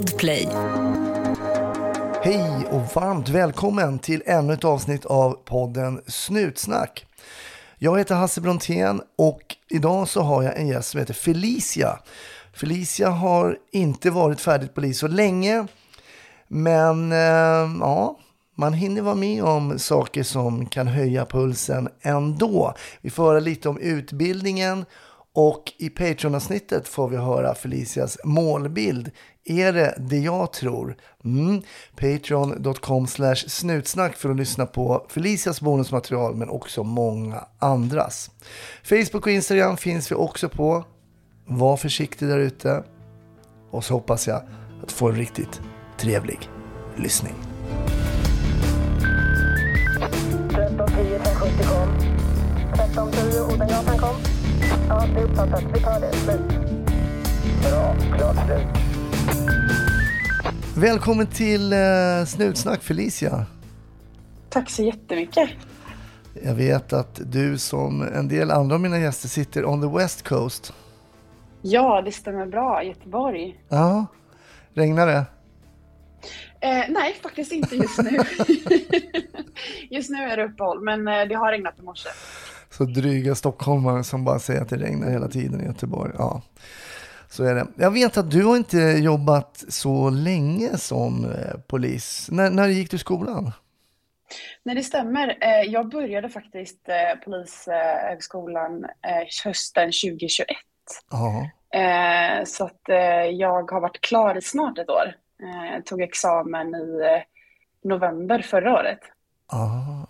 Podplay. 0.00 0.48
Hej 2.22 2.66
och 2.70 2.94
varmt 2.94 3.28
välkommen 3.28 3.98
till 3.98 4.22
ännu 4.26 4.52
ett 4.52 4.64
avsnitt 4.64 5.04
av 5.04 5.32
podden 5.32 6.00
Snutsnack. 6.06 7.06
Jag 7.78 7.98
heter 7.98 8.14
Hasse 8.14 8.40
Brontén 8.40 9.02
och 9.18 9.40
idag 9.68 10.08
så 10.08 10.20
har 10.20 10.42
jag 10.42 10.58
en 10.58 10.68
gäst 10.68 10.88
som 10.88 11.00
heter 11.00 11.14
Felicia. 11.14 11.98
Felicia 12.52 13.08
har 13.08 13.58
inte 13.72 14.10
varit 14.10 14.40
färdigt 14.40 14.74
polis 14.74 14.98
så 14.98 15.08
länge, 15.08 15.66
men 16.48 17.12
eh, 17.12 17.78
ja, 17.80 18.18
man 18.54 18.72
hinner 18.72 19.02
vara 19.02 19.14
med 19.14 19.44
om 19.44 19.78
saker 19.78 20.22
som 20.22 20.66
kan 20.66 20.86
höja 20.86 21.26
pulsen 21.26 21.88
ändå. 22.02 22.74
Vi 23.00 23.10
får 23.10 23.24
höra 23.24 23.40
lite 23.40 23.68
om 23.68 23.78
utbildningen 23.78 24.84
och 25.32 25.72
i 25.78 25.88
Patreon-avsnittet 25.88 26.88
får 26.88 27.08
vi 27.08 27.16
höra 27.16 27.54
Felicias 27.54 28.18
målbild. 28.24 29.10
Är 29.50 29.72
det 29.72 29.94
det 29.98 30.18
jag 30.18 30.52
tror? 30.52 30.96
Mm. 31.24 31.62
Patreon.com 31.96 33.06
slash 33.06 33.34
snutsnack 33.34 34.16
för 34.16 34.30
att 34.30 34.36
lyssna 34.36 34.66
på 34.66 35.06
Felicias 35.08 35.60
bonusmaterial 35.60 36.34
men 36.34 36.48
också 36.48 36.82
många 36.82 37.44
andras. 37.58 38.30
Facebook 38.82 39.26
och 39.26 39.32
Instagram 39.32 39.76
finns 39.76 40.10
vi 40.10 40.14
också 40.14 40.48
på. 40.48 40.84
Var 41.46 41.76
försiktig 41.76 42.28
där 42.28 42.38
ute. 42.38 42.82
Och 43.70 43.84
så 43.84 43.94
hoppas 43.94 44.28
jag 44.28 44.42
att 44.82 44.92
få 44.92 45.08
en 45.08 45.16
riktigt 45.16 45.60
trevlig 45.98 46.50
lyssning. 46.96 47.34
1310 50.50 51.14
1070 51.14 51.64
kom. 51.68 51.88
1310 52.74 53.54
Odengatan 53.54 53.98
kom. 53.98 54.16
Ja, 54.88 55.06
det 55.14 55.20
är 55.20 55.24
uppfattat. 55.24 55.64
Vi 55.74 55.80
tar 55.80 56.00
det. 56.00 56.12
Slut. 56.12 56.40
Bra. 57.62 57.96
Klart 58.16 58.46
slut. 58.46 58.89
Välkommen 60.76 61.26
till 61.26 61.72
eh, 61.72 61.78
Snutsnack 62.26 62.82
Felicia. 62.82 63.46
Tack 64.48 64.70
så 64.70 64.82
jättemycket. 64.82 65.50
Jag 66.42 66.54
vet 66.54 66.92
att 66.92 67.20
du 67.26 67.58
som 67.58 68.02
en 68.02 68.28
del 68.28 68.50
andra 68.50 68.74
av 68.74 68.80
mina 68.80 68.98
gäster 68.98 69.28
sitter 69.28 69.64
on 69.64 69.82
the 69.82 69.98
West 69.98 70.28
Coast. 70.28 70.72
Ja, 71.62 72.02
det 72.02 72.12
stämmer 72.12 72.46
bra. 72.46 72.84
Göteborg. 72.84 73.60
Ja, 73.68 74.06
regnar 74.74 75.06
det? 75.06 75.24
Eh, 76.60 76.84
nej, 76.88 77.16
faktiskt 77.22 77.52
inte 77.52 77.76
just 77.76 77.98
nu. 77.98 78.10
just 79.90 80.10
nu 80.10 80.18
är 80.18 80.36
det 80.36 80.44
uppehåll, 80.44 80.80
men 80.84 81.08
eh, 81.08 81.28
det 81.28 81.34
har 81.34 81.52
regnat 81.52 81.78
i 81.78 81.82
morse. 81.82 82.08
Så 82.70 82.84
dryga 82.84 83.34
stockholmare 83.34 84.04
som 84.04 84.24
bara 84.24 84.38
säger 84.38 84.60
att 84.60 84.68
det 84.68 84.76
regnar 84.76 85.10
hela 85.10 85.28
tiden 85.28 85.60
i 85.60 85.64
Göteborg. 85.64 86.12
Ja, 86.18 86.42
så 87.30 87.44
är 87.44 87.54
det. 87.54 87.66
Jag 87.76 87.90
vet 87.90 88.16
att 88.16 88.30
du 88.30 88.44
har 88.44 88.56
inte 88.56 88.78
jobbat 88.78 89.64
så 89.68 90.10
länge 90.10 90.76
som 90.78 91.24
eh, 91.24 91.60
polis. 91.66 92.28
När, 92.30 92.50
när 92.50 92.68
gick 92.68 92.90
du 92.90 92.96
i 92.96 93.00
skolan? 93.00 93.52
Nej, 94.62 94.74
det 94.74 94.82
stämmer. 94.82 95.28
Eh, 95.40 95.70
jag 95.72 95.90
började 95.90 96.28
faktiskt 96.28 96.88
eh, 96.88 97.18
Polishögskolan 97.24 98.84
hösten 99.44 99.86
2021. 99.86 100.46
Ja, 101.10 101.50
Eh, 101.74 102.44
så 102.44 102.64
att 102.64 102.80
jag 103.32 103.70
har 103.72 103.80
varit 103.80 104.00
klar 104.00 104.38
i 104.38 104.42
snart 104.42 104.78
ett 104.78 104.88
år. 104.88 105.14
Eh, 105.42 105.82
tog 105.84 106.02
examen 106.02 106.74
i 106.74 107.00
november 107.88 108.42
förra 108.42 108.72
året. 108.72 109.00
ja. 109.52 110.06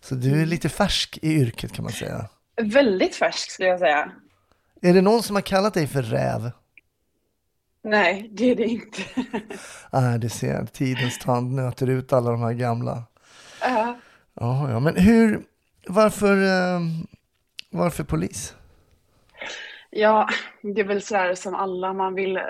Så 0.00 0.14
du 0.14 0.42
är 0.42 0.46
lite 0.46 0.68
färsk 0.68 1.18
i 1.22 1.32
yrket 1.34 1.72
kan 1.72 1.82
man 1.82 1.92
säga. 1.92 2.28
Väldigt 2.62 3.14
färsk 3.16 3.50
skulle 3.50 3.68
jag 3.68 3.78
säga. 3.78 4.12
Är 4.84 4.94
det 4.94 5.02
någon 5.02 5.22
som 5.22 5.36
har 5.36 5.42
kallat 5.42 5.74
dig 5.74 5.86
för 5.86 6.02
räv? 6.02 6.50
Nej, 7.82 8.28
det 8.32 8.50
är 8.50 8.56
det 8.56 8.64
inte. 8.64 9.02
Nej, 9.92 10.18
det 10.18 10.28
ser. 10.28 10.66
Tidens 10.66 11.18
tand 11.18 11.52
nöter 11.52 11.90
ut 11.90 12.12
alla 12.12 12.30
de 12.30 12.40
här 12.40 12.52
gamla. 12.52 13.04
Ja. 13.60 13.98
Ja, 14.34 14.70
ja. 14.70 14.80
Men 14.80 14.96
hur, 14.96 15.42
varför, 15.88 16.36
eh, 16.36 16.80
varför 17.70 18.04
polis? 18.04 18.56
Ja, 19.90 20.28
det 20.62 20.80
är 20.80 20.84
väl 20.84 21.02
sådär 21.02 21.34
som 21.34 21.54
alla, 21.54 21.92
man 21.92 22.14
vill 22.14 22.36
eh, 22.36 22.42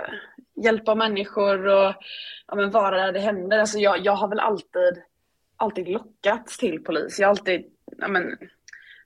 hjälpa 0.55 0.95
människor 0.95 1.67
och 1.67 1.95
ja, 2.47 2.55
men 2.55 2.71
vara 2.71 2.97
där 2.97 3.13
det 3.13 3.21
händer. 3.21 3.59
Alltså 3.59 3.79
jag, 3.79 4.05
jag 4.05 4.17
har 4.17 4.29
väl 4.29 4.41
alltid, 4.41 5.03
alltid 5.57 5.89
lockats 5.89 6.59
till 6.59 6.85
polis. 6.85 7.19
Jag 7.19 7.27
har 7.27 7.31
alltid, 7.31 7.65
ja, 7.99 8.09
men, 8.09 8.37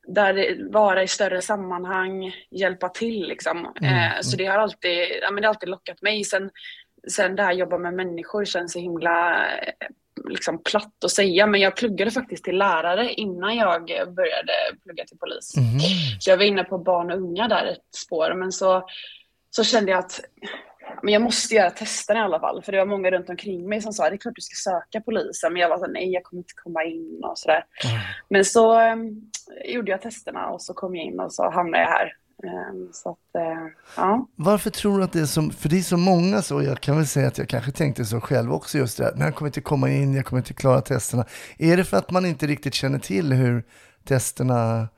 där 0.09 0.57
vara 0.73 1.03
i 1.03 1.09
större 1.09 1.43
sammanhang, 1.43 2.33
hjälpa 2.51 2.89
till 2.89 3.29
liksom. 3.29 3.75
eh, 3.83 4.21
så 4.21 4.37
det 4.37 4.47
har 4.47 4.59
alltid, 4.59 4.99
ja, 5.23 5.31
men 5.31 5.43
det 5.43 5.49
har 5.49 5.55
alltid 5.55 5.69
lockat 5.69 6.03
mig. 6.03 6.25
Sen, 6.25 6.51
sen 7.09 7.37
det 7.37 7.43
här 7.43 7.53
jobba 7.53 7.79
med 7.79 7.95
människor 7.95 8.45
känns 8.45 8.73
så 8.73 8.79
himla 8.79 9.47
eh, 9.57 9.89
liksom 10.29 10.63
platt 10.63 11.05
att 11.05 11.11
säga, 11.11 11.47
men 11.47 11.61
jag 11.61 11.77
pluggade 11.77 12.11
faktiskt 12.11 12.45
till 12.45 12.59
lärare 12.59 13.13
innan 13.13 13.57
jag 13.57 13.87
började 14.15 14.53
plugga 14.83 15.05
till 15.05 15.19
polis. 15.19 15.55
Så 16.21 16.31
jag 16.31 16.37
var 16.37 16.45
inne 16.45 16.65
på 16.65 16.79
barn 16.79 17.11
och 17.11 17.19
unga 17.19 17.49
där 17.49 17.67
ett 17.67 17.95
spår, 17.97 18.35
men 18.35 18.53
så, 18.53 18.89
så 19.51 19.65
kände 19.65 19.91
jag 19.91 19.99
att 19.99 20.21
men 21.03 21.12
jag 21.12 21.22
måste 21.22 21.54
göra 21.54 21.71
testerna 21.71 22.21
i 22.21 22.22
alla 22.22 22.41
fall, 22.41 22.62
för 22.62 22.72
det 22.72 22.78
var 22.78 22.87
många 22.87 23.10
runt 23.10 23.28
omkring 23.28 23.69
mig 23.69 23.82
som 23.82 23.93
sa 23.93 24.09
det 24.09 24.16
är 24.16 24.19
klart 24.19 24.34
du 24.34 24.41
ska 24.41 24.71
söka 24.71 25.00
polisen, 25.04 25.53
men 25.53 25.62
jag 25.62 25.69
var 25.69 25.78
så 25.78 25.87
nej 25.87 26.12
jag 26.12 26.22
kommer 26.25 26.41
inte 26.41 26.54
komma 26.54 26.84
in 26.84 27.21
och 27.25 27.38
sådär. 27.38 27.65
Men 28.28 28.44
så 28.44 28.93
um, 28.93 29.31
gjorde 29.65 29.91
jag 29.91 30.03
testerna 30.03 30.49
och 30.49 30.62
så 30.62 30.75
kom 30.75 30.97
jag 30.97 31.04
in 31.04 31.21
och 31.21 31.32
så 31.32 31.50
hamnade 31.50 31.82
jag 31.82 31.91
här. 31.91 32.12
Um, 32.43 32.88
så 32.93 33.10
att, 33.10 33.41
uh, 33.43 33.69
ja. 33.97 34.26
Varför 34.37 34.71
tror 34.71 34.99
du 34.99 35.04
att 35.04 35.12
det 35.12 35.21
är 35.21 35.26
så, 35.26 35.50
för 35.50 35.69
det 35.69 35.78
är 35.78 35.82
så 35.82 35.97
många 35.97 36.43
så, 36.43 36.62
jag 36.62 36.81
kan 36.81 36.97
väl 36.97 37.06
säga 37.06 37.28
att 37.28 37.38
jag 37.38 37.49
kanske 37.49 37.72
tänkte 37.72 38.05
så 38.05 38.20
själv 38.20 38.53
också 38.53 38.78
just 38.78 38.99
det 38.99 39.05
här, 39.05 39.12
men 39.12 39.22
jag 39.22 39.34
kommer 39.34 39.49
inte 39.49 39.60
komma 39.60 39.91
in, 39.91 40.15
jag 40.15 40.25
kommer 40.25 40.41
inte 40.41 40.55
klara 40.55 40.81
testerna. 40.81 41.25
Är 41.59 41.76
det 41.76 41.84
för 41.84 41.97
att 41.97 42.10
man 42.10 42.26
inte 42.26 42.47
riktigt 42.47 42.75
känner 42.75 42.99
till 42.99 43.32
hur 43.32 43.65
testerna 44.05 44.88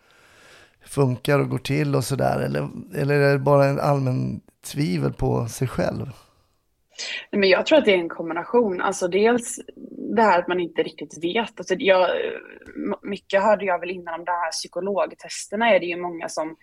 funkar 0.84 1.38
och 1.38 1.48
går 1.48 1.58
till 1.58 1.94
och 1.96 2.04
sådär, 2.04 2.40
eller, 2.40 2.68
eller 2.94 3.14
är 3.14 3.32
det 3.32 3.38
bara 3.38 3.66
en 3.66 3.80
allmän 3.80 4.40
tvivel 4.62 5.12
på 5.12 5.46
sig 5.46 5.68
själv? 5.68 6.06
Men 7.30 7.48
jag 7.48 7.66
tror 7.66 7.78
att 7.78 7.84
det 7.84 7.94
är 7.94 7.98
en 7.98 8.08
kombination. 8.08 8.80
Alltså 8.80 9.08
dels 9.08 9.60
det 10.16 10.22
här 10.22 10.38
att 10.38 10.48
man 10.48 10.60
inte 10.60 10.82
riktigt 10.82 11.24
vet. 11.24 11.60
Alltså 11.60 11.74
jag, 11.78 12.10
mycket 13.02 13.42
hörde 13.42 13.64
jag 13.64 13.78
väl 13.78 13.90
innan 13.90 14.20
om 14.20 14.24
de 14.24 14.30
här 14.30 14.50
psykologtesterna 14.50 15.74
är 15.74 15.80
det 15.80 15.86
ju 15.86 15.96
många 15.96 16.28
som 16.28 16.56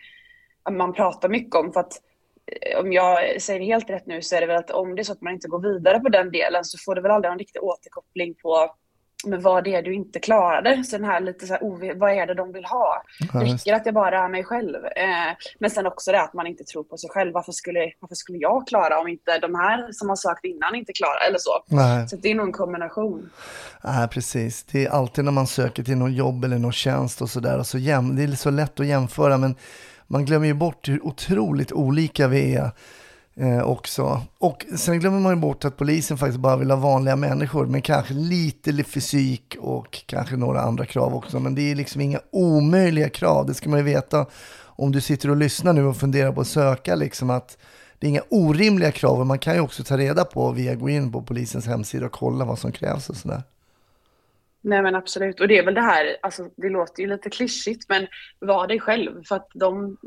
man 0.71 0.93
pratar 0.93 1.29
mycket 1.29 1.55
om. 1.55 1.73
För 1.73 1.79
att 1.79 1.93
eh, 2.45 2.79
om 2.79 2.93
jag 2.93 3.41
säger 3.41 3.61
helt 3.61 3.89
rätt 3.89 4.05
nu 4.05 4.21
så 4.21 4.35
är 4.35 4.41
det 4.41 4.47
väl 4.47 4.57
att 4.57 4.71
om 4.71 4.95
det 4.95 5.01
är 5.01 5.03
så 5.03 5.13
att 5.13 5.21
man 5.21 5.33
inte 5.33 5.47
går 5.47 5.73
vidare 5.73 5.99
på 5.99 6.09
den 6.09 6.31
delen 6.31 6.63
så 6.63 6.77
får 6.85 6.95
det 6.95 7.01
väl 7.01 7.11
aldrig 7.11 7.31
någon 7.31 7.39
riktig 7.39 7.63
återkoppling 7.63 8.35
på 8.35 8.75
men 9.25 9.41
vad 9.41 9.63
det 9.63 9.75
är 9.75 9.81
du 9.81 9.93
inte 9.93 10.19
klarade. 10.19 10.83
Så 10.83 10.97
den 10.97 11.05
här 11.05 11.19
lite 11.21 11.47
så 11.47 11.53
här, 11.53 11.63
ov- 11.63 11.93
vad 11.99 12.11
är 12.11 12.27
det 12.27 12.33
de 12.33 12.51
vill 12.53 12.65
ha? 12.65 13.03
Ja, 13.33 13.39
Räcker 13.39 13.73
att 13.73 13.85
jag 13.85 13.95
bara 13.95 14.19
är 14.23 14.29
mig 14.29 14.43
själv? 14.43 14.75
Eh, 14.85 15.35
men 15.59 15.69
sen 15.69 15.87
också 15.87 16.11
det 16.11 16.21
att 16.21 16.33
man 16.33 16.47
inte 16.47 16.63
tror 16.63 16.83
på 16.83 16.97
sig 16.97 17.09
själv. 17.09 17.33
Varför 17.33 17.51
skulle, 17.51 17.79
varför 17.99 18.15
skulle 18.15 18.37
jag 18.37 18.67
klara 18.67 18.99
om 18.99 19.07
inte 19.07 19.39
de 19.39 19.55
här 19.55 19.91
som 19.91 20.09
har 20.09 20.15
sökt 20.15 20.45
innan 20.45 20.75
inte 20.75 20.93
klarar? 20.93 21.27
Eller 21.27 21.39
så. 21.39 21.51
Nej. 21.67 22.07
Så 22.09 22.15
det 22.15 22.31
är 22.31 22.35
nog 22.35 22.45
en 22.47 22.53
kombination. 22.53 23.29
Nej, 23.83 24.07
precis. 24.07 24.63
Det 24.63 24.85
är 24.85 24.89
alltid 24.89 25.25
när 25.25 25.31
man 25.31 25.47
söker 25.47 25.83
till 25.83 25.97
någon 25.97 26.13
jobb 26.13 26.43
eller 26.43 26.57
någon 26.57 26.71
tjänst 26.71 27.21
och 27.21 27.29
sådär. 27.29 27.63
Så 27.63 27.77
jäm, 27.77 28.15
det 28.15 28.23
är 28.23 28.27
så 28.27 28.49
lätt 28.49 28.79
att 28.79 28.85
jämföra, 28.87 29.37
men 29.37 29.55
man 30.07 30.25
glömmer 30.25 30.47
ju 30.47 30.53
bort 30.53 30.87
hur 30.89 31.05
otroligt 31.05 31.71
olika 31.71 32.27
vi 32.27 32.55
är 32.55 32.71
eh, 33.39 33.61
också. 33.61 34.21
Och 34.39 34.65
sen 34.77 34.99
glömmer 34.99 35.19
man 35.19 35.35
ju 35.35 35.41
bort 35.41 35.65
att 35.65 35.77
polisen 35.77 36.17
faktiskt 36.17 36.39
bara 36.39 36.57
vill 36.57 36.71
ha 36.71 36.77
vanliga 36.77 37.15
människor, 37.15 37.65
men 37.65 37.81
kanske 37.81 38.13
lite 38.13 38.83
fysik 38.83 39.55
och 39.59 40.03
kanske 40.05 40.37
några 40.37 40.61
andra 40.61 40.85
krav 40.85 41.15
också. 41.15 41.39
Men 41.39 41.55
det 41.55 41.71
är 41.71 41.75
liksom 41.75 42.01
inga 42.01 42.19
omöjliga 42.31 43.09
krav, 43.09 43.45
det 43.45 43.53
ska 43.53 43.69
man 43.69 43.79
ju 43.79 43.85
veta. 43.85 44.25
Om 44.59 44.91
du 44.91 45.01
sitter 45.01 45.29
och 45.29 45.37
lyssnar 45.37 45.73
nu 45.73 45.85
och 45.85 45.97
funderar 45.97 46.31
på 46.31 46.41
att 46.41 46.47
söka, 46.47 46.95
liksom 46.95 47.29
att 47.29 47.57
det 47.99 48.07
är 48.07 48.09
inga 48.09 48.23
orimliga 48.29 48.91
krav. 48.91 49.25
Man 49.25 49.39
kan 49.39 49.53
ju 49.53 49.59
också 49.59 49.83
ta 49.83 49.97
reda 49.97 50.25
på 50.25 50.51
via 50.51 50.75
gå 50.75 50.89
in 50.89 51.11
på 51.11 51.21
polisens 51.21 51.65
hemsida 51.65 52.05
och 52.05 52.11
kolla 52.11 52.45
vad 52.45 52.59
som 52.59 52.71
krävs 52.71 53.09
och 53.09 53.15
sådär. 53.17 53.43
Nej 54.67 54.81
men 54.81 54.95
absolut. 54.95 55.39
Och 55.39 55.47
det 55.47 55.57
är 55.57 55.65
väl 55.65 55.73
det 55.73 55.81
här, 55.81 56.17
alltså 56.21 56.49
det 56.57 56.69
låter 56.69 57.03
ju 57.03 57.09
lite 57.09 57.29
klyschigt 57.29 57.89
men 57.89 58.07
var 58.39 58.67
dig 58.67 58.79
själv. 58.79 59.23
För 59.23 59.35
att 59.35 59.47
de, 59.53 59.97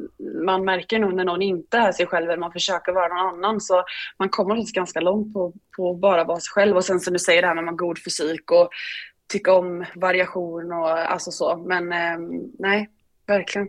man 0.44 0.64
märker 0.64 0.98
nog 0.98 1.14
när 1.14 1.24
någon 1.24 1.42
inte 1.42 1.78
är 1.78 1.92
sig 1.92 2.06
själv 2.06 2.30
eller 2.30 2.40
man 2.40 2.52
försöker 2.52 2.92
vara 2.92 3.08
någon 3.08 3.34
annan 3.34 3.60
så 3.60 3.84
man 4.18 4.28
kommer 4.28 4.54
faktiskt 4.54 4.74
ganska 4.74 5.00
långt 5.00 5.32
på, 5.32 5.52
på 5.76 5.94
bara 5.94 6.24
vara 6.24 6.40
sig 6.40 6.50
själv. 6.50 6.76
Och 6.76 6.84
sen 6.84 7.00
som 7.00 7.12
du 7.12 7.18
säger 7.18 7.42
det 7.42 7.48
här 7.48 7.54
med 7.54 7.64
man 7.64 7.76
god 7.76 7.98
fysik 8.04 8.50
och 8.50 8.68
tycka 9.32 9.52
om 9.52 9.84
variation 9.94 10.72
och 10.72 11.12
alltså 11.12 11.30
så. 11.30 11.56
Men 11.56 11.92
eh, 11.92 12.40
nej, 12.58 12.88
verkligen. 13.26 13.68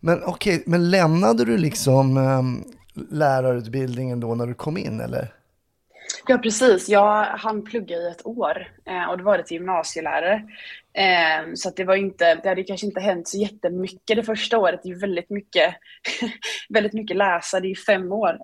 Men 0.00 0.22
okej, 0.24 0.62
men 0.66 0.90
lämnade 0.90 1.44
du 1.44 1.56
liksom 1.56 2.16
eh, 2.16 2.42
lärarutbildningen 3.10 4.20
då 4.20 4.34
när 4.34 4.46
du 4.46 4.54
kom 4.54 4.76
in 4.76 5.00
eller? 5.00 5.41
Ja, 6.26 6.38
precis. 6.38 6.88
Jag 6.88 7.24
hann 7.24 7.64
plugga 7.64 7.96
i 7.96 8.08
ett 8.08 8.26
år 8.26 8.68
eh, 8.86 9.10
och 9.10 9.18
då 9.18 9.24
var 9.24 9.38
det 9.38 9.44
till 9.44 9.56
gymnasielärare. 9.56 10.42
Eh, 10.94 11.52
så 11.54 11.70
det 11.70 11.84
var 11.84 11.96
inte, 11.96 12.34
det 12.34 12.48
hade 12.48 12.62
kanske 12.62 12.86
inte 12.86 13.00
hänt 13.00 13.28
så 13.28 13.38
jättemycket 13.38 14.16
det 14.16 14.22
första 14.22 14.58
året. 14.58 14.80
Det 14.82 14.88
är 14.88 14.92
ju 14.94 14.98
väldigt 14.98 15.30
mycket, 15.30 15.74
väldigt 16.68 16.92
mycket 16.92 17.16
läsa, 17.16 17.60
det 17.60 17.66
är 17.66 17.68
ju 17.68 17.76
fem 17.76 18.12
år. 18.12 18.38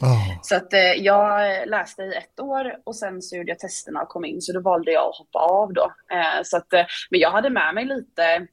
Oh. 0.00 0.38
Så 0.42 0.56
att 0.56 0.72
eh, 0.72 0.92
jag 0.92 1.68
läste 1.68 2.02
i 2.02 2.14
ett 2.14 2.40
år 2.40 2.72
och 2.84 2.96
sen 2.96 3.22
så 3.22 3.36
gjorde 3.36 3.50
jag 3.50 3.58
testerna 3.58 4.02
och 4.02 4.08
kom 4.08 4.24
in, 4.24 4.40
så 4.40 4.52
då 4.52 4.60
valde 4.60 4.92
jag 4.92 5.08
att 5.08 5.16
hoppa 5.16 5.38
av 5.38 5.72
då. 5.72 5.92
Så 6.44 6.56
att, 6.56 6.72
men 7.10 7.20
jag 7.20 7.30
hade 7.30 7.50
med 7.50 7.74
mig 7.74 7.84
lite, 7.84 8.46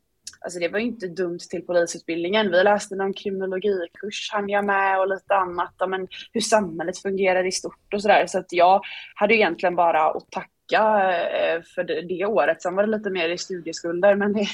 alltså 0.43 0.59
det 0.59 0.67
var 0.67 0.79
ju 0.79 0.85
inte 0.85 1.07
dumt 1.07 1.39
till 1.39 1.61
polisutbildningen. 1.61 2.51
Vi 2.51 2.63
läste 2.63 2.95
någon 2.95 3.13
kriminologikurs, 3.13 4.29
hann 4.31 4.49
jag 4.49 4.65
med 4.65 4.99
och 4.99 5.07
lite 5.07 5.35
annat, 5.35 5.73
men 5.87 6.07
hur 6.33 6.41
samhället 6.41 6.97
fungerar 6.97 7.47
i 7.47 7.51
stort 7.51 7.93
och 7.93 8.01
sådär. 8.01 8.27
Så 8.27 8.39
att 8.39 8.53
jag 8.53 8.81
hade 9.15 9.35
egentligen 9.35 9.75
bara 9.75 10.09
att 10.09 10.31
tacka 10.31 11.11
eh, 11.11 11.61
för 11.75 11.83
det, 11.83 12.01
det 12.01 12.25
året. 12.25 12.61
Sen 12.61 12.75
var 12.75 12.83
det 12.83 12.97
lite 12.97 13.09
mer 13.09 13.29
i 13.29 13.37
studieskulder, 13.37 14.15
men 14.15 14.33
det 14.33 14.39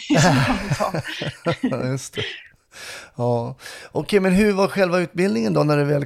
är. 1.71 1.91
Just 1.91 2.15
det. 2.15 2.21
Ja, 3.15 3.55
okej, 3.91 4.19
men 4.19 4.33
hur 4.33 4.53
var 4.53 4.67
själva 4.67 4.99
utbildningen 4.99 5.53
då? 5.53 5.63
När 5.63 5.77
det 5.77 5.83
väl, 5.83 6.05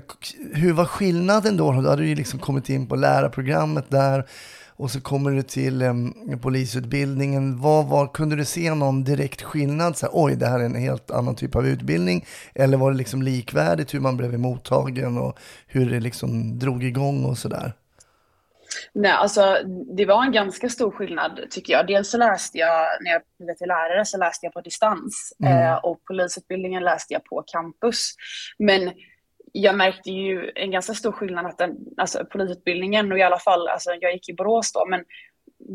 hur 0.54 0.74
var 0.74 0.86
skillnaden 0.86 1.58
då? 1.58 1.72
Då 1.72 1.90
hade 1.90 2.02
du 2.02 2.08
ju 2.08 2.16
liksom 2.16 2.40
kommit 2.40 2.70
in 2.70 2.88
på 2.88 2.96
lärarprogrammet 2.96 3.86
där 3.90 4.26
och 4.76 4.92
så 4.92 5.02
kommer 5.02 5.32
du 5.32 5.42
till 5.42 5.82
em, 5.82 6.14
polisutbildningen. 6.42 7.62
Vad 7.62 7.86
var, 7.86 8.08
kunde 8.08 8.36
du 8.36 8.46
se 8.46 8.74
någon 8.74 9.04
direkt 9.04 9.42
skillnad? 9.42 9.98
Så 9.98 10.06
här, 10.06 10.14
Oj, 10.16 10.36
det 10.36 10.48
här 10.48 10.60
är 10.60 10.66
en 10.66 10.76
helt 10.76 11.12
annan 11.12 11.36
typ 11.36 11.56
av 11.56 11.68
utbildning. 11.68 12.26
Eller 12.56 12.78
var 12.78 12.92
det 12.92 12.98
liksom 12.98 13.22
likvärdigt 13.22 13.94
hur 13.94 14.00
man 14.00 14.18
blev 14.18 14.40
mottagen 14.40 15.18
och 15.18 15.40
hur 15.68 15.90
det 15.90 16.00
liksom 16.00 16.60
drog 16.60 16.84
igång 16.84 17.26
och 17.26 17.38
sådär? 17.38 17.74
Nej, 18.94 19.12
alltså 19.12 19.58
det 19.98 20.06
var 20.06 20.24
en 20.24 20.32
ganska 20.32 20.70
stor 20.70 20.92
skillnad 20.92 21.40
tycker 21.50 21.74
jag. 21.74 21.88
Dels 21.88 22.10
så 22.10 22.18
läste 22.18 22.58
jag, 22.58 22.88
när 23.02 23.12
jag 23.12 23.22
blev 23.40 23.56
till 23.56 23.68
lärare, 23.68 24.06
så 24.06 24.18
läste 24.18 24.46
jag 24.46 24.54
på 24.54 24.62
distans. 24.62 25.34
Eh, 25.46 25.76
och 25.76 26.04
polisutbildningen 26.08 26.84
läste 26.84 27.14
jag 27.14 27.24
på 27.24 27.44
campus. 27.48 28.14
Men 28.58 28.92
jag 29.56 29.76
märkte 29.76 30.12
ju 30.12 30.52
en 30.56 30.72
ganska 30.72 30.94
stor 30.94 31.12
skillnad 31.12 31.46
att 31.46 31.58
den, 31.58 31.78
alltså 31.98 32.26
polisutbildningen, 32.26 33.12
och 33.12 33.18
i 33.18 33.22
alla 33.22 33.40
fall, 33.40 33.68
alltså 33.68 33.92
jag 34.02 34.14
gick 34.14 34.30
i 34.30 34.34
Borås 34.34 34.74
då, 34.74 34.86
men 34.86 35.04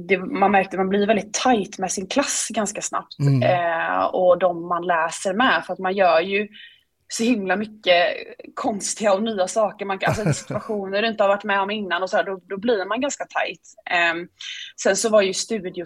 det, 0.08 0.18
man 0.18 0.52
märkte 0.52 0.76
att 0.76 0.80
man 0.80 0.88
blir 0.88 1.06
väldigt 1.06 1.34
tajt 1.34 1.78
med 1.78 1.92
sin 1.92 2.06
klass 2.06 2.48
ganska 2.50 2.82
snabbt. 2.82 3.18
Mm. 3.18 3.42
Eh, 3.42 4.04
och 4.04 4.38
de 4.38 4.68
man 4.68 4.86
läser 4.86 5.34
med, 5.34 5.62
för 5.66 5.72
att 5.72 5.78
man 5.78 5.94
gör 5.94 6.20
ju 6.20 6.48
så 7.08 7.22
himla 7.22 7.56
mycket 7.56 8.04
konstiga 8.54 9.14
och 9.14 9.22
nya 9.22 9.48
saker. 9.48 9.84
Man, 9.86 9.98
kan- 9.98 10.08
alltså 10.08 10.32
situationer 10.44 11.02
du 11.02 11.08
inte 11.08 11.24
har 11.24 11.28
varit 11.28 11.44
med 11.44 11.60
om 11.60 11.70
innan 11.70 12.02
och 12.02 12.10
så 12.10 12.16
här, 12.16 12.24
då, 12.24 12.40
då 12.44 12.56
blir 12.56 12.84
man 12.84 13.00
ganska 13.00 13.24
tajt. 13.24 13.74
Ehm, 13.90 14.28
sen 14.82 14.96
så 14.96 15.08
var 15.08 15.22
ju 15.22 15.34
studio, 15.34 15.84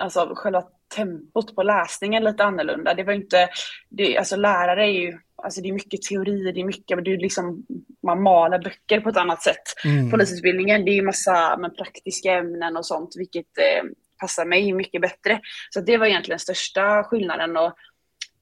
alltså 0.00 0.32
själva 0.34 0.64
tempot 0.96 1.54
på 1.54 1.62
läsningen 1.62 2.24
lite 2.24 2.44
annorlunda. 2.44 2.94
Det 2.94 3.04
var 3.04 3.12
inte, 3.12 3.48
det, 3.88 4.18
alltså 4.18 4.36
lärare 4.36 4.84
är 4.86 4.90
ju, 4.90 5.18
alltså 5.42 5.60
det 5.60 5.68
är 5.68 5.72
mycket 5.72 6.02
teori, 6.02 6.52
det 6.52 6.60
är 6.60 6.64
mycket, 6.64 6.96
men 6.96 7.04
det 7.04 7.12
är 7.12 7.18
liksom, 7.18 7.66
man 8.02 8.22
maler 8.22 8.58
böcker 8.58 9.00
på 9.00 9.08
ett 9.08 9.16
annat 9.16 9.42
sätt. 9.42 9.62
Mm. 9.84 10.10
Polisutbildningen, 10.10 10.84
det 10.84 10.90
är 10.90 10.94
ju 10.94 11.02
massa 11.02 11.56
men, 11.56 11.74
praktiska 11.74 12.32
ämnen 12.32 12.76
och 12.76 12.86
sånt, 12.86 13.14
vilket 13.16 13.58
eh, 13.58 13.88
passar 14.20 14.44
mig 14.44 14.72
mycket 14.72 15.00
bättre. 15.00 15.40
Så 15.70 15.80
det 15.80 15.96
var 15.96 16.06
egentligen 16.06 16.38
största 16.38 17.04
skillnaden. 17.04 17.56
Och, 17.56 17.74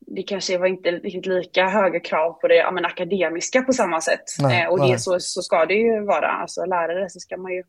det 0.07 0.23
kanske 0.23 0.59
var 0.59 0.67
inte 0.67 0.91
riktigt 0.91 1.27
lika 1.27 1.69
höga 1.69 2.01
krav 2.01 2.33
på 2.33 2.49
det 2.49 2.55
ja, 2.55 2.71
men 2.71 2.85
akademiska 2.85 3.63
på 3.63 3.73
samma 3.73 4.01
sätt. 4.01 4.25
Nej, 4.39 4.63
eh, 4.63 4.69
och 4.69 4.79
nej. 4.79 4.93
det, 4.93 4.99
så, 4.99 5.21
så 5.21 5.43
ska 5.43 5.67
det 5.67 5.75
ju 5.75 6.05
vara. 6.05 6.29
Alltså 6.29 6.65
lärare 6.65 7.11
så 7.11 7.21
ska 7.21 7.37
man 7.37 7.53
ju 7.53 7.63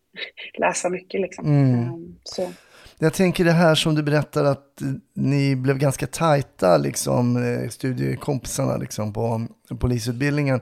läsa 0.58 0.88
mycket 0.88 1.20
liksom. 1.20 1.46
Mm. 1.46 1.80
Eh, 1.80 1.92
så. 2.22 2.52
Jag 2.98 3.14
tänker 3.14 3.44
det 3.44 3.52
här 3.52 3.74
som 3.74 3.94
du 3.94 4.02
berättar 4.02 4.44
att 4.44 4.82
ni 5.14 5.56
blev 5.56 5.78
ganska 5.78 6.06
tajta, 6.06 6.76
liksom, 6.76 7.36
eh, 7.36 7.68
studiekompisarna 7.68 8.76
liksom, 8.76 9.12
på 9.12 9.46
polisutbildningen. 9.78 10.60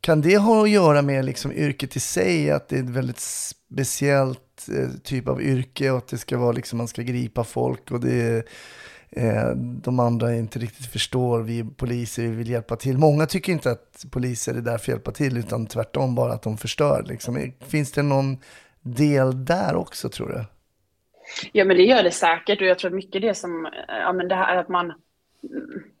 Kan 0.00 0.20
det 0.20 0.36
ha 0.36 0.62
att 0.62 0.70
göra 0.70 1.02
med 1.02 1.24
liksom, 1.24 1.52
yrket 1.52 1.96
i 1.96 2.00
sig, 2.00 2.50
att 2.50 2.68
det 2.68 2.76
är 2.76 2.82
ett 2.82 2.88
väldigt 2.88 3.20
speciellt 3.20 4.68
eh, 4.68 4.88
typ 5.04 5.28
av 5.28 5.42
yrke 5.42 5.90
och 5.90 5.98
att 5.98 6.08
det 6.08 6.18
ska 6.18 6.38
vara 6.38 6.52
liksom, 6.52 6.78
man 6.78 6.88
ska 6.88 7.02
gripa 7.02 7.44
folk 7.44 7.90
och 7.90 8.00
det 8.00 8.46
eh, 9.10 9.50
de 9.56 10.00
andra 10.00 10.34
inte 10.34 10.58
riktigt 10.58 10.86
förstår, 10.86 11.42
vi 11.42 11.64
poliser 11.64 12.22
vi 12.22 12.28
vill 12.28 12.50
hjälpa 12.50 12.76
till. 12.76 12.98
Många 12.98 13.26
tycker 13.26 13.52
inte 13.52 13.70
att 13.70 14.04
poliser 14.10 14.54
är 14.54 14.60
där 14.60 14.70
för 14.70 14.76
att 14.78 14.88
hjälpa 14.88 15.10
till, 15.12 15.36
utan 15.36 15.66
tvärtom 15.66 16.14
bara 16.14 16.32
att 16.32 16.42
de 16.42 16.56
förstör. 16.56 17.04
Liksom. 17.08 17.52
Finns 17.60 17.92
det 17.92 18.02
någon 18.02 18.38
del 18.82 19.44
där 19.44 19.74
också 19.74 20.08
tror 20.08 20.28
du? 20.28 20.44
Ja 21.52 21.64
men 21.64 21.76
det 21.76 21.82
gör 21.82 22.02
det 22.02 22.10
säkert 22.10 22.60
och 22.60 22.66
jag 22.66 22.78
tror 22.78 22.90
mycket 22.90 23.22
det 23.22 23.34
som, 23.34 23.66
eh, 23.66 23.72
ja 23.88 24.12
men 24.12 24.28
det 24.28 24.34
här 24.34 24.56
att 24.56 24.68
man, 24.68 24.92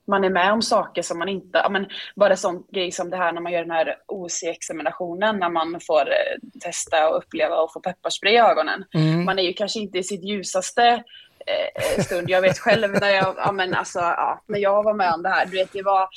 man 0.06 0.24
är 0.24 0.30
med 0.30 0.52
om 0.52 0.62
saker 0.62 1.02
som 1.02 1.18
man 1.18 1.28
inte, 1.28 1.58
ja 1.58 1.68
men 1.68 1.86
bara 2.16 2.36
sån 2.36 2.64
grej 2.72 2.92
som 2.92 3.10
det 3.10 3.16
här 3.16 3.32
när 3.32 3.40
man 3.40 3.52
gör 3.52 3.60
den 3.60 3.70
här 3.70 3.96
OC-examinationen 4.06 5.38
när 5.38 5.48
man 5.48 5.80
får 5.86 6.00
eh, 6.00 6.60
testa 6.60 7.08
och 7.08 7.16
uppleva 7.18 7.56
och 7.56 7.72
få 7.72 7.80
pepparspray 7.80 8.34
i 8.34 8.38
ögonen. 8.38 8.84
Man 9.24 9.38
är 9.38 9.42
ju 9.42 9.52
kanske 9.52 9.80
inte 9.80 9.98
i 9.98 10.02
sitt 10.02 10.24
ljusaste 10.24 11.02
eh, 11.46 12.04
stund. 12.04 12.30
Jag 12.30 12.40
vet 12.40 12.58
själv 12.58 12.92
när 13.00 13.10
jag, 13.10 13.34
ja, 13.36 13.52
men 13.52 13.74
alltså, 13.74 13.98
ja, 13.98 14.42
när 14.46 14.58
jag 14.58 14.82
var 14.82 14.94
med 14.94 15.12
om 15.14 15.22
det 15.22 15.28
här, 15.28 15.46
du 15.46 15.56
vet 15.56 15.72
det 15.72 15.82
var, 15.82 16.08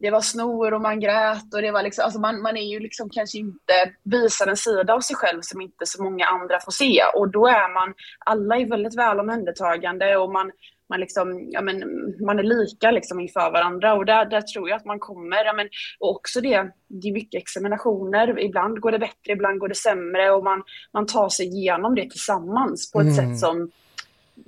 det 0.00 0.10
var 0.10 0.20
snor 0.20 0.74
och 0.74 0.80
man 0.80 1.00
grät 1.00 1.54
och 1.54 1.62
det 1.62 1.70
var 1.70 1.82
liksom, 1.82 2.04
alltså 2.04 2.20
man, 2.20 2.42
man 2.42 2.56
är 2.56 2.68
ju 2.72 2.80
liksom 2.80 3.10
kanske 3.10 3.38
inte, 3.38 3.72
visar 4.02 4.46
en 4.46 4.56
sida 4.56 4.94
av 4.94 5.00
sig 5.00 5.16
själv 5.16 5.40
som 5.42 5.60
inte 5.60 5.86
så 5.86 6.02
många 6.02 6.26
andra 6.26 6.60
får 6.60 6.72
se 6.72 7.02
och 7.14 7.30
då 7.30 7.46
är 7.46 7.74
man, 7.74 7.94
alla 8.26 8.56
är 8.56 8.66
väldigt 8.70 8.98
väl 8.98 9.20
omhändertagande 9.20 10.16
och 10.16 10.32
man, 10.32 10.50
man, 10.88 11.00
liksom, 11.00 11.48
ja, 11.50 11.60
men, 11.60 11.84
man 12.26 12.38
är 12.38 12.42
lika 12.42 12.90
liksom 12.90 13.20
inför 13.20 13.50
varandra 13.50 13.94
och 13.94 14.06
där, 14.06 14.24
där 14.24 14.40
tror 14.40 14.68
jag 14.68 14.76
att 14.76 14.84
man 14.84 14.98
kommer. 14.98 15.44
Ja, 15.44 15.52
men, 15.52 15.68
och 16.00 16.10
också 16.10 16.40
det, 16.40 16.70
det 16.88 17.08
är 17.08 17.12
mycket 17.12 17.42
examinationer. 17.42 18.40
Ibland 18.40 18.80
går 18.80 18.92
det 18.92 18.98
bättre, 18.98 19.32
ibland 19.32 19.58
går 19.58 19.68
det 19.68 19.74
sämre 19.74 20.30
och 20.30 20.44
man, 20.44 20.62
man 20.92 21.06
tar 21.06 21.28
sig 21.28 21.46
igenom 21.46 21.94
det 21.94 22.10
tillsammans 22.10 22.92
på 22.92 23.00
ett 23.00 23.04
Mm. 23.04 23.16
sätt 23.16 23.38
som 23.38 23.70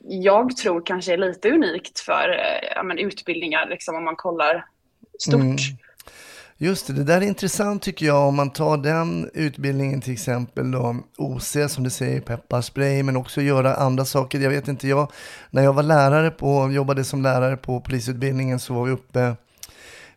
jag 0.08 0.56
tror 0.56 0.82
kanske 0.86 1.12
är 1.12 1.16
lite 1.16 1.50
unikt 1.50 2.00
för 2.00 2.28
eh, 2.28 2.68
ja, 2.74 2.82
men, 2.82 2.98
utbildningar 2.98 3.66
liksom, 3.68 3.96
om 3.96 4.04
man 4.04 4.16
kollar 4.16 4.66
stort. 5.18 5.40
Mm. 5.40 5.56
Just 6.58 6.86
det, 6.86 6.92
det 6.92 7.04
där 7.04 7.20
är 7.20 7.26
intressant 7.26 7.82
tycker 7.82 8.06
jag 8.06 8.28
om 8.28 8.36
man 8.36 8.50
tar 8.50 8.76
den 8.76 9.30
utbildningen 9.34 10.00
till 10.00 10.12
exempel 10.12 10.70
då, 10.70 10.96
OC 11.18 11.56
som 11.68 11.84
du 11.84 11.90
säger, 11.90 12.20
pepparspray, 12.20 13.02
men 13.02 13.16
också 13.16 13.42
göra 13.42 13.74
andra 13.74 14.04
saker. 14.04 14.40
Jag 14.40 14.50
vet 14.50 14.68
inte, 14.68 14.88
jag, 14.88 15.12
när 15.50 15.62
jag 15.62 15.72
var 15.72 15.82
lärare 15.82 16.30
på, 16.30 16.70
jobbade 16.72 17.04
som 17.04 17.22
lärare 17.22 17.56
på 17.56 17.80
polisutbildningen 17.80 18.58
så 18.58 18.74
var 18.74 18.84
vi 18.84 18.92
uppe 18.92 19.36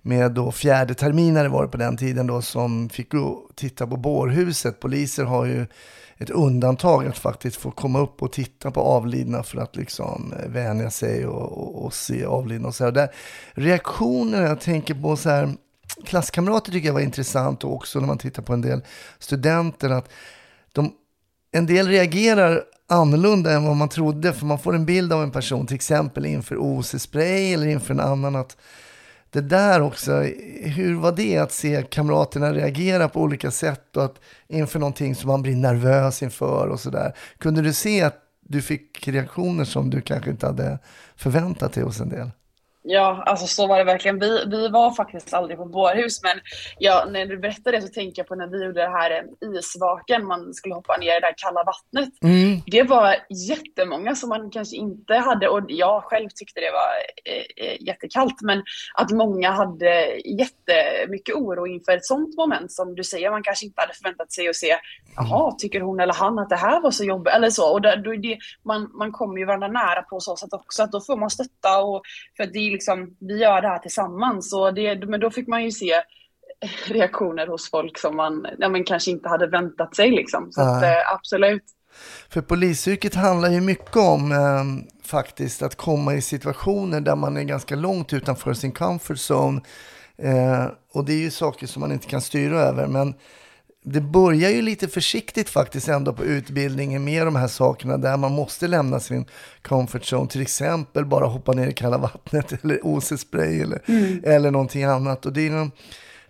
med 0.02 0.32
då 0.32 0.52
fjärde 0.52 0.94
terminare 0.94 1.48
var 1.48 1.64
det 1.64 1.70
på 1.70 1.78
den 1.78 1.98
tiden 1.98 2.28
då 2.28 2.42
som 2.42 2.90
fick 2.90 3.12
gå 3.12 3.50
titta 3.56 3.88
på 3.88 3.98
bårhuset. 3.98 4.80
Poliser 4.80 5.24
har 5.24 5.46
ju 5.46 5.66
ett 6.18 6.30
undantag 6.30 7.08
att 7.08 7.18
faktiskt 7.18 7.58
få 7.58 7.72
komma 7.72 8.00
upp 8.00 8.22
och 8.22 8.32
titta 8.32 8.72
på 8.72 8.82
avlidna 8.82 9.44
för 9.44 9.62
att 9.62 9.76
liksom 9.76 10.34
eh, 10.40 10.50
vänja 10.50 10.90
sig 10.90 11.26
och, 11.28 11.52
och, 11.52 11.86
och 11.86 11.94
se 11.94 12.26
avlidna 12.26 12.68
och 12.68 12.76
så 12.76 12.84
här. 12.84 12.92
Där, 12.92 13.10
reaktioner, 13.54 14.42
jag 14.42 14.62
tänker 14.62 14.94
på 14.94 15.16
så 15.16 15.30
här, 15.30 15.54
klasskamrater 16.06 16.72
tycker 16.72 16.88
jag 16.88 16.94
var 16.94 17.02
intressant 17.02 17.64
och 17.64 17.74
också 17.74 18.00
när 18.00 18.08
man 18.08 18.18
tittar 18.18 18.44
på 18.44 18.54
en 18.54 18.62
del 18.62 18.82
studenter 19.20 19.90
att 19.90 20.10
de, 20.72 20.92
en 21.52 21.66
del 21.66 21.88
reagerar 21.88 22.64
annorlunda 22.88 23.52
än 23.52 23.64
vad 23.64 23.76
man 23.76 23.90
trodde 23.90 24.34
för 24.34 24.46
man 24.46 24.60
får 24.60 24.76
en 24.76 24.86
bild 24.86 25.14
av 25.14 25.24
en 25.24 25.32
person 25.32 25.68
till 25.68 25.76
exempel 25.76 26.26
inför 26.26 26.56
OC-spray 26.56 27.54
eller 27.54 27.68
inför 27.68 27.94
en 27.94 28.00
annan 28.00 28.36
att 28.36 28.58
det 29.32 29.42
där 29.42 29.82
också, 29.82 30.12
hur 30.62 30.96
var 30.96 31.12
det 31.12 31.38
att 31.38 31.52
se 31.52 31.84
kamraterna 31.90 32.54
reagera 32.54 33.10
på 33.10 33.22
olika 33.22 33.52
sätt 33.52 33.98
och 33.98 34.06
att 34.06 34.16
inför 34.48 34.80
någonting 34.80 35.16
som 35.16 35.28
man 35.28 35.42
blir 35.42 35.56
nervös 35.56 36.24
inför 36.24 36.68
och 36.68 36.80
sådär. 36.80 37.14
Kunde 37.38 37.62
du 37.62 37.74
se 37.74 38.02
att 38.02 38.18
du 38.42 38.62
fick 38.62 39.08
reaktioner 39.08 39.64
som 39.64 39.90
du 39.90 40.02
kanske 40.02 40.30
inte 40.32 40.46
hade 40.46 40.80
förväntat 41.16 41.74
dig 41.74 41.84
hos 41.84 42.00
en 42.00 42.10
del? 42.10 42.32
Ja, 42.92 43.24
alltså 43.26 43.48
så 43.48 43.68
var 43.68 43.78
det 43.78 43.84
verkligen. 43.84 44.20
Vi, 44.20 44.46
vi 44.46 44.68
var 44.68 44.92
faktiskt 44.92 45.34
aldrig 45.34 45.58
på 45.58 45.66
bårhus, 45.66 46.24
men 46.24 46.40
ja, 46.80 47.06
när 47.10 47.26
du 47.26 47.38
berättade 47.38 47.78
det 47.78 47.82
så 47.82 47.88
tänker 47.88 48.20
jag 48.20 48.28
på 48.28 48.36
när 48.36 48.48
vi 48.48 48.66
gjorde 48.66 48.82
det 48.82 48.90
här 48.90 49.12
eh, 49.12 49.58
isvaken, 49.58 50.26
man 50.26 50.54
skulle 50.54 50.76
hoppa 50.76 50.98
ner 50.98 51.08
i 51.08 51.20
det 51.20 51.28
där 51.28 51.34
kalla 51.38 51.64
vattnet. 51.64 52.10
Mm. 52.24 52.62
Det 52.66 52.84
var 52.84 53.16
jättemånga 53.50 54.16
som 54.16 54.30
man 54.30 54.52
kanske 54.52 54.76
inte 54.76 55.14
hade, 55.14 55.50
och 55.50 55.66
jag 55.68 56.04
själv 56.04 56.30
tyckte 56.36 56.60
det 56.60 56.72
var 56.72 56.90
eh, 57.34 57.66
eh, 57.66 57.78
jättekallt, 57.82 58.42
men 58.42 58.64
att 58.94 59.12
många 59.12 59.52
hade 59.52 60.18
jättemycket 60.26 61.36
oro 61.36 61.68
inför 61.68 61.92
ett 61.92 62.06
sånt 62.06 62.38
moment 62.38 62.72
som 62.72 62.96
du 62.96 63.04
säger, 63.04 63.32
man 63.32 63.44
kanske 63.44 63.66
inte 63.66 63.82
hade 63.82 63.94
förväntat 63.94 64.32
sig 64.32 64.50
att 64.50 64.56
se, 64.56 64.76
jaha, 65.16 65.52
tycker 65.52 65.82
hon 65.82 66.00
eller 66.00 66.14
han 66.14 66.40
att 66.40 66.50
det 66.50 66.56
här 66.56 66.82
var 66.82 66.92
så 66.92 67.04
jobbigt, 67.04 67.34
eller 67.34 67.50
så. 67.50 67.74
Och 67.74 67.82
då 67.82 68.12
det, 68.16 68.38
man, 68.66 68.92
man 68.94 69.12
kommer 69.12 69.38
ju 69.38 69.46
varandra 69.46 69.68
nära 69.68 70.02
på 70.02 70.20
så 70.20 70.36
sätt 70.36 70.54
också, 70.54 70.84
att 70.84 70.92
då 70.92 71.02
får 71.02 71.18
man 71.18 71.30
stötta, 71.30 71.82
och, 71.82 72.02
för 72.38 72.46
det 72.46 72.60
är 72.60 72.79
liksom, 72.80 73.16
vi 73.20 73.38
gör 73.38 73.62
det 73.62 73.68
här 73.68 73.80
tillsammans, 73.80 74.54
och 74.54 74.74
det, 74.74 75.06
men 75.08 75.20
då 75.20 75.32
fick 75.32 75.48
man 75.48 75.64
ju 75.64 75.72
se 75.72 75.94
reaktioner 76.86 77.48
hos 77.48 77.72
folk 77.72 77.98
som 77.98 78.16
man 78.16 78.48
ja, 78.60 78.70
men 78.70 78.84
kanske 78.84 79.12
inte 79.12 79.30
hade 79.30 79.48
väntat 79.48 79.96
sig. 79.96 80.12
Liksom. 80.12 80.52
Så 80.52 80.62
att, 80.62 80.84
eh, 80.84 81.14
absolut. 81.14 81.64
För 82.30 82.42
polisyrket 82.42 83.16
handlar 83.16 83.50
ju 83.50 83.62
mycket 83.62 83.96
om 83.96 84.32
eh, 84.32 84.64
faktiskt 85.06 85.62
att 85.62 85.76
komma 85.76 86.14
i 86.14 86.22
situationer 86.22 87.02
där 87.02 87.16
man 87.16 87.38
är 87.38 87.44
ganska 87.44 87.76
långt 87.76 88.14
utanför 88.14 88.54
sin 88.54 88.72
comfort 88.72 89.18
zone. 89.32 89.62
Eh, 90.18 90.66
och 90.94 91.06
det 91.06 91.14
är 91.14 91.22
ju 91.22 91.32
saker 91.32 91.68
som 91.68 91.80
man 91.80 91.92
inte 91.92 92.08
kan 92.08 92.22
styra 92.22 92.60
över. 92.60 92.88
Men 92.88 93.14
det 93.86 94.02
börjar 94.02 94.50
ju 94.50 94.62
lite 94.62 94.88
försiktigt 94.88 95.50
faktiskt 95.50 95.88
ändå 95.88 96.14
på 96.14 96.24
utbildningen 96.26 97.04
med 97.04 97.28
de 97.28 97.36
här 97.36 97.48
sakerna 97.48 97.98
där 97.98 98.18
man 98.18 98.32
måste 98.32 98.68
lämna 98.68 99.00
sin 99.00 99.26
comfort 99.62 100.02
zone. 100.02 100.30
Till 100.30 100.42
exempel 100.42 101.06
bara 101.06 101.26
hoppa 101.26 101.52
ner 101.52 101.68
i 101.68 101.74
kalla 101.74 101.98
vattnet 101.98 102.54
eller 102.64 102.80
OC-spray 102.84 103.62
eller, 103.62 103.82
eller 104.24 104.52
någonting 104.52 104.84
annat. 104.84 105.26
Och 105.26 105.34
det 105.34 105.48
är 105.48 105.50
någon, 105.50 105.72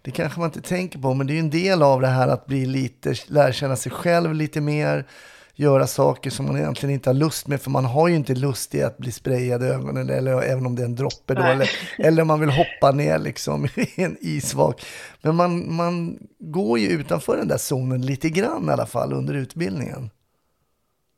det 0.01 0.11
kanske 0.11 0.39
man 0.39 0.49
inte 0.49 0.61
tänker 0.61 0.99
på, 0.99 1.13
men 1.13 1.27
det 1.27 1.33
är 1.33 1.35
ju 1.35 1.39
en 1.39 1.49
del 1.49 1.81
av 1.81 2.01
det 2.01 2.07
här 2.07 2.27
att 2.27 2.45
bli 2.45 2.65
lite, 2.65 3.15
lära 3.27 3.53
känna 3.53 3.75
sig 3.75 3.91
själv 3.91 4.33
lite 4.33 4.61
mer, 4.61 5.05
göra 5.59 5.87
saker 5.87 6.29
som 6.29 6.45
man 6.45 6.57
egentligen 6.57 6.93
inte 6.93 7.09
har 7.09 7.13
lust 7.13 7.47
med, 7.47 7.61
för 7.61 7.69
man 7.71 7.85
har 7.85 8.07
ju 8.07 8.15
inte 8.15 8.35
lust 8.35 8.75
i 8.75 8.83
att 8.83 8.97
bli 8.97 9.11
sprayad 9.11 9.63
i 9.63 9.65
ögonen, 9.65 10.09
eller 10.09 10.41
även 10.41 10.65
om 10.65 10.75
det 10.75 10.81
är 10.81 10.85
en 10.85 10.95
droppe 10.95 11.33
då, 11.33 11.41
eller, 11.41 11.69
eller 11.97 12.23
man 12.23 12.39
vill 12.39 12.49
hoppa 12.49 12.91
ner 12.91 13.19
liksom 13.19 13.65
i 13.75 14.03
en 14.03 14.17
isvak. 14.21 14.85
Men 15.21 15.35
man, 15.35 15.75
man 15.75 16.17
går 16.39 16.79
ju 16.79 16.87
utanför 16.87 17.37
den 17.37 17.47
där 17.47 17.57
zonen 17.57 18.01
lite 18.01 18.29
grann 18.29 18.69
i 18.69 18.71
alla 18.71 18.85
fall 18.85 19.13
under 19.13 19.33
utbildningen. 19.33 20.09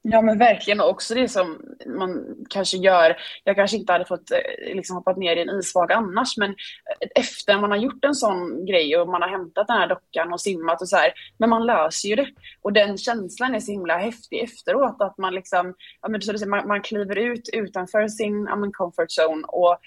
Ja 0.03 0.21
men 0.21 0.37
verkligen. 0.37 0.81
Och 0.81 0.89
också 0.89 1.15
det 1.15 1.27
som 1.27 1.61
man 1.85 2.35
kanske 2.49 2.77
gör, 2.77 3.17
jag 3.43 3.55
kanske 3.55 3.77
inte 3.77 3.93
hade 3.93 4.05
fått 4.05 4.31
eh, 4.31 4.75
liksom 4.75 4.95
hoppat 4.95 5.17
ner 5.17 5.35
i 5.35 5.41
en 5.41 5.59
isvak 5.59 5.91
annars 5.91 6.37
men 6.37 6.49
eh, 6.49 7.07
efter 7.15 7.59
man 7.59 7.71
har 7.71 7.77
gjort 7.77 8.05
en 8.05 8.15
sån 8.15 8.65
grej 8.65 8.97
och 8.97 9.07
man 9.07 9.21
har 9.21 9.29
hämtat 9.29 9.67
den 9.67 9.77
här 9.77 9.87
dockan 9.87 10.33
och 10.33 10.41
simmat 10.41 10.81
och 10.81 10.89
så 10.89 10.95
här, 10.95 11.13
men 11.37 11.49
man 11.49 11.65
löser 11.65 12.09
ju 12.09 12.15
det. 12.15 12.27
Och 12.61 12.73
den 12.73 12.97
känslan 12.97 13.55
är 13.55 13.59
så 13.59 13.71
himla 13.71 13.97
häftig 13.97 14.43
efteråt 14.43 14.95
att 14.99 15.17
man 15.17 15.33
liksom, 15.33 15.73
ja 16.01 16.09
men 16.09 16.21
så 16.21 16.47
man, 16.47 16.67
man 16.67 16.81
kliver 16.81 17.17
ut 17.17 17.49
utanför 17.53 18.07
sin 18.07 18.45
ja, 18.49 18.55
men 18.55 18.71
comfort 18.71 19.09
zone 19.19 19.43
och 19.47 19.77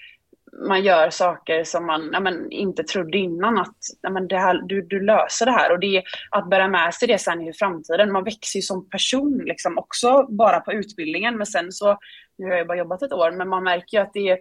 man 0.67 0.83
gör 0.83 1.09
saker 1.09 1.63
som 1.63 1.85
man 1.85 2.09
ja, 2.13 2.19
men, 2.19 2.51
inte 2.51 2.83
trodde 2.83 3.17
innan 3.17 3.57
att 3.57 3.77
ja, 4.01 4.09
men 4.09 4.27
det 4.27 4.37
här, 4.37 4.61
du, 4.65 4.81
du 4.81 4.99
löser 4.99 5.45
det 5.45 5.51
här. 5.51 5.71
Och 5.71 5.79
det 5.79 6.03
att 6.31 6.49
bära 6.49 6.67
med 6.67 6.93
sig 6.93 7.07
det 7.07 7.17
sen 7.17 7.41
i 7.41 7.53
framtiden. 7.53 8.11
Man 8.11 8.23
växer 8.23 8.59
ju 8.59 8.61
som 8.61 8.89
person 8.89 9.41
liksom 9.45 9.77
också 9.77 10.27
bara 10.29 10.59
på 10.59 10.73
utbildningen. 10.73 11.37
Men 11.37 11.45
sen 11.45 11.71
så, 11.71 11.97
nu 12.37 12.45
har 12.45 12.51
jag 12.51 12.59
ju 12.59 12.65
bara 12.65 12.77
jobbat 12.77 13.01
ett 13.01 13.13
år, 13.13 13.31
men 13.31 13.49
man 13.49 13.63
märker 13.63 13.97
ju 13.97 14.03
att 14.03 14.13
det 14.13 14.29
är 14.29 14.39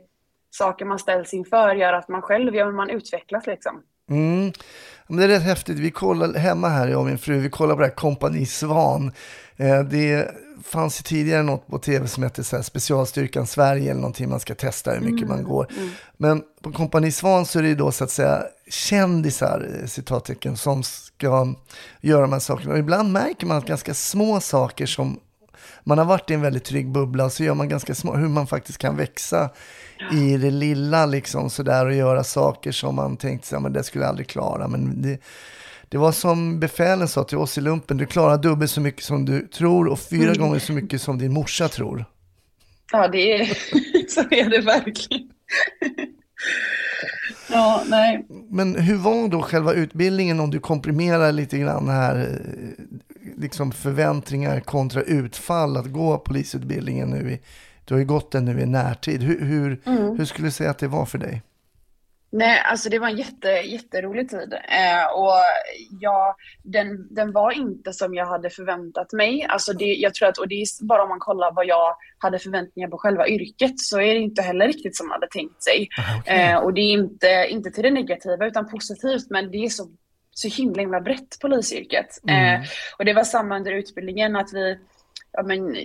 saker 0.51 0.85
man 0.85 0.99
ställs 0.99 1.35
inför 1.35 1.75
gör 1.75 1.93
att 1.93 2.09
man 2.09 2.23
själv, 2.23 2.55
ja, 2.55 2.71
man 2.71 2.91
utvecklas 2.91 3.47
liksom. 3.47 3.83
Mm. 4.11 4.53
Men 5.07 5.17
det 5.17 5.25
är 5.25 5.29
rätt 5.29 5.43
häftigt. 5.43 5.79
Vi 5.79 5.91
kollar 5.91 6.35
hemma 6.35 6.69
här, 6.69 6.89
jag 6.89 7.01
och 7.01 7.07
min 7.07 7.19
fru, 7.19 7.39
vi 7.39 7.51
kollar 7.51 7.75
på 7.75 7.81
det 7.81 7.87
här 7.87 7.95
Kompani 7.95 8.47
Svan. 8.47 9.13
Eh, 9.57 9.81
det 9.81 10.31
fanns 10.65 11.01
ju 11.01 11.03
tidigare 11.03 11.43
något 11.43 11.67
på 11.67 11.79
tv 11.79 12.09
som 12.09 12.23
hette 12.23 12.45
så 12.45 12.57
här 12.57 12.63
Specialstyrkan 12.63 13.47
Sverige 13.47 13.91
eller 13.91 14.01
någonting 14.01 14.29
man 14.29 14.41
ska 14.41 14.55
testa 14.55 14.93
hur 14.93 15.11
mycket 15.11 15.29
man 15.29 15.45
går. 15.45 15.69
Men 16.17 16.43
på 16.63 16.73
Kompani 16.73 17.13
Svan 17.13 17.47
så 17.47 17.59
är 17.59 17.63
det 17.63 17.69
ju 17.69 17.75
då 17.75 17.93
så 17.93 18.05
att 18.05 18.11
säga 18.11 18.43
kändisar, 18.69 19.69
eh, 19.81 19.87
citattecken, 19.87 20.57
som 20.57 20.83
ska 20.83 21.55
göra 22.01 22.21
de 22.21 22.33
här 22.33 22.41
sakerna. 22.41 22.73
Och 22.73 22.79
ibland 22.79 23.13
märker 23.13 23.47
man 23.47 23.57
att 23.57 23.67
ganska 23.67 23.95
små 23.95 24.41
saker 24.41 24.87
som 24.87 25.21
man 25.85 25.99
har 25.99 26.05
varit 26.05 26.31
i 26.31 26.35
en 26.35 26.43
väldigt 26.43 26.65
trygg 26.65 26.93
bubbla 26.93 27.31
så 27.31 27.45
gör 27.45 27.55
man 27.55 27.69
ganska 27.69 27.95
små, 27.95 28.17
hur 28.17 28.29
man 28.29 28.47
faktiskt 28.47 28.79
kan 28.79 28.97
växa 28.97 29.51
i 30.13 30.37
det 30.37 30.51
lilla 30.51 31.07
liksom 31.07 31.51
sådär 31.51 31.87
och 31.87 31.95
göra 31.95 32.25
saker 32.25 32.73
som 32.73 32.95
man 32.95 33.17
tänkte 33.17 33.49
sig, 33.49 33.61
men 33.61 33.73
det 33.73 33.85
skulle 33.85 34.05
jag 34.05 34.09
aldrig 34.09 34.29
klara. 34.29 34.69
Men 34.69 35.03
det, 35.03 35.19
det 35.89 35.99
var 35.99 36.13
som 36.13 36.61
befälen 36.61 37.09
sa 37.09 37.25
till 37.25 37.39
oss 37.39 37.59
i 37.59 37.61
lumpen, 37.61 37.97
du 37.97 38.07
klarar 38.07 38.39
dubbelt 38.39 38.71
så 38.71 38.81
mycket 38.81 39.05
som 39.05 39.25
du 39.25 39.49
tror 39.49 39.89
och 39.89 39.99
fyra 39.99 40.35
gånger 40.35 40.59
så 40.59 40.73
mycket 40.73 41.03
som 41.03 41.19
din 41.19 41.33
morsa 41.33 41.69
tror. 41.69 42.05
Ja, 42.93 43.09
det 43.09 43.33
är, 43.33 43.45
så 44.09 44.21
är 44.21 44.51
det 44.51 44.61
verkligen. 44.61 45.29
ja, 47.51 47.83
nej. 47.89 48.27
Men 48.51 48.77
hur 48.77 48.97
var 48.97 49.29
då 49.29 49.43
själva 49.43 49.73
utbildningen 49.73 50.41
om 50.41 50.51
du 50.51 50.61
komprimerar 50.61 51.33
lite 51.33 51.59
grann 51.59 51.89
här, 51.89 52.41
liksom 53.37 53.73
förväntningar 53.73 54.61
kontra 54.61 55.03
utfall 55.03 55.77
att 55.77 55.93
gå 55.93 56.19
polisutbildningen 56.19 57.11
nu 57.11 57.31
i, 57.31 57.41
du 57.85 57.95
har 57.95 57.99
ju 57.99 58.07
gått 58.07 58.33
den 58.33 58.45
nu 58.45 58.61
i 58.61 58.67
närtid. 58.67 59.23
Hur, 59.23 59.41
hur, 59.45 59.81
hur 60.17 60.25
skulle 60.25 60.49
du 60.49 60.53
säga 60.53 60.71
att 60.71 60.79
det 60.79 60.89
var 60.89 61.07
för 61.07 61.19
dig? 61.19 61.43
Nej, 62.37 62.63
alltså 62.65 62.89
det 62.89 62.99
var 62.99 63.09
en 63.09 63.17
jätte, 63.17 63.49
jätterolig 63.49 64.29
tid. 64.29 64.53
Eh, 64.53 65.07
och 65.15 65.33
ja, 66.01 66.37
den, 66.63 67.15
den 67.15 67.33
var 67.33 67.53
inte 67.53 67.93
som 67.93 68.15
jag 68.15 68.27
hade 68.27 68.51
förväntat 68.51 69.13
mig. 69.13 69.47
Alltså 69.49 69.73
det, 69.73 69.85
jag 69.85 70.15
tror 70.15 70.29
att, 70.29 70.39
och 70.39 70.49
det 70.49 70.55
är 70.55 70.87
bara 70.87 71.03
om 71.03 71.09
man 71.09 71.19
kollar 71.19 71.53
vad 71.53 71.67
jag 71.67 71.97
hade 72.19 72.39
förväntningar 72.39 72.89
på 72.89 72.99
själva 72.99 73.29
yrket 73.29 73.81
så 73.81 74.01
är 74.01 74.15
det 74.15 74.21
inte 74.21 74.43
heller 74.43 74.67
riktigt 74.67 74.97
som 74.97 75.09
man 75.09 75.15
hade 75.15 75.29
tänkt 75.33 75.63
sig. 75.63 75.89
Okej. 76.19 76.51
Eh, 76.51 76.57
och 76.57 76.75
det 76.75 76.81
är 76.81 76.93
inte, 76.93 77.47
inte 77.51 77.71
till 77.71 77.83
det 77.83 77.91
negativa 77.91 78.47
utan 78.47 78.69
positivt, 78.69 79.31
men 79.31 79.51
det 79.51 79.59
är 79.65 79.69
så, 79.69 79.89
så 80.35 80.49
himla, 80.49 80.81
himla 80.81 81.01
brett 81.01 81.39
polisyrket. 81.41 82.21
Mm. 82.29 82.55
Eh, 82.55 82.69
och 82.99 83.05
det 83.05 83.13
var 83.13 83.25
samma 83.25 83.57
under 83.57 83.73
utbildningen 83.73 84.37
att 84.37 84.53
vi 84.53 84.79
ja, 85.35 85.43
men, 85.43 85.77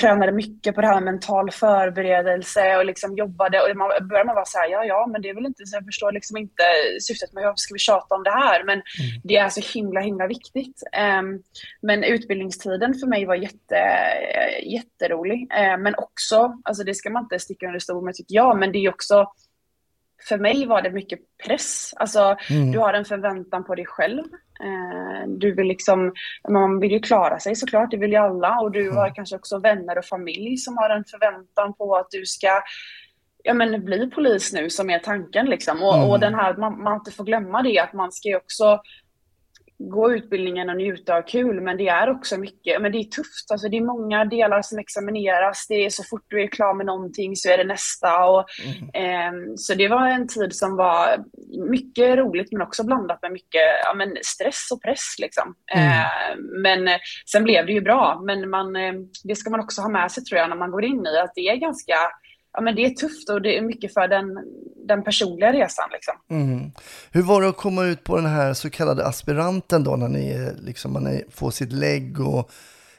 tränade 0.00 0.32
mycket 0.32 0.74
på 0.74 0.80
det 0.80 0.86
här 0.86 0.94
med 0.94 1.04
mental 1.04 1.50
förberedelse 1.50 2.76
och 2.76 2.84
liksom 2.84 3.16
jobbade 3.16 3.60
och 3.60 3.76
man 3.76 3.88
började 4.08 4.26
man 4.26 4.34
vara 4.34 4.44
så 4.44 4.58
här, 4.58 4.68
ja 4.68 4.84
ja 4.84 5.06
men 5.12 5.22
det 5.22 5.28
är 5.28 5.34
väl 5.34 5.46
inte, 5.46 5.66
så 5.66 5.76
jag 5.76 5.84
förstår 5.84 6.12
liksom 6.12 6.36
inte 6.36 6.62
syftet 7.00 7.32
med 7.32 7.44
varför 7.44 7.56
ska 7.56 7.74
vi 7.74 7.78
tjata 7.78 8.14
om 8.14 8.22
det 8.22 8.30
här 8.30 8.64
men 8.64 8.82
det 9.24 9.36
är 9.36 9.48
så 9.48 9.78
himla 9.78 10.00
himla 10.00 10.26
viktigt. 10.26 10.82
Ehm, 10.92 11.42
men 11.82 12.04
utbildningstiden 12.04 12.94
för 12.94 13.06
mig 13.06 13.24
var 13.24 13.34
jätte, 13.34 13.78
jätterolig 14.62 15.48
eh, 15.52 15.78
men 15.78 15.94
också, 15.98 16.60
alltså 16.64 16.84
det 16.84 16.94
ska 16.94 17.10
man 17.10 17.22
inte 17.22 17.38
sticka 17.38 17.66
under 17.66 17.80
stol 17.80 18.04
med 18.04 18.14
tycker 18.14 18.34
jag, 18.34 18.58
men 18.58 18.72
det 18.72 18.78
är 18.78 18.88
också 18.90 19.26
för 20.28 20.38
mig 20.38 20.66
var 20.66 20.82
det 20.82 20.90
mycket 20.90 21.18
press. 21.46 21.94
Alltså, 21.96 22.36
Mm. 22.50 22.72
du 22.72 22.78
har 22.78 22.92
en 22.94 23.04
förväntan 23.04 23.64
på 23.64 23.74
dig 23.74 23.86
själv. 23.86 24.22
Eh, 24.60 25.28
du 25.28 25.54
vill 25.54 25.66
liksom, 25.66 26.12
man 26.48 26.80
vill 26.80 26.92
ju 26.92 27.00
klara 27.00 27.38
sig 27.38 27.56
såklart, 27.56 27.90
det 27.90 27.96
vill 27.96 28.10
ju 28.10 28.16
alla. 28.16 28.60
Och 28.60 28.70
du 28.72 28.90
har 28.90 29.14
kanske 29.14 29.36
också 29.36 29.58
vänner 29.58 29.98
och 29.98 30.04
familj 30.04 30.56
som 30.56 30.76
har 30.76 30.90
en 30.90 31.04
förväntan 31.04 31.74
på 31.74 31.96
att 31.96 32.10
du 32.10 32.26
ska 32.26 32.62
ja, 33.44 33.54
men 33.54 33.84
bli 33.84 34.10
polis 34.10 34.52
nu 34.52 34.70
som 34.70 34.90
är 34.90 34.98
tanken. 34.98 35.46
Liksom. 35.46 35.82
Och, 35.82 35.96
Mm. 35.96 36.08
och 36.10 36.20
den 36.20 36.34
här, 36.34 36.56
man, 36.56 36.82
man 36.82 36.94
inte 36.94 37.10
får 37.10 37.24
glömma 37.24 37.62
det, 37.62 37.78
att 37.78 37.92
man 37.92 38.12
ska 38.12 38.28
ju 38.28 38.36
också 38.36 38.80
gå 39.78 40.12
utbildningen 40.12 40.70
och 40.70 40.76
njuta 40.76 41.12
och 41.12 41.22
ha 41.22 41.28
kul, 41.28 41.60
men 41.60 41.76
det 41.76 41.88
är 41.88 42.10
också 42.10 42.38
mycket, 42.38 42.82
men 42.82 42.92
det 42.92 42.98
är 42.98 43.04
tufft. 43.04 43.50
Alltså 43.50 43.68
det 43.68 43.76
är 43.76 43.80
många 43.80 44.24
delar 44.24 44.62
som 44.62 44.78
examineras. 44.78 45.66
Det 45.68 45.74
är 45.74 45.90
så 45.90 46.02
fort 46.04 46.24
du 46.28 46.42
är 46.42 46.46
klar 46.46 46.74
med 46.74 46.86
någonting 46.86 47.36
så 47.36 47.50
är 47.50 47.58
det 47.58 47.64
nästa. 47.64 48.24
Och, 48.24 48.44
ehm, 48.94 49.56
så 49.56 49.74
det 49.74 49.88
var 49.88 50.08
en 50.08 50.28
tid 50.28 50.56
som 50.56 50.76
var 50.76 51.24
mycket 51.70 52.18
roligt, 52.18 52.52
men 52.52 52.62
också 52.62 52.84
blandat 52.84 53.22
med 53.22 53.32
mycket 53.32 53.62
ja, 53.84 53.94
men 53.94 54.16
stress 54.22 54.68
och 54.72 54.82
press. 54.82 55.14
Liksom. 55.18 55.54
Ehm, 55.74 56.62
men 56.62 56.88
eh, 56.88 56.98
sen 57.32 57.44
blev 57.44 57.66
det 57.66 57.72
ju 57.72 57.80
bra, 57.80 58.22
men 58.26 58.50
man, 58.50 58.76
eh, 58.76 58.94
det 59.24 59.36
ska 59.36 59.50
man 59.50 59.60
också 59.60 59.82
ha 59.82 59.88
med 59.88 60.12
sig 60.12 60.24
tror 60.24 60.40
jag 60.40 60.48
när 60.48 60.56
man 60.56 60.70
går 60.70 60.84
in 60.84 61.06
i 61.06 61.18
att 61.18 61.32
det 61.34 61.48
är 61.48 61.56
ganska 61.56 61.96
Ja, 62.56 62.62
men 62.62 62.74
det 62.74 62.84
är 62.84 62.90
tufft 62.90 63.30
och 63.30 63.42
det 63.42 63.58
är 63.58 63.62
mycket 63.62 63.94
för 63.94 64.08
den, 64.08 64.26
den 64.88 65.04
personliga 65.04 65.52
resan. 65.52 65.88
Liksom. 65.92 66.14
Mm. 66.30 66.70
Hur 67.12 67.22
var 67.22 67.42
det 67.42 67.48
att 67.48 67.56
komma 67.56 67.84
ut 67.84 68.04
på 68.04 68.16
den 68.16 68.26
här 68.26 68.54
så 68.54 68.70
kallade 68.70 69.06
aspiranten 69.06 69.84
då 69.84 69.96
när 69.96 70.08
ni 70.08 70.50
liksom, 70.58 70.92
man 70.92 71.06
är, 71.06 71.22
får 71.30 71.50
sitt 71.50 71.72
lägg 71.72 72.20
och 72.20 72.50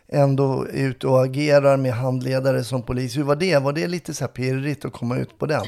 ändå 0.08 0.68
är 0.74 0.88
ute 0.88 1.08
och 1.08 1.24
agerar 1.24 1.78
med 1.78 1.94
handledare 1.94 2.64
som 2.64 2.84
polis. 2.84 3.18
Hur 3.18 3.24
var 3.24 3.36
det? 3.36 3.58
Var 3.58 3.74
det 3.74 3.88
lite 3.88 4.14
så 4.14 4.24
här 4.24 4.32
pirrigt 4.32 4.86
att 4.86 4.94
komma 4.94 5.18
ut 5.18 5.40
på 5.40 5.46
den? 5.46 5.64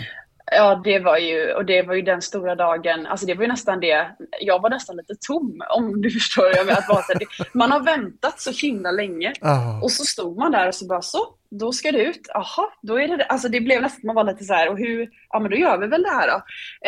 Ja, 0.51 0.81
det 0.83 0.99
var 0.99 1.17
ju, 1.17 1.53
och 1.53 1.65
det 1.65 1.81
var 1.81 1.93
ju 1.93 2.01
den 2.01 2.21
stora 2.21 2.55
dagen, 2.55 3.05
alltså 3.05 3.25
det 3.25 3.33
var 3.33 3.41
ju 3.41 3.47
nästan 3.47 3.79
det, 3.79 4.07
jag 4.41 4.61
var 4.61 4.69
nästan 4.69 4.95
lite 4.95 5.13
tom 5.27 5.61
om 5.77 6.01
du 6.01 6.11
förstår. 6.19 6.45
Jag 6.55 6.65
menar, 6.65 6.79
att 6.79 6.89
vara 6.89 7.01
så 7.03 7.13
man 7.53 7.71
har 7.71 7.83
väntat 7.83 8.39
så 8.39 8.51
himla 8.51 8.91
länge 8.91 9.33
Ah. 9.41 9.81
och 9.81 9.91
så 9.91 10.03
stod 10.03 10.37
man 10.37 10.51
där 10.51 10.67
och 10.67 10.75
så 10.75 10.85
bara 10.85 11.01
så, 11.01 11.19
då 11.51 11.71
ska 11.71 11.91
det 11.91 12.03
ut, 12.03 12.21
jaha, 12.33 12.69
då 12.81 12.99
är 13.01 13.07
det 13.07 13.17
det. 13.17 13.25
Alltså 13.25 13.49
det 13.49 13.61
blev 13.61 13.81
nästan, 13.81 14.01
man 14.07 14.15
var 14.15 14.23
lite 14.23 14.43
så 14.43 14.53
här, 14.53 14.69
och 14.69 14.77
hur, 14.77 15.09
ja 15.29 15.39
men 15.39 15.51
då 15.51 15.57
gör 15.57 15.77
vi 15.77 15.87
väl 15.87 16.03
det 16.03 16.09
här 16.11 16.27
då. 16.27 16.35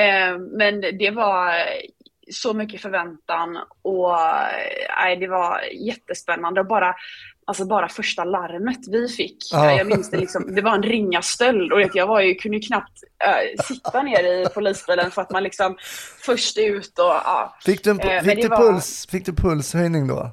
Eh, 0.01 0.39
men 0.57 0.81
det 0.81 1.11
var 1.11 1.53
så 2.31 2.53
mycket 2.53 2.81
förväntan 2.81 3.57
och 3.81 4.15
nej, 5.03 5.17
det 5.17 5.27
var 5.27 5.61
jättespännande 5.87 6.61
och 6.61 6.67
bara 6.67 6.95
Alltså 7.45 7.65
bara 7.65 7.89
första 7.89 8.23
larmet 8.23 8.79
vi 8.91 9.07
fick. 9.07 9.37
Ja. 9.51 9.71
Jag 9.77 9.87
minns 9.87 10.09
det 10.09 10.17
liksom, 10.17 10.55
det 10.55 10.61
var 10.61 10.75
en 10.75 10.83
ringa 10.83 11.21
stöld 11.21 11.71
och 11.73 11.79
vet, 11.79 11.95
jag 11.95 12.07
var 12.07 12.21
ju, 12.21 12.35
kunde 12.35 12.57
ju 12.57 12.61
knappt 12.63 13.03
äh, 13.27 13.63
sitta 13.63 14.01
ner 14.01 14.23
i 14.23 14.45
polisbilen 14.53 15.11
för 15.11 15.21
att 15.21 15.31
man 15.31 15.43
liksom 15.43 15.77
först 16.25 16.57
ut 16.57 16.99
och 16.99 17.05
ja. 17.05 17.55
Fick 17.65 17.83
du, 17.83 17.89
en, 17.89 17.99
Eh, 17.99 18.23
fick, 18.23 18.41
du 18.41 18.47
var- 18.47 18.57
puls, 18.57 19.07
fick 19.11 19.25
du 19.25 19.33
pulshöjning 19.33 20.07
då? 20.07 20.29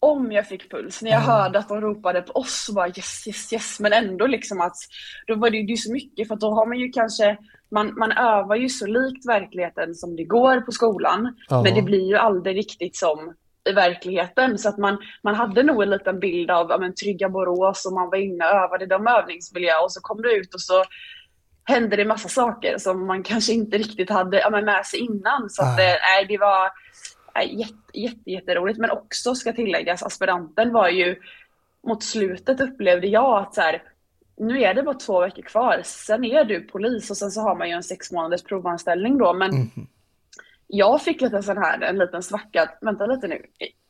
Om 0.00 0.32
jag 0.32 0.48
fick 0.48 0.70
puls, 0.70 1.02
när 1.02 1.10
jag 1.10 1.20
hörde 1.20 1.58
att 1.58 1.68
de 1.68 1.80
ropade 1.80 2.22
på 2.22 2.32
oss 2.32 2.64
så 2.66 2.72
bara 2.72 2.88
yes, 2.88 3.26
yes, 3.26 3.52
yes. 3.52 3.80
Men 3.80 3.92
ändå 3.92 4.26
liksom 4.26 4.60
att, 4.60 4.76
då 5.26 5.34
var 5.34 5.50
det 5.50 5.56
ju 5.56 5.66
det 5.66 5.76
så 5.76 5.92
mycket 5.92 6.28
för 6.28 6.34
att 6.34 6.40
då 6.40 6.50
har 6.50 6.66
man 6.66 6.78
ju 6.78 6.88
kanske 6.88 7.38
man, 7.70 7.94
man 7.98 8.12
övar 8.12 8.56
ju 8.56 8.68
så 8.68 8.86
likt 8.86 9.28
verkligheten 9.28 9.94
som 9.94 10.16
det 10.16 10.24
går 10.24 10.60
på 10.60 10.72
skolan. 10.72 11.36
Ja. 11.48 11.62
Men 11.62 11.74
det 11.74 11.82
blir 11.82 12.08
ju 12.08 12.16
aldrig 12.16 12.56
riktigt 12.56 12.96
som 12.96 13.34
i 13.70 13.72
verkligheten. 13.72 14.58
Så 14.58 14.68
att 14.68 14.78
man, 14.78 14.98
man 15.22 15.34
hade 15.34 15.62
nog 15.62 15.82
en 15.82 15.90
liten 15.90 16.20
bild 16.20 16.50
av 16.50 16.66
ja, 16.70 16.78
men, 16.78 16.94
trygga 16.94 17.28
Borås 17.28 17.86
och 17.86 17.92
man 17.92 18.10
var 18.10 18.16
inne 18.16 18.44
och 18.44 18.50
övade 18.50 18.86
de 18.86 19.06
övningsmiljö 19.06 19.74
och 19.84 19.92
så 19.92 20.00
kom 20.00 20.22
du 20.22 20.36
ut 20.36 20.54
och 20.54 20.60
så 20.60 20.84
hände 21.64 21.96
det 21.96 22.04
massa 22.04 22.28
saker 22.28 22.78
som 22.78 23.06
man 23.06 23.22
kanske 23.22 23.52
inte 23.52 23.78
riktigt 23.78 24.10
hade 24.10 24.40
ja, 24.40 24.50
med 24.50 24.86
sig 24.86 25.00
innan. 25.00 25.50
Så 25.50 25.62
att, 25.62 25.78
eh, 25.78 25.84
nej, 25.84 26.26
det 26.28 26.38
var 26.38 26.70
jätte, 27.42 27.98
jätte, 27.98 28.30
jätteroligt. 28.30 28.78
Men 28.78 28.90
också 28.90 29.34
ska 29.34 29.52
tilläggas, 29.52 30.02
aspiranten 30.02 30.72
var 30.72 30.88
ju 30.88 31.16
mot 31.86 32.02
slutet 32.02 32.60
upplevde 32.60 33.06
jag 33.06 33.38
att 33.42 33.54
så 33.54 33.60
här, 33.60 33.82
nu 34.36 34.62
är 34.62 34.74
det 34.74 34.82
bara 34.82 34.94
två 34.94 35.20
veckor 35.20 35.42
kvar, 35.42 35.80
sen 35.84 36.24
är 36.24 36.44
du 36.44 36.60
polis 36.60 37.10
och 37.10 37.16
sen 37.16 37.30
så 37.30 37.40
har 37.40 37.54
man 37.54 37.68
ju 37.68 37.74
en 37.74 37.82
sex 37.82 38.12
månaders 38.12 38.42
provanställning 38.42 39.18
då. 39.18 39.32
Men 39.32 39.50
Mhm. 39.50 39.86
jag 40.66 41.02
fick 41.02 41.20
lite 41.20 41.42
sån 41.42 41.58
här, 41.58 41.80
en 41.80 41.98
liten 41.98 42.22
svacka, 42.22 42.70
vänta 42.80 43.06
lite 43.06 43.28
nu, 43.28 43.42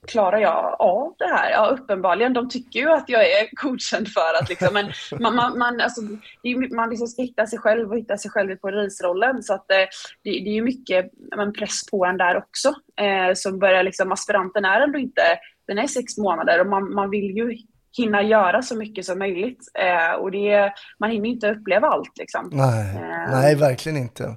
klarar 0.09 0.39
jag 0.39 0.77
av 0.79 1.15
det 1.19 1.25
här? 1.25 1.51
Ja, 1.51 1.67
uppenbarligen, 1.67 2.33
de 2.33 2.49
tycker 2.49 2.81
ju 2.81 2.91
att 2.91 3.09
jag 3.09 3.23
är 3.23 3.49
godkänd 3.63 4.09
för 4.09 4.35
att 4.43 4.49
liksom, 4.49 4.69
men 4.75 4.93
man, 5.21 5.35
man, 5.35 5.59
man, 5.59 5.81
alltså, 5.81 6.01
ju- 6.43 6.75
man 6.75 6.91
liksom 6.91 7.07
ska 7.09 7.23
hitta 7.23 7.47
sig 7.47 7.59
själv 7.59 7.91
och 7.91 7.99
hitta 7.99 8.17
sig 8.19 8.31
själv 8.31 8.51
i 8.51 8.57
polisrollen. 8.57 9.43
Så 9.43 9.55
att, 9.55 9.71
eh, 9.71 9.77
det, 9.77 10.31
det 10.31 10.51
är 10.51 10.55
ju 10.55 10.63
mycket 10.63 11.11
men, 11.37 11.53
press 11.53 11.87
på 11.91 12.05
en 12.05 12.17
där 12.17 12.37
också. 12.37 12.69
Eh, 13.01 13.35
som 13.35 13.59
börjar 13.59 13.83
liksom, 13.83 14.13
aspiranten 14.13 14.65
är 14.65 14.81
ändå 14.81 14.99
inte, 14.99 15.23
den 15.67 15.79
är 15.79 15.87
sex 15.87 16.19
månader 16.19 16.61
och 16.61 16.67
man, 16.67 16.95
man 16.95 17.11
vill 17.11 17.37
ju 17.37 17.57
hinna 17.97 18.23
göra 18.23 18.63
så 18.63 18.77
mycket 18.77 19.05
som 19.05 19.19
möjligt. 19.19 19.61
Eh, 19.79 20.13
och 20.13 20.31
det, 20.31 20.73
man 20.99 21.11
hinner 21.11 21.29
inte 21.29 21.51
uppleva 21.51 21.89
allt 21.89 22.19
liksom. 22.19 22.51
Nej, 22.53 22.97
Eh. 22.97 23.31
nej, 23.31 23.55
verkligen 23.55 23.99
inte. 23.99 24.37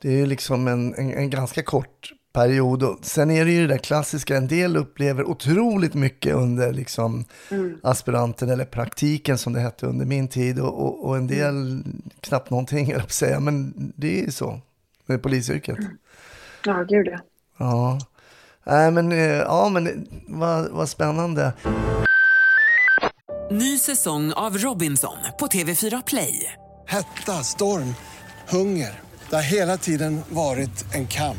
Det 0.00 0.08
är 0.08 0.12
ju 0.16 0.26
liksom 0.26 0.68
en, 0.68 0.94
en, 0.94 1.10
en 1.12 1.30
ganska 1.30 1.62
kort 1.62 2.10
period. 2.36 2.82
Och 2.82 2.98
sen 3.02 3.30
är 3.30 3.44
det 3.44 3.50
ju 3.50 3.60
det 3.66 3.74
där 3.74 3.78
klassiska, 3.78 4.36
en 4.36 4.48
del 4.48 4.76
upplever 4.76 5.24
otroligt 5.24 5.94
mycket 5.94 6.34
under 6.34 6.72
liksom 6.72 7.24
Mm. 7.50 7.78
aspiranten 7.82 8.50
eller 8.50 8.64
praktiken 8.64 9.38
som 9.38 9.52
det 9.52 9.60
hette 9.60 9.86
under 9.86 10.06
min 10.06 10.28
tid 10.28 10.60
och, 10.60 10.82
och, 10.84 11.04
och 11.04 11.16
en 11.16 11.26
del 11.26 11.82
knappt 12.20 12.50
någonting, 12.50 12.90
jag 12.90 13.10
säga. 13.10 13.40
Men 13.40 13.74
det 13.96 14.18
är 14.20 14.24
ju 14.24 14.30
så 14.30 14.60
med 15.06 15.22
polisyrket. 15.22 15.78
Ja, 16.64 16.82
gud 16.88 17.06
ja. 17.06 17.18
Ja, 17.58 17.98
nej 18.64 18.90
men, 18.90 19.12
eh, 19.12 19.18
ja, 19.18 19.68
men 19.68 20.08
vad, 20.28 20.68
vad 20.70 20.88
spännande. 20.88 21.52
Ny 23.50 23.78
säsong 23.78 24.32
av 24.32 24.58
Robinson 24.58 25.16
på 25.38 25.46
TV4 25.46 26.02
Play. 26.06 26.52
Hetta, 26.86 27.32
storm, 27.32 27.94
hunger. 28.48 29.00
Det 29.30 29.36
har 29.36 29.42
hela 29.42 29.76
tiden 29.76 30.20
varit 30.28 30.94
en 30.94 31.06
kamp. 31.06 31.38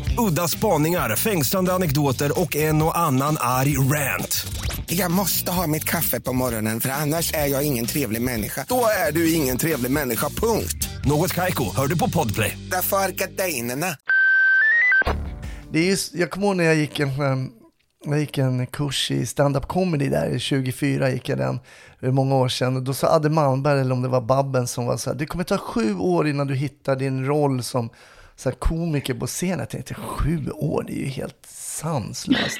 Udda 0.17 0.47
spaningar, 0.47 1.15
fängslande 1.15 1.73
anekdoter 1.73 2.39
och 2.39 2.55
en 2.55 2.81
och 2.81 2.97
annan 2.97 3.37
arg 3.39 3.77
rant. 3.77 4.47
Jag 4.85 5.11
måste 5.11 5.51
ha 5.51 5.67
mitt 5.67 5.83
kaffe 5.83 6.19
på 6.19 6.33
morgonen 6.33 6.79
för 6.79 6.89
annars 6.89 7.33
är 7.33 7.47
jag 7.47 7.63
ingen 7.63 7.85
trevlig 7.85 8.21
människa. 8.21 8.65
Då 8.67 8.85
är 9.07 9.11
du 9.11 9.33
ingen 9.33 9.57
trevlig 9.57 9.91
människa, 9.91 10.29
punkt. 10.29 10.89
Något 11.05 11.33
Kaiko, 11.33 11.63
hör 11.75 11.87
du 11.87 11.97
på 11.97 12.09
Podplay. 12.09 12.57
Därför 12.71 12.97
är 12.97 13.09
gardinerna. 13.09 13.87
Det 15.71 15.79
är 15.79 15.83
just, 15.83 16.15
jag 16.15 16.31
kommer 16.31 16.47
ihåg 16.47 16.55
när 16.55 16.63
jag 16.63 16.75
gick 16.75 16.99
en, 16.99 17.09
eh, 17.09 17.47
jag 18.05 18.19
gick 18.19 18.37
en 18.37 18.67
kurs 18.67 19.11
i 19.11 19.25
stand-up 19.25 19.67
comedy 19.67 20.09
där, 20.09 20.39
24 20.39 21.11
gick 21.11 21.29
jag 21.29 21.37
den, 21.37 21.59
det 21.99 22.11
många 22.11 22.35
år 22.35 22.49
sedan. 22.49 22.75
Och 22.75 22.83
då 22.83 22.93
sa 22.93 23.07
Adde 23.07 23.29
Malmberg, 23.29 23.81
eller 23.81 23.91
om 23.91 24.01
det 24.01 24.07
var 24.07 24.21
Babben, 24.21 24.67
som 24.67 24.85
var 24.85 24.97
så 24.97 25.09
här, 25.09 25.17
det 25.17 25.25
kommer 25.25 25.43
ta 25.43 25.57
sju 25.57 25.95
år 25.95 26.27
innan 26.27 26.47
du 26.47 26.55
hittar 26.55 26.95
din 26.95 27.25
roll 27.25 27.63
som 27.63 27.89
så 28.35 28.51
komiker 28.51 29.13
på 29.13 29.27
scen. 29.27 29.59
Jag 29.59 29.69
tänkte, 29.69 29.93
sju 29.93 30.49
år, 30.51 30.83
det 30.87 30.93
är 30.93 30.99
ju 30.99 31.05
helt 31.05 31.45
sanslöst. 31.47 32.59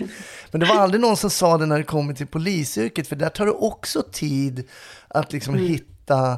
Men 0.51 0.59
det 0.59 0.65
var 0.65 0.75
aldrig 0.75 1.01
någon 1.01 1.17
som 1.17 1.29
sa 1.29 1.57
det 1.57 1.65
när 1.65 1.77
det 1.77 1.83
kommer 1.83 2.13
till 2.13 2.27
polisyrket, 2.27 3.07
för 3.07 3.15
där 3.15 3.29
tar 3.29 3.45
det 3.45 3.51
också 3.51 4.03
tid 4.11 4.69
att 5.07 5.33
liksom 5.33 5.55
hitta 5.55 6.37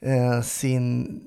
eh, 0.00 0.42
sin 0.42 1.20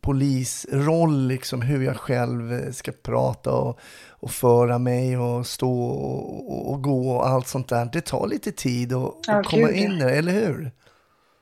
polisroll, 0.00 1.26
liksom 1.26 1.62
hur 1.62 1.84
jag 1.84 1.96
själv 1.96 2.52
eh, 2.52 2.72
ska 2.72 2.92
prata 3.02 3.52
och, 3.52 3.80
och 4.10 4.30
föra 4.30 4.78
mig 4.78 5.18
och 5.18 5.46
stå 5.46 5.82
och, 5.82 6.52
och, 6.52 6.72
och 6.72 6.82
gå 6.82 7.10
och 7.10 7.28
allt 7.28 7.48
sånt 7.48 7.68
där. 7.68 7.88
Det 7.92 8.00
tar 8.00 8.26
lite 8.26 8.52
tid 8.52 8.92
att 8.92 9.28
att 9.28 9.46
komma 9.46 9.70
in 9.70 9.92
i 9.92 9.98
det, 9.98 10.10
eller 10.10 10.32
hur? 10.32 10.70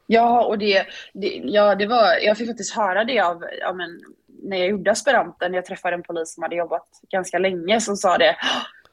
Ja, 0.07 0.45
och 0.45 0.59
det, 0.59 0.87
det, 1.15 1.29
ja, 1.45 1.75
det 1.75 1.87
var, 1.87 2.19
jag 2.23 2.39
fick 2.39 2.49
faktiskt 2.49 2.77
höra 2.77 3.05
det 3.05 3.21
av, 3.21 3.45
ja, 3.61 3.73
men, 3.73 4.01
när 4.47 4.57
jag 4.57 4.69
gjorde 4.69 4.91
aspiranten, 4.91 5.55
jag 5.55 5.65
träffade 5.65 5.95
en 5.95 6.03
polis 6.03 6.35
som 6.35 6.43
hade 6.43 6.57
jobbat 6.57 6.89
ganska 7.11 7.39
länge 7.39 7.81
som 7.81 7.97
sa 7.97 8.19
det, 8.19 8.37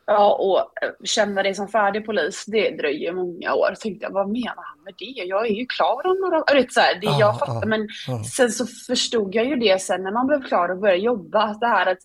ja, 0.05 0.35
och 0.35 0.59
eh, 0.59 0.91
känna 1.03 1.43
dig 1.43 1.55
som 1.55 1.67
färdig 1.67 2.05
polis, 2.05 2.45
det 2.47 2.77
dröjer 2.77 3.13
många 3.13 3.53
år. 3.53 3.75
tänkte 3.81 4.05
jag, 4.05 4.11
vad 4.11 4.29
menar 4.29 4.63
han 4.63 4.83
med 4.83 4.93
det? 4.97 5.23
Jag 5.25 5.45
är 5.47 5.51
ju 5.53 5.65
klar 5.65 6.07
om 6.07 6.17
några 6.21 6.37
år. 6.37 6.65
Så 6.69 6.79
här, 6.79 6.95
det, 6.95 7.05
Ja, 7.05 7.19
jag 7.19 7.39
fattar, 7.39 7.59
ja, 7.61 7.65
men 7.65 7.87
ja. 8.07 8.23
sen 8.23 8.51
så 8.51 8.65
förstod 8.87 9.35
jag 9.35 9.45
ju 9.45 9.55
det 9.55 9.81
sen 9.81 10.03
när 10.03 10.11
man 10.11 10.27
blev 10.27 10.43
klar 10.47 10.69
och 10.69 10.77
började 10.77 11.01
jobba, 11.01 11.43
att 11.43 11.59
det 11.59 11.67
här 11.67 11.91
att, 11.91 11.97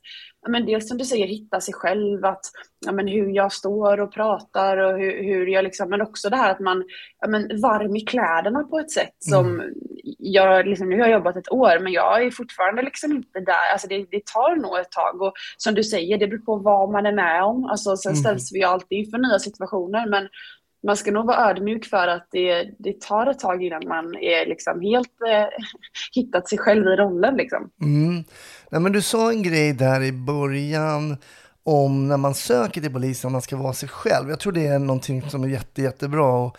men 0.48 0.66
dels 0.66 0.88
som 0.88 0.98
du 0.98 1.04
säger, 1.04 1.26
hitta 1.26 1.60
sig 1.60 1.74
själv, 1.74 2.24
att 2.24 2.44
ja, 2.86 2.92
men 2.92 3.08
hur 3.08 3.30
jag 3.30 3.52
står 3.52 4.00
och 4.00 4.12
pratar 4.14 4.76
och 4.76 4.98
hur, 4.98 5.22
hur 5.24 5.46
jag 5.46 5.64
liksom, 5.64 5.90
men 5.90 6.02
också 6.02 6.30
det 6.30 6.36
här 6.36 6.50
att 6.50 6.60
man 6.60 6.84
ja, 7.20 7.28
men 7.28 7.60
varm 7.60 7.96
i 7.96 8.00
kläderna 8.00 8.64
på 8.64 8.78
ett 8.78 8.90
sätt 8.90 9.14
som 9.18 9.62
jag, 10.18 10.66
liksom, 10.66 10.88
nu 10.88 10.96
har 10.96 11.06
jag 11.06 11.18
jobbat 11.18 11.36
ett 11.36 11.52
år 11.52 11.78
men 11.80 11.92
jag 11.92 12.22
är 12.22 12.30
fortfarande 12.30 12.82
liksom 12.82 13.12
inte 13.12 13.40
där, 13.40 13.72
alltså 13.72 13.88
det, 13.88 14.06
det 14.10 14.26
tar 14.26 14.56
nog 14.56 14.78
ett 14.78 14.90
tag 14.90 15.22
och 15.22 15.32
som 15.56 15.74
du 15.74 15.84
säger, 15.84 16.18
det 16.18 16.26
beror 16.26 16.44
på 16.44 16.56
vad 16.56 16.90
man 16.90 17.06
är 17.06 17.12
med 17.12 17.44
om, 17.44 17.64
alltså 17.64 17.96
sen 17.96 18.16
ställs 18.16 18.52
vi 18.52 18.64
alltid 18.64 18.98
inför 18.98 19.18
nya 19.18 19.38
situationer 19.38 20.08
men 20.08 20.28
man 20.86 20.96
ska 20.96 21.10
nog 21.10 21.26
vara 21.26 21.50
ödmjuk 21.50 21.86
för 21.86 22.08
att 22.08 22.28
det, 22.30 22.70
det 22.78 23.00
tar 23.00 23.26
ett 23.26 23.38
tag 23.38 23.62
innan 23.62 23.88
man 23.88 24.16
är 24.16 24.46
liksom 24.46 24.80
helt 24.80 25.22
eh, 25.30 25.46
hittat 26.14 26.48
sig 26.48 26.58
själv 26.58 26.86
i 26.86 26.96
rollen 26.96 27.36
liksom. 27.36 27.70
Mm. 27.82 28.24
Nej, 28.70 28.80
men 28.80 28.92
du 28.92 29.02
sa 29.02 29.30
en 29.30 29.42
grej 29.42 29.72
där 29.72 30.02
i 30.02 30.12
början 30.12 31.16
om 31.62 32.08
när 32.08 32.16
man 32.16 32.34
söker 32.34 32.80
till 32.80 32.92
polisen, 32.92 33.28
om 33.28 33.32
man 33.32 33.42
ska 33.42 33.56
vara 33.56 33.72
sig 33.72 33.88
själv. 33.88 34.30
Jag 34.30 34.40
tror 34.40 34.52
det 34.52 34.66
är 34.66 34.78
någonting 34.78 35.22
som 35.30 35.44
är 35.44 35.48
jätte, 35.48 35.82
jättebra 35.82 36.32
Och 36.32 36.56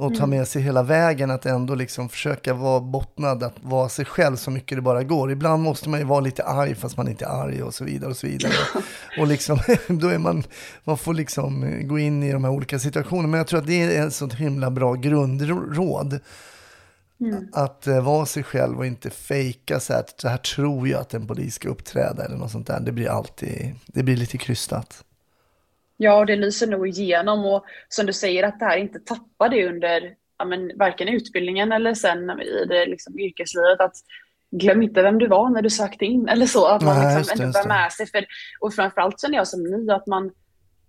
att 0.00 0.14
ta 0.14 0.26
med 0.26 0.48
sig 0.48 0.62
hela 0.62 0.82
vägen, 0.82 1.30
att 1.30 1.46
ändå 1.46 1.74
liksom 1.74 2.08
försöka 2.08 2.54
vara 2.54 2.80
bottnad, 2.80 3.42
att 3.42 3.54
vara 3.62 3.88
sig 3.88 4.04
själv 4.04 4.36
så 4.36 4.50
mycket 4.50 4.78
det 4.78 4.82
bara 4.82 5.02
går. 5.02 5.32
Ibland 5.32 5.62
måste 5.62 5.88
man 5.88 6.00
ju 6.00 6.06
vara 6.06 6.20
lite 6.20 6.44
arg 6.44 6.74
fast 6.74 6.96
man 6.96 7.08
inte 7.08 7.24
är 7.24 7.28
arg 7.28 7.62
och 7.62 7.74
så 7.74 7.84
vidare 7.84 8.10
och 8.10 8.16
så 8.16 8.26
vidare. 8.26 8.52
och 9.18 9.26
liksom, 9.26 9.58
då 9.88 10.08
är 10.08 10.18
man, 10.18 10.44
man 10.84 10.98
får 10.98 11.14
liksom 11.14 11.80
gå 11.88 11.98
in 11.98 12.22
i 12.22 12.32
de 12.32 12.44
här 12.44 12.50
olika 12.50 12.78
situationerna. 12.78 13.28
Men 13.28 13.38
jag 13.38 13.46
tror 13.46 13.60
att 13.60 13.66
det 13.66 13.96
är 13.96 14.06
ett 14.06 14.14
sånt 14.14 14.34
himla 14.34 14.70
bra 14.70 14.94
grundråd. 14.94 16.20
Att 17.52 17.86
eh, 17.86 18.04
vara 18.04 18.26
sig 18.26 18.42
själv 18.42 18.78
och 18.78 18.86
inte 18.86 19.10
fejka 19.10 19.80
så 19.80 19.92
här, 19.92 20.00
att 20.00 20.20
så 20.20 20.28
här 20.28 20.36
tror 20.36 20.88
jag 20.88 21.00
att 21.00 21.14
en 21.14 21.26
polis 21.26 21.54
ska 21.54 21.68
uppträda 21.68 22.24
eller 22.24 22.36
något 22.36 22.50
sånt 22.50 22.66
där. 22.66 22.80
Det 22.80 22.92
blir 22.92 23.08
alltid, 23.08 23.74
det 23.86 24.02
blir 24.02 24.16
lite 24.16 24.38
krystat. 24.38 25.04
Ja, 26.02 26.18
och 26.18 26.26
det 26.26 26.36
lyser 26.36 26.66
nog 26.66 26.88
igenom 26.88 27.44
och 27.44 27.64
som 27.88 28.06
du 28.06 28.12
säger 28.12 28.42
att 28.42 28.58
det 28.58 28.64
här 28.64 28.76
inte 28.76 28.98
tappar 28.98 29.48
det 29.48 29.68
under 29.68 30.14
ja, 30.38 30.44
men, 30.44 30.72
varken 30.78 31.08
utbildningen 31.08 31.72
eller 31.72 31.94
sen 31.94 32.30
i 32.30 32.64
det 32.68 32.86
liksom, 32.86 33.18
yrkeslivet. 33.18 33.80
Att 33.80 33.94
glöm 34.50 34.82
inte 34.82 35.02
vem 35.02 35.18
du 35.18 35.26
var 35.26 35.50
när 35.50 35.62
du 35.62 35.70
sökte 35.70 36.04
in 36.04 36.28
eller 36.28 36.46
så. 36.46 36.66
Att 36.66 36.82
man 36.82 37.02
just 37.02 37.18
liksom 37.18 37.38
det, 37.38 37.44
ändå 37.44 37.58
just 37.58 37.68
bär 37.68 37.68
med 37.68 37.92
sig. 37.92 38.06
För, 38.06 38.24
och 38.60 38.74
framförallt 38.74 39.20
känner 39.20 39.36
jag 39.36 39.48
som 39.48 39.62
ny 39.62 39.90
att 39.90 40.06
man, 40.06 40.30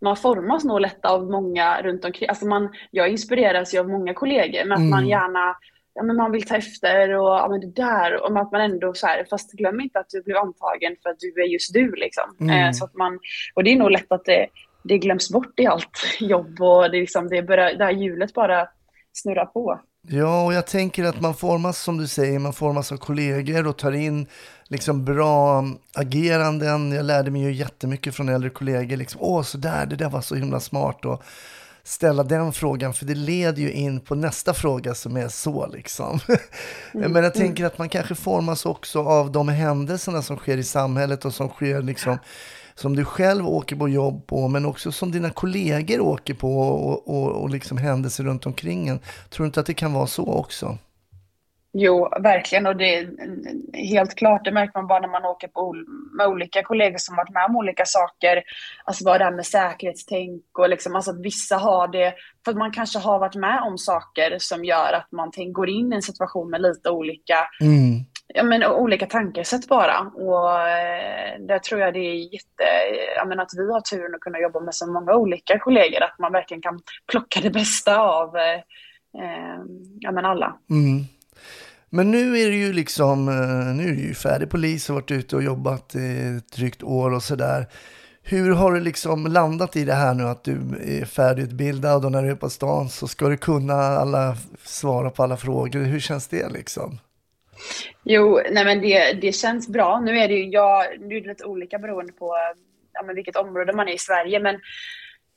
man 0.02 0.15
formas 0.15 0.63
nog 0.63 0.82
lätt 0.82 1.06
av 1.06 1.32
många 1.32 1.82
runt 1.82 2.06
omkring. 2.06 2.30
Alltså 2.30 2.45
man, 2.45 2.69
jag 2.91 3.10
inspireras 3.10 3.74
ju 3.74 3.80
av 3.80 3.89
många 3.89 4.13
kollegor 4.13 4.65
med 4.65 4.76
att 4.76 4.89
man 4.89 5.00
Mm. 5.00 5.10
gärna 5.10 5.56
Ja, 5.93 6.04
men 6.04 6.15
man 6.15 6.32
vill 6.32 6.47
ta 6.47 6.56
efter 6.56 7.10
och 7.10 7.30
ja, 7.30 7.47
men 7.50 7.60
det 7.60 7.76
där 7.76 8.21
och 8.24 8.39
att 8.39 8.52
man 8.52 8.62
ändå 8.62 8.93
så 8.93 9.08
här, 9.08 9.26
fast 9.30 9.52
glöm 9.52 9.82
inte 9.82 10.00
att 10.00 10.10
du 10.10 10.24
blev 10.24 10.38
antagen 10.38 10.95
för 11.04 11.10
att 11.10 11.19
du 11.19 11.41
är 11.41 11.47
just 11.47 11.74
du 11.74 11.91
liksom. 11.95 12.36
Mm. 12.39 12.67
Eh, 12.67 12.71
så 12.71 12.86
att 12.86 12.95
man, 12.95 13.19
och 13.54 13.63
det 13.63 13.71
är 13.71 13.76
nog 13.76 13.91
lätt 13.91 14.12
att 14.12 14.26
det, 14.26 14.47
det 14.83 14.97
glöms 14.97 15.29
bort 15.29 15.59
i 15.59 15.65
allt 15.65 16.03
jobb 16.19 16.61
och 16.61 16.91
det, 16.91 16.97
är 16.97 17.01
liksom, 17.01 17.29
det, 17.29 17.41
börjar, 17.41 17.73
det 17.73 17.83
här 17.83 17.91
hjulet 17.91 18.33
bara 18.33 18.67
snurrar 19.13 19.45
på. 19.45 19.79
Ja, 20.07 20.45
och 20.45 20.53
jag 20.53 20.67
tänker 20.67 21.03
att 21.03 21.21
man 21.21 21.33
formas 21.33 21.79
som 21.83 21.97
du 21.97 22.07
säger, 22.07 22.39
man 22.39 22.53
formas 22.53 22.91
av 22.91 22.97
kollegor 22.97 23.67
och 23.67 23.77
tar 23.77 23.91
in 23.91 24.27
liksom 24.67 25.05
bra 25.05 25.63
ageranden. 25.93 26.91
Jag 26.91 27.05
lärde 27.05 27.31
mig 27.31 27.41
ju 27.41 27.51
jättemycket 27.51 28.15
från 28.15 28.29
äldre 28.29 28.49
kollegor. 28.49 28.97
Liksom, 28.97 29.21
Åh, 29.21 29.41
så 29.43 29.57
där, 29.57 29.85
det 29.85 29.95
där 29.95 30.09
var 30.09 30.21
så 30.21 30.35
himla 30.35 30.59
smart. 30.59 31.05
Och 31.05 31.23
ställa 31.83 32.23
den 32.23 32.53
frågan, 32.53 32.93
för 32.93 33.05
det 33.05 33.15
leder 33.15 33.61
ju 33.61 33.71
in 33.71 33.99
på 33.99 34.15
nästa 34.15 34.53
fråga 34.53 34.95
som 34.95 35.17
är 35.17 35.27
så 35.27 35.67
liksom. 35.67 36.19
Men 36.93 37.23
jag 37.23 37.33
tänker 37.33 37.65
att 37.65 37.77
man 37.77 37.89
kanske 37.89 38.15
formas 38.15 38.65
också 38.65 39.03
av 39.03 39.31
de 39.31 39.49
händelserna 39.49 40.21
som 40.21 40.37
sker 40.37 40.57
i 40.57 40.63
samhället 40.63 41.25
och 41.25 41.33
som 41.33 41.49
sker 41.49 41.81
liksom 41.81 42.17
som 42.75 42.95
du 42.95 43.05
själv 43.05 43.47
åker 43.47 43.75
på 43.75 43.89
jobb 43.89 44.27
på, 44.27 44.47
men 44.47 44.65
också 44.65 44.91
som 44.91 45.12
dina 45.12 45.29
kollegor 45.29 45.99
åker 45.99 46.34
på 46.34 46.57
och, 46.57 47.10
och, 47.10 47.41
och 47.41 47.49
liksom 47.49 47.77
händelser 47.77 48.23
runt 48.23 48.45
omkring 48.45 48.88
en. 48.88 48.99
Tror 49.29 49.43
du 49.43 49.47
inte 49.47 49.60
att 49.60 49.65
det 49.65 49.73
kan 49.73 49.93
vara 49.93 50.07
så 50.07 50.34
också? 50.34 50.77
Jo, 51.73 52.10
verkligen. 52.19 52.65
Och 52.65 52.75
det 52.75 52.95
är 52.95 53.10
helt 53.73 54.15
klart, 54.15 54.45
det 54.45 54.51
märker 54.51 54.79
man 54.79 54.88
bara 54.88 54.99
när 54.99 55.07
man 55.07 55.25
åker 55.25 55.47
på, 55.47 55.73
med 56.17 56.27
olika 56.27 56.63
kollegor 56.63 56.97
som 56.97 57.15
varit 57.15 57.34
med 57.34 57.45
om 57.45 57.55
olika 57.55 57.86
saker. 57.86 58.43
Alltså 58.86 59.03
bara 59.03 59.17
det 59.17 59.23
här 59.23 59.31
med 59.31 59.45
säkerhetstänk 59.45 60.43
och 60.57 60.69
liksom, 60.69 60.95
alltså 60.95 61.12
att 61.12 61.25
vissa 61.25 61.57
har 61.57 61.88
det, 61.88 62.13
för 62.45 62.51
att 62.51 62.57
man 62.57 62.71
kanske 62.71 62.99
har 62.99 63.19
varit 63.19 63.36
med 63.36 63.62
om 63.62 63.77
saker 63.77 64.36
som 64.39 64.65
gör 64.65 64.93
att 64.93 65.12
man 65.12 65.31
tänk, 65.31 65.53
går 65.53 65.69
in 65.69 65.93
i 65.93 65.95
en 65.95 66.01
situation 66.01 66.49
med 66.49 66.62
lite 66.62 66.89
olika, 66.89 67.38
Mm 67.62 68.05
ja, 68.33 68.43
men, 68.43 68.63
olika 68.63 69.05
tankesätt 69.05 69.67
bara. 69.67 69.99
Och 69.99 70.59
eh, 70.59 71.39
där 71.39 71.59
tror 71.59 71.81
jag 71.81 71.93
det 71.93 71.99
är 71.99 72.33
jätte, 72.33 72.63
ja, 73.15 73.25
men 73.25 73.39
att 73.39 73.49
vi 73.57 73.71
har 73.71 73.81
turen 73.81 74.15
att 74.15 74.21
kunna 74.21 74.39
jobba 74.39 74.59
med 74.59 74.75
så 74.75 74.91
många 74.91 75.15
olika 75.15 75.59
kollegor, 75.59 76.03
att 76.03 76.19
man 76.19 76.31
verkligen 76.31 76.61
kan 76.61 76.79
plocka 77.11 77.39
det 77.41 77.49
bästa 77.49 77.99
av 77.99 78.37
eh, 78.37 78.53
eh 79.23 79.59
ja, 79.99 80.11
men 80.11 80.25
alla. 80.25 80.57
Mm. 80.69 81.05
Men 81.89 82.11
nu 82.11 82.39
är 82.39 82.49
du 82.49 82.55
ju 82.55 82.73
liksom, 82.73 83.27
eh, 83.27 83.75
nu 83.75 83.83
är 83.83 83.95
du 83.95 84.01
ju 84.01 84.13
färdig 84.13 84.49
polis 84.49 84.89
och 84.89 84.95
varit 84.95 85.11
ute 85.11 85.35
och 85.35 85.43
jobbat 85.43 85.95
i 85.95 86.37
ett 86.37 86.51
drygt 86.51 86.83
år 86.83 87.13
och 87.13 87.23
sådär. 87.23 87.67
Hur 88.23 88.51
har 88.51 88.71
du 88.71 88.79
liksom 88.79 89.27
landat 89.27 89.75
i 89.75 89.85
det 89.85 89.93
här 89.93 90.13
nu 90.13 90.23
att 90.23 90.43
du 90.43 90.57
är 90.83 91.05
färdigutbildad 91.05 92.05
och 92.05 92.11
när 92.11 92.23
du 92.23 92.31
är 92.31 92.35
på 92.35 92.49
stan 92.49 92.89
så 92.89 93.07
ska 93.07 93.27
du 93.27 93.37
kunna 93.37 93.73
alla, 93.73 94.35
svara 94.63 95.09
på 95.09 95.23
alla 95.23 95.37
frågor. 95.37 95.79
Hur 95.79 95.99
känns 95.99 96.27
det 96.27 96.49
liksom? 96.49 96.99
Jo, 98.04 98.41
nej 98.52 98.65
men 98.65 98.82
det, 98.82 99.13
det 99.13 99.32
känns 99.32 99.67
bra. 99.67 100.00
Nu 100.00 100.17
är 100.17 100.28
det 100.28 100.34
ju 100.34 100.50
jag, 100.50 101.00
nu 101.00 101.17
är 101.17 101.21
det 101.21 101.28
lite 101.28 101.45
olika 101.45 101.80
beroende 101.80 102.13
på 102.13 102.36
ja, 102.93 103.04
men 103.04 103.15
vilket 103.15 103.36
område 103.36 103.74
man 103.74 103.88
är 103.88 103.93
i 103.93 103.97
Sverige, 103.97 104.39
men 104.39 104.60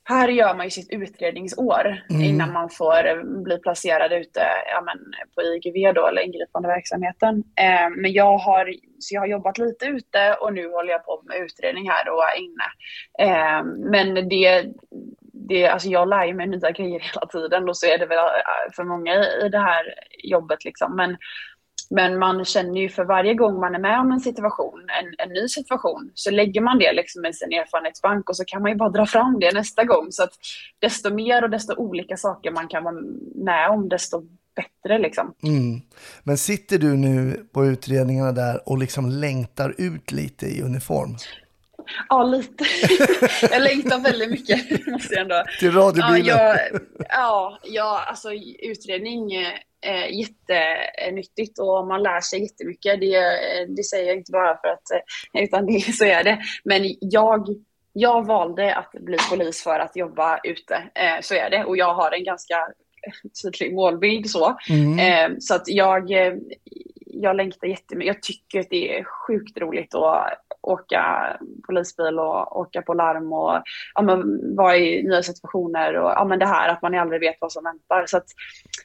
här 0.07 0.27
gör 0.27 0.55
man 0.55 0.65
ju 0.65 0.69
sitt 0.69 0.91
utredningsår 0.91 2.03
innan 2.09 2.53
man 2.53 2.69
får 2.69 3.23
bli 3.43 3.57
placerad 3.57 4.13
ute 4.13 4.41
ja, 4.67 4.81
men 4.81 4.97
på 5.35 5.41
IGV 5.41 5.93
då, 5.93 6.07
eller 6.07 6.21
ingripande 6.21 6.67
verksamheten. 6.67 7.43
Eh, 7.55 7.89
men 7.97 8.13
jag 8.13 8.37
har, 8.37 8.73
så 8.99 9.15
jag 9.15 9.21
har 9.21 9.27
jobbat 9.27 9.57
lite 9.57 9.85
ute 9.85 10.37
och 10.41 10.53
nu 10.53 10.69
håller 10.69 10.91
jag 10.91 11.05
på 11.05 11.23
med 11.25 11.37
utredning 11.37 11.89
här 11.89 12.09
och 12.09 12.23
är 12.23 12.37
inne. 12.37 12.67
Eh, 13.19 13.63
men 13.91 14.29
det, 14.29 14.65
det, 15.49 15.67
alltså 15.67 15.89
jag 15.89 16.09
lär 16.09 16.33
mig 16.33 16.47
nya 16.47 16.71
grejer 16.71 16.99
hela 16.99 17.25
tiden 17.25 17.69
och 17.69 17.77
så 17.77 17.85
är 17.85 17.97
det 17.97 18.05
väl 18.05 18.17
eh, 18.17 18.73
för 18.75 18.83
många 18.83 19.13
i 19.45 19.49
det 19.49 19.59
här 19.59 19.93
jobbet 20.23 20.65
liksom. 20.65 20.95
Men, 20.95 21.17
men 21.89 22.19
man 22.19 22.45
känner 22.45 22.81
ju 22.81 22.89
för 22.89 23.05
varje 23.05 23.33
gång 23.33 23.59
man 23.59 23.75
är 23.75 23.79
med 23.79 23.99
om 23.99 24.11
en 24.11 24.19
situation, 24.19 24.85
en, 25.01 25.27
en 25.27 25.33
ny 25.33 25.47
situation, 25.47 26.11
så 26.13 26.31
lägger 26.31 26.61
man 26.61 26.79
det 26.79 26.93
liksom 26.93 27.25
i 27.25 27.33
sin 27.33 27.53
erfarenhetsbank 27.53 28.29
och 28.29 28.37
så 28.37 28.45
kan 28.45 28.61
man 28.61 28.71
ju 28.71 28.77
bara 28.77 28.89
dra 28.89 29.05
fram 29.05 29.39
det 29.39 29.53
nästa 29.53 29.83
gång. 29.83 30.11
Så 30.11 30.23
att 30.23 30.33
desto 30.79 31.13
mer 31.13 31.43
och 31.43 31.49
desto 31.49 31.75
olika 31.75 32.17
saker 32.17 32.51
man 32.51 32.67
kan 32.67 32.83
vara 32.83 32.95
med 33.35 33.69
om, 33.69 33.89
desto 33.89 34.23
bättre 34.55 34.97
liksom. 34.99 35.33
Mm. 35.43 35.81
Men 36.23 36.37
sitter 36.37 36.77
du 36.77 36.97
nu 36.97 37.45
på 37.53 37.65
utredningarna 37.65 38.31
där 38.31 38.69
och 38.69 38.77
liksom 38.77 39.09
längtar 39.09 39.75
ut 39.77 40.11
lite 40.11 40.45
i 40.45 40.61
uniform? 40.61 41.15
Ja, 42.09 42.23
lite. 42.23 42.65
jag 43.51 43.61
längtar 43.61 43.99
väldigt 43.99 44.29
mycket, 44.29 44.87
måste 44.87 45.13
jag 45.13 45.21
ändå. 45.21 45.43
Till 45.59 45.71
radiobilen? 45.71 46.27
Ja, 46.27 46.57
jag, 46.71 46.81
ja, 47.09 47.59
ja, 47.63 48.05
alltså 48.07 48.29
utredning 48.61 49.31
är 49.85 50.07
jättenyttigt 50.07 51.59
och 51.59 51.87
man 51.87 52.03
lär 52.03 52.21
sig 52.21 52.41
jättemycket. 52.41 52.99
Det, 52.99 53.19
det 53.65 53.83
säger 53.83 54.07
jag 54.07 54.17
inte 54.17 54.31
bara 54.31 54.57
för 54.61 54.67
att, 54.67 54.91
eh, 55.33 55.43
utan 55.43 55.65
det, 55.65 55.79
så 55.93 56.05
är 56.05 56.23
det. 56.23 56.39
Men 56.63 56.81
jag, 56.99 57.47
jag 57.93 58.25
valde 58.25 58.75
att 58.75 58.91
bli 58.91 59.17
polis 59.29 59.63
för 59.63 59.79
att 59.79 59.95
jobba 59.95 60.39
ute, 60.43 60.75
eh, 60.75 61.21
så 61.21 61.35
är 61.35 61.49
det. 61.49 61.65
Och 61.65 61.77
jag 61.77 61.93
har 61.93 62.11
en 62.11 62.23
ganska 62.23 62.55
tydlig 63.43 63.75
målbild 63.75 64.29
så. 64.29 64.57
Mm. 64.69 64.99
Eh, 64.99 65.37
så 65.39 65.55
att 65.55 65.67
jag, 65.67 66.11
jag 67.21 67.35
längtar 67.35 67.67
jättemycket. 67.67 68.15
Jag 68.15 68.23
tycker 68.23 68.59
att 68.59 68.69
det 68.69 68.97
är 68.99 69.03
sjukt 69.03 69.57
roligt 69.57 69.95
att 69.95 70.27
åka 70.61 71.37
polisbil 71.67 72.19
och 72.19 72.59
åka 72.59 72.81
på 72.81 72.93
larm 72.93 73.33
och 73.33 73.61
ja, 73.95 74.01
men, 74.01 74.39
vara 74.55 74.77
i 74.77 75.03
nya 75.03 75.23
situationer 75.23 75.93
och 75.95 76.09
ja, 76.11 76.25
men 76.25 76.39
det 76.39 76.45
här 76.45 76.69
att 76.69 76.81
man 76.81 76.95
aldrig 76.95 77.21
vet 77.21 77.37
vad 77.39 77.51
som 77.51 77.63
väntar. 77.63 78.05
Så 78.07 78.21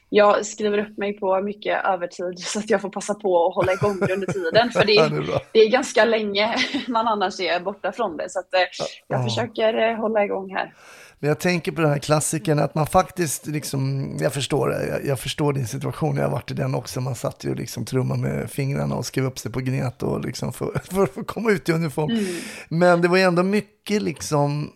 jag 0.09 0.45
skriver 0.45 0.77
upp 0.77 0.97
mig 0.97 1.13
på 1.19 1.41
mycket 1.41 1.85
övertid 1.85 2.39
så 2.39 2.59
att 2.59 2.69
jag 2.69 2.81
får 2.81 2.89
passa 2.89 3.13
på 3.13 3.47
att 3.47 3.55
hålla 3.55 3.73
igång 3.73 3.99
det 3.99 4.13
under 4.13 4.27
tiden. 4.27 4.69
För 4.71 4.85
det 4.85 4.95
är, 4.97 5.09
det 5.09 5.15
är 5.17 5.21
bra. 5.21 5.39
det 5.53 5.59
är 5.59 5.69
ganska 5.69 6.05
länge 6.05 6.55
man 6.87 7.07
annars 7.07 7.39
är 7.39 7.59
borta 7.59 7.91
från 7.91 8.17
det. 8.17 8.29
Så 8.29 8.39
att, 8.39 8.53
eh, 8.53 8.59
jag 9.07 9.19
Ja. 9.19 9.23
försöker 9.23 9.73
eh, 9.89 9.95
hålla 9.95 10.23
igång 10.23 10.55
här. 10.55 10.73
Men 11.21 11.27
jag 11.27 11.39
tänker 11.39 11.71
på 11.71 11.81
den 11.81 11.89
här 11.89 11.99
klassikern 11.99 12.59
att 12.59 12.75
man 12.75 12.87
faktiskt, 12.87 13.47
liksom, 13.47 14.11
jag 14.19 14.33
förstår 14.33 14.71
jag, 14.71 15.05
jag 15.05 15.19
förstår 15.19 15.53
din 15.53 15.67
situation, 15.67 16.15
jag 16.17 16.23
har 16.23 16.31
varit 16.31 16.51
i 16.51 16.53
den 16.53 16.75
också, 16.75 17.01
man 17.01 17.15
satt 17.15 17.43
ju 17.43 17.55
liksom 17.55 17.85
trumma 17.85 18.15
med 18.15 18.51
fingrarna 18.51 18.95
och 18.95 19.05
skrev 19.05 19.25
upp 19.25 19.39
sig 19.39 19.51
på 19.51 19.59
gnet 19.59 20.03
och 20.03 20.21
liksom 20.25 20.53
för, 20.53 20.81
för 20.91 21.03
att 21.03 21.27
komma 21.27 21.51
ut 21.51 21.69
i 21.69 21.71
uniform. 21.71 22.25
Men 22.69 23.01
det 23.01 23.07
var 23.07 23.17
ju 23.17 23.23
ändå 23.23 23.43
mycket 23.43 24.01
liksom, 24.01 24.71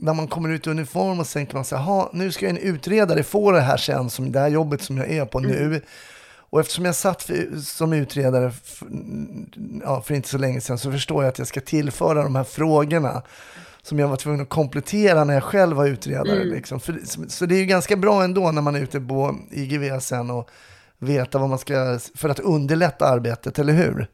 när 0.00 0.14
man 0.14 0.28
kommer 0.28 0.48
ut 0.48 0.66
i 0.66 0.70
uniform 0.70 1.20
och 1.20 1.26
sen 1.26 1.46
kan 1.46 1.58
man 1.58 1.64
säga, 1.64 1.80
"Ha, 1.80 2.10
nu 2.12 2.32
ska 2.32 2.48
en 2.48 2.58
utredare 2.58 3.22
få 3.22 3.52
det 3.52 3.60
här 3.60 3.76
sen, 3.76 4.10
som 4.10 4.32
det 4.32 4.40
här 4.40 4.48
jobbet 4.48 4.82
som 4.82 4.96
jag 4.98 5.10
är 5.10 5.24
på 5.24 5.40
nu. 5.40 5.82
Och 6.50 6.60
eftersom 6.60 6.84
jag 6.84 6.94
satt 6.94 7.22
för, 7.22 7.60
som 7.60 7.92
utredare 7.92 8.50
för, 8.50 8.88
ja, 9.82 10.02
för 10.02 10.14
inte 10.14 10.28
så 10.28 10.38
länge 10.38 10.60
sedan 10.60 10.78
så 10.78 10.92
förstår 10.92 11.22
jag 11.22 11.28
att 11.28 11.38
jag 11.38 11.48
ska 11.48 11.60
tillföra 11.60 12.22
de 12.22 12.36
här 12.36 12.44
frågorna 12.44 13.22
som 13.88 13.98
jag 13.98 14.08
var 14.08 14.16
tvungen 14.16 14.40
att 14.40 14.48
komplettera 14.48 15.24
när 15.24 15.34
jag 15.34 15.42
själv 15.42 15.76
var 15.76 15.86
utredare. 15.86 16.44
Liksom. 16.44 16.80
För, 16.80 16.92
så, 17.28 17.46
det 17.46 17.54
är 17.54 17.58
ju 17.58 17.66
ganska 17.66 17.96
bra 17.96 18.24
ändå 18.24 18.50
när 18.50 18.62
man 18.62 18.76
är 18.76 18.80
ute 18.80 19.00
på 19.00 19.34
IGV 19.50 19.98
sen 20.00 20.30
och 20.30 20.50
veta 20.98 21.38
vad 21.38 21.48
man 21.48 21.58
ska, 21.58 21.98
för 22.16 22.28
att 22.28 22.40
underlätta 22.40 23.06
arbetet, 23.06 23.58
eller 23.58 23.72
hur? 23.72 24.06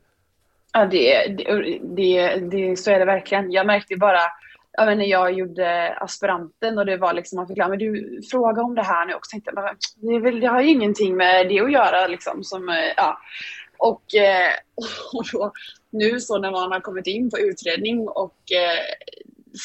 Ja, 0.73 0.87
det, 0.87 1.27
det, 1.29 1.79
det, 1.97 2.37
det, 2.37 2.77
så 2.77 2.91
är 2.91 2.99
det 2.99 3.05
verkligen. 3.05 3.53
Jag 3.53 3.67
märkte 3.67 3.97
bara, 3.97 4.21
ja, 4.73 4.85
men 4.85 4.99
när 4.99 5.07
jag 5.07 5.33
gjorde 5.33 5.95
aspiranten 6.01 6.79
och 6.79 6.87
det 6.87 6.97
var 6.97 7.13
liksom, 7.13 7.37
man 7.37 7.47
fick 7.47 7.57
lära 7.57 7.69
men 7.69 7.79
du 7.79 8.21
fråga 8.31 8.63
om 8.63 8.75
det 8.75 8.83
här 8.83 9.07
nu 9.07 9.15
och 9.15 9.27
så 9.27 9.31
tänkte 9.31 9.53
jag, 9.55 9.77
det, 9.97 10.19
väl, 10.19 10.41
det 10.41 10.47
har 10.47 10.63
ju 10.63 10.71
ingenting 10.71 11.17
med 11.17 11.49
det 11.49 11.61
att 11.61 11.73
göra 11.73 12.07
liksom. 12.07 12.45
Som, 12.45 12.69
eh, 12.69 12.93
ja. 12.97 13.19
Och, 13.79 14.15
eh, 14.15 14.51
och 15.13 15.25
då, 15.33 15.53
nu 15.91 16.21
så 16.21 16.39
när 16.39 16.51
man 16.51 16.73
har 16.73 16.81
kommit 16.81 17.07
in 17.07 17.31
på 17.31 17.39
utredning 17.39 18.09
och 18.09 18.37
eh, 18.53 18.79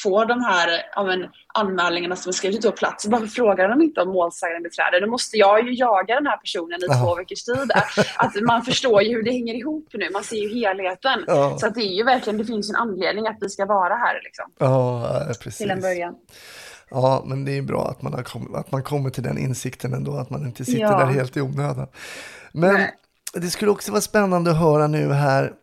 får 0.04 0.26
de 0.26 0.42
här 0.44 0.70
ja, 0.96 1.04
men, 1.04 1.26
anmälningarna 1.54 2.16
som 2.16 2.30
är 2.30 2.34
skrivit 2.34 2.62
på 2.62 2.72
plats, 2.72 3.06
varför 3.06 3.28
frågar 3.28 3.70
de 3.70 3.82
inte 3.82 4.02
om 4.02 4.10
målsägande 4.10 4.70
beträde? 4.70 5.00
Då 5.06 5.12
måste 5.12 5.38
jag 5.38 5.66
ju 5.68 5.74
jaga 5.74 6.16
den 6.16 6.28
här 6.28 6.38
personen 6.38 6.80
i 6.84 6.86
Ja. 6.88 6.94
två 7.04 7.16
veckors 7.16 7.44
tid. 7.44 7.72
Att 8.18 8.36
man 8.42 8.62
förstår 8.62 9.02
ju 9.02 9.10
hur 9.16 9.24
det 9.24 9.32
hänger 9.32 9.54
ihop 9.54 9.88
nu, 9.94 10.10
man 10.14 10.24
ser 10.24 10.36
ju 10.38 10.50
helheten. 10.60 11.24
Ja. 11.28 11.58
Så 11.60 11.68
att 11.68 11.76
det 11.76 11.82
är 11.82 11.94
ju 11.98 12.04
verkligen, 12.04 12.38
det 12.38 12.46
finns 12.46 12.70
en 12.70 12.76
anledning 12.76 13.28
att 13.28 13.38
vi 13.42 13.50
ska 13.50 13.66
vara 13.66 13.96
här 13.96 14.22
liksom, 14.24 14.46
Ja, 14.60 15.10
precis. 15.44 15.58
till 15.58 15.72
en 15.72 15.82
början. 15.82 16.16
Ja, 16.90 17.24
men 17.26 17.46
det 17.46 17.58
är 17.58 17.62
bra 17.62 17.88
att 17.90 18.02
man, 18.02 18.14
har 18.14 18.24
kommit, 18.24 18.56
att 18.56 18.72
man 18.72 18.84
kommer 18.84 19.10
till 19.10 19.24
den 19.24 19.38
insikten 19.38 19.94
ändå, 19.94 20.16
att 20.18 20.30
man 20.30 20.46
inte 20.46 20.66
sitter 20.66 20.80
Ja. 20.82 21.00
där 21.00 21.06
helt 21.06 21.38
i 21.38 21.42
onödan. 21.42 21.88
Men 22.52 22.74
Nej. 22.74 22.92
det 23.34 23.48
skulle 23.48 23.72
också 23.72 23.92
vara 23.92 24.02
spännande 24.02 24.52
att 24.52 24.58
höra 24.60 24.88
nu 24.88 25.14
här, 25.14 25.54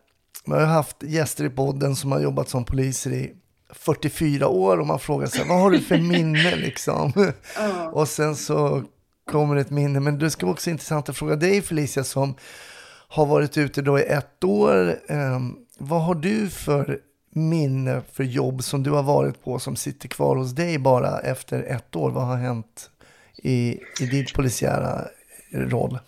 vi 0.45 0.53
har 0.53 0.61
haft 0.65 1.03
gäster 1.03 1.43
i 1.43 1.49
podden 1.49 1.95
som 1.95 2.11
har 2.11 2.19
jobbat 2.19 2.49
som 2.49 2.65
poliser 2.65 3.11
i 3.11 3.33
44 3.69 4.47
år 4.47 4.79
och 4.79 4.87
man 4.87 4.99
frågar 4.99 5.27
sig, 5.27 5.45
vad 5.47 5.59
har 5.59 5.71
du 5.71 5.79
för 5.79 5.97
minne 5.97 6.55
liksom? 6.55 7.31
och 7.91 8.07
sen 8.07 8.35
så 8.35 8.83
kommer 9.31 9.55
ett 9.55 9.69
minne, 9.69 9.99
men 9.99 10.19
det 10.19 10.31
ska 10.31 10.45
vara 10.45 10.53
också 10.53 10.69
intressant 10.69 11.09
att 11.09 11.17
fråga 11.17 11.35
dig 11.35 11.61
Felicia 11.61 12.03
som 12.03 12.35
har 13.07 13.25
varit 13.25 13.57
ute 13.57 13.81
då 13.81 13.99
i 13.99 14.03
ett 14.03 14.43
år. 14.43 14.99
Ehm, 15.07 15.55
vad 15.77 16.01
har 16.01 16.15
du 16.15 16.49
för 16.49 16.99
minne 17.33 18.01
för 18.11 18.23
jobb 18.23 18.63
som 18.63 18.83
du 18.83 18.91
har 18.91 19.03
varit 19.03 19.43
på 19.43 19.59
som 19.59 19.75
sitter 19.75 20.07
kvar 20.07 20.35
hos 20.35 20.51
dig 20.51 20.77
bara 20.77 21.19
efter 21.19 21.63
ett 21.63 21.95
år? 21.95 22.11
Vad 22.11 22.25
har 22.25 22.35
hänt 22.35 22.89
i, 23.35 23.79
i 24.01 24.05
din 24.05 24.25
polisiära 24.35 25.07
roll? 25.51 25.99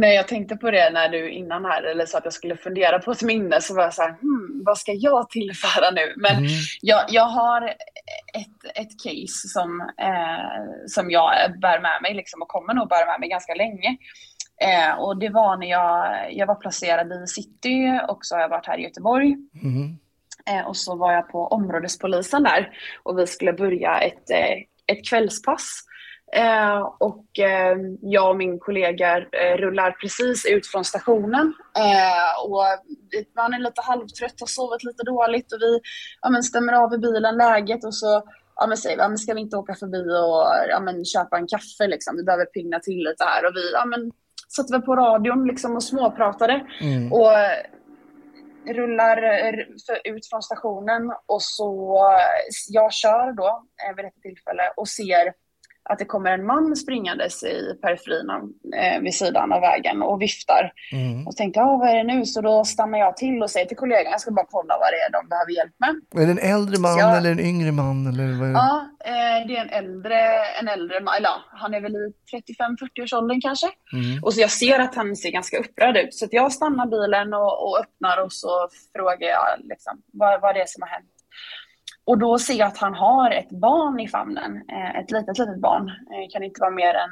Men 0.00 0.14
jag 0.14 0.28
tänkte 0.28 0.56
på 0.56 0.70
det 0.70 0.90
när 0.90 1.08
du 1.08 1.30
innan 1.30 1.64
här, 1.64 1.82
eller 1.82 2.06
så 2.06 2.18
att 2.18 2.24
jag 2.24 2.32
skulle 2.32 2.56
fundera 2.56 2.98
på 2.98 3.10
ett 3.10 3.22
minne, 3.22 3.60
så 3.60 3.74
var 3.74 3.82
jag 3.82 3.94
så 3.94 4.02
här, 4.02 4.10
hmm, 4.10 4.62
vad 4.64 4.78
ska 4.78 4.92
jag 4.92 5.30
tillföra 5.30 5.90
nu? 5.90 6.14
Men 6.16 6.36
Mm. 6.36 6.50
jag, 6.80 7.04
jag 7.08 7.24
har 7.24 7.68
ett, 8.34 8.58
ett 8.74 9.02
case 9.04 9.48
som, 9.48 9.80
eh, 9.80 10.86
som 10.86 11.10
jag 11.10 11.32
bär 11.60 11.80
med 11.80 12.02
mig 12.02 12.14
liksom, 12.14 12.42
och 12.42 12.48
kommer 12.48 12.74
nog 12.74 12.88
bära 12.88 13.06
med 13.06 13.20
mig 13.20 13.28
ganska 13.28 13.54
länge. 13.54 13.96
Eh, 14.60 14.98
och 14.98 15.18
det 15.18 15.28
var 15.28 15.56
när 15.56 15.66
jag, 15.66 16.26
jag 16.32 16.46
var 16.46 16.54
placerad 16.54 17.12
i 17.12 17.26
city 17.26 18.00
och 18.08 18.18
så 18.20 18.34
har 18.34 18.42
jag 18.42 18.48
varit 18.48 18.66
här 18.66 18.78
i 18.78 18.82
Göteborg. 18.82 19.36
Mm. 19.62 19.98
Eh, 20.50 20.66
och 20.66 20.76
så 20.76 20.96
var 20.96 21.12
jag 21.12 21.28
på 21.28 21.46
områdespolisen 21.46 22.42
där 22.42 22.70
och 23.02 23.18
vi 23.18 23.26
skulle 23.26 23.52
börja 23.52 23.98
ett, 23.98 24.30
eh, 24.30 24.56
ett 24.86 25.08
kvällspass. 25.08 25.82
Eh, 26.36 26.78
och 26.98 27.38
eh, 27.38 27.76
jag 28.00 28.30
och 28.30 28.36
min 28.36 28.58
kollega 28.58 29.16
eh, 29.18 29.56
rullar 29.56 29.90
precis 29.90 30.46
ut 30.46 30.66
från 30.66 30.84
stationen. 30.84 31.54
Eh, 31.76 32.44
och 32.44 32.64
man 33.36 33.54
är 33.54 33.58
lite 33.58 33.82
halvtrött, 33.82 34.40
har 34.40 34.46
sovit 34.46 34.84
lite 34.84 35.02
dåligt 35.02 35.52
och 35.52 35.58
vi 35.60 35.80
ja, 36.22 36.30
men 36.30 36.42
stämmer 36.42 36.72
av 36.72 36.94
i 36.94 36.98
bilen 36.98 37.36
läget 37.36 37.84
och 37.84 37.94
så 37.94 38.22
ja, 38.56 38.66
men 38.66 38.76
säger 38.76 38.96
vi, 38.96 39.02
ja, 39.02 39.08
men 39.08 39.18
ska 39.18 39.34
vi 39.34 39.40
inte 39.40 39.56
åka 39.56 39.74
förbi 39.74 40.02
och 40.02 40.70
ja, 40.70 40.80
men 40.80 41.04
köpa 41.04 41.36
en 41.36 41.46
kaffe 41.46 41.86
liksom? 41.86 42.16
Vi 42.16 42.24
behöver 42.24 42.44
pigna 42.44 42.80
till 42.80 42.98
lite 42.98 43.24
här. 43.24 43.46
Och 43.46 43.52
vi 43.56 43.72
ja, 43.72 43.84
men, 43.84 44.12
satte 44.48 44.72
väl 44.72 44.82
på 44.82 44.96
radion 44.96 45.46
liksom 45.46 45.76
och 45.76 45.82
småpratade. 45.82 46.66
Mm. 46.80 47.12
Och 47.12 47.32
rullar 48.74 49.22
eh, 49.22 50.12
ut 50.14 50.28
från 50.30 50.42
stationen 50.42 51.12
och 51.26 51.42
så 51.42 52.00
jag 52.68 52.92
kör 52.92 53.32
då 53.32 53.64
eh, 53.88 53.96
vid 53.96 54.04
detta 54.04 54.20
tillfälle 54.20 54.62
och 54.76 54.88
ser 54.88 55.45
att 55.88 55.98
det 55.98 56.04
kommer 56.04 56.30
en 56.30 56.46
man 56.46 56.76
springandes 56.76 57.42
i 57.44 57.78
periferin 57.82 58.30
eh, 58.76 59.00
vid 59.02 59.14
sidan 59.14 59.52
av 59.52 59.60
vägen 59.60 60.02
och 60.02 60.22
viftar. 60.22 60.72
Mm. 60.92 61.26
Och 61.26 61.36
tänkte, 61.36 61.60
ja 61.60 61.76
vad 61.76 61.88
är 61.88 61.94
det 61.94 62.14
nu? 62.14 62.24
Så 62.24 62.40
då 62.40 62.64
stannar 62.64 62.98
jag 62.98 63.16
till 63.16 63.42
och 63.42 63.50
säger 63.50 63.66
till 63.66 63.76
kollegan, 63.76 64.10
jag 64.10 64.20
ska 64.20 64.30
bara 64.30 64.46
kolla 64.50 64.74
vad 64.78 64.88
det 64.92 64.96
är 65.06 65.12
de 65.12 65.28
behöver 65.28 65.52
hjälp 65.52 65.74
med. 65.78 66.22
Är 66.22 66.26
det 66.26 66.32
en 66.40 66.54
äldre 66.54 66.80
man 66.80 66.98
Ja. 66.98 67.16
eller 67.16 67.30
en 67.30 67.40
yngre 67.40 67.72
man? 67.72 68.06
Eller 68.06 68.38
vad 68.40 68.48
är 68.48 68.52
det? 68.52 68.58
Ja, 68.58 68.86
eh, 69.04 69.46
det 69.46 69.56
är 69.56 69.62
en 69.62 69.70
äldre, 69.84 70.20
en 70.60 70.68
äldre 70.68 71.00
man, 71.00 71.14
eller 71.16 71.28
ja, 71.28 71.36
han 71.62 71.74
är 71.74 71.80
väl 71.80 71.96
i 71.96 72.12
35-40-årsåldern 72.32 73.40
kanske. 73.40 73.66
Mm. 73.92 74.22
Och 74.24 74.34
så 74.34 74.40
jag 74.40 74.50
ser 74.50 74.78
att 74.78 74.94
han 74.94 75.16
ser 75.16 75.30
ganska 75.30 75.58
upprörd 75.58 75.96
ut. 75.96 76.14
Så 76.14 76.26
jag 76.30 76.52
stannar 76.52 76.86
bilen 76.86 77.34
och, 77.34 77.52
och 77.68 77.78
öppnar 77.80 78.24
och 78.24 78.32
så 78.32 78.68
frågar 78.96 79.28
jag 79.28 79.46
liksom, 79.58 80.02
vad, 80.12 80.40
vad 80.40 80.54
det 80.54 80.60
är 80.60 80.66
som 80.66 80.82
har 80.82 80.88
hänt. 80.88 81.15
Och 82.06 82.18
då 82.18 82.38
ser 82.38 82.54
jag 82.54 82.66
att 82.66 82.78
han 82.78 82.94
har 82.94 83.30
ett 83.30 83.50
barn 83.50 84.00
i 84.00 84.08
famnen. 84.08 84.62
Eh, 84.68 84.96
ett 84.96 85.10
litet, 85.10 85.38
litet 85.38 85.60
barn. 85.60 85.88
Eh, 85.88 86.32
kan 86.32 86.42
inte 86.42 86.60
vara 86.60 86.70
mer 86.70 86.94
än 86.94 87.10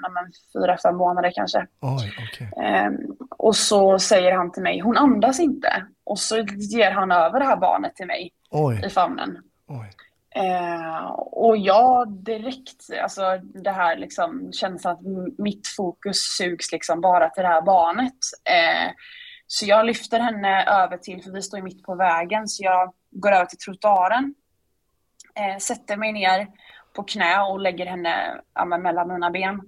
fyra, 0.52 0.76
fem 0.82 0.96
månader 0.96 1.32
kanske. 1.34 1.66
Oj, 1.80 2.12
okej. 2.28 2.64
Eh, 2.66 2.90
och 3.30 3.56
så 3.56 3.98
säger 3.98 4.32
han 4.32 4.52
till 4.52 4.62
mig, 4.62 4.80
hon 4.80 4.96
andas 4.96 5.40
inte. 5.40 5.84
Och 6.04 6.18
så 6.18 6.36
ger 6.76 6.90
han 6.90 7.12
över 7.12 7.38
det 7.40 7.46
här 7.46 7.56
barnet 7.56 7.96
till 7.96 8.06
mig 8.06 8.30
Oj, 8.50 8.82
i 8.86 8.90
famnen. 8.90 9.38
oj. 9.66 9.90
Eh, 10.36 11.04
och 11.16 11.56
jag 11.56 12.12
direkt, 12.12 13.02
alltså 13.02 13.22
det 13.54 13.70
här 13.70 13.96
liksom 13.96 14.52
känns 14.52 14.86
att 14.86 15.00
mitt 15.38 15.68
fokus 15.76 16.16
sugs 16.16 16.72
liksom 16.72 17.00
bara 17.00 17.30
till 17.30 17.42
det 17.42 17.48
här 17.48 17.62
barnet. 17.62 18.18
Eh, 18.44 18.92
så 19.46 19.66
jag 19.66 19.86
lyfter 19.86 20.20
henne 20.20 20.64
över 20.64 20.96
till, 20.96 21.22
för 21.22 21.30
vi 21.30 21.42
står 21.42 21.58
ju 21.58 21.64
mitt 21.64 21.82
på 21.82 21.94
vägen, 21.94 22.48
så 22.48 22.64
jag 22.64 22.92
går 23.10 23.32
över 23.32 23.46
till 23.46 23.58
trottoaren. 23.58 24.34
Eh, 25.38 25.58
sätter 25.58 25.96
mig 25.96 26.12
ner 26.12 26.46
på 26.94 27.02
knä 27.02 27.40
och 27.40 27.60
lägger 27.60 27.86
henne 27.86 28.40
ja, 28.54 28.64
mellan 28.64 29.08
mina 29.08 29.30
ben. 29.30 29.60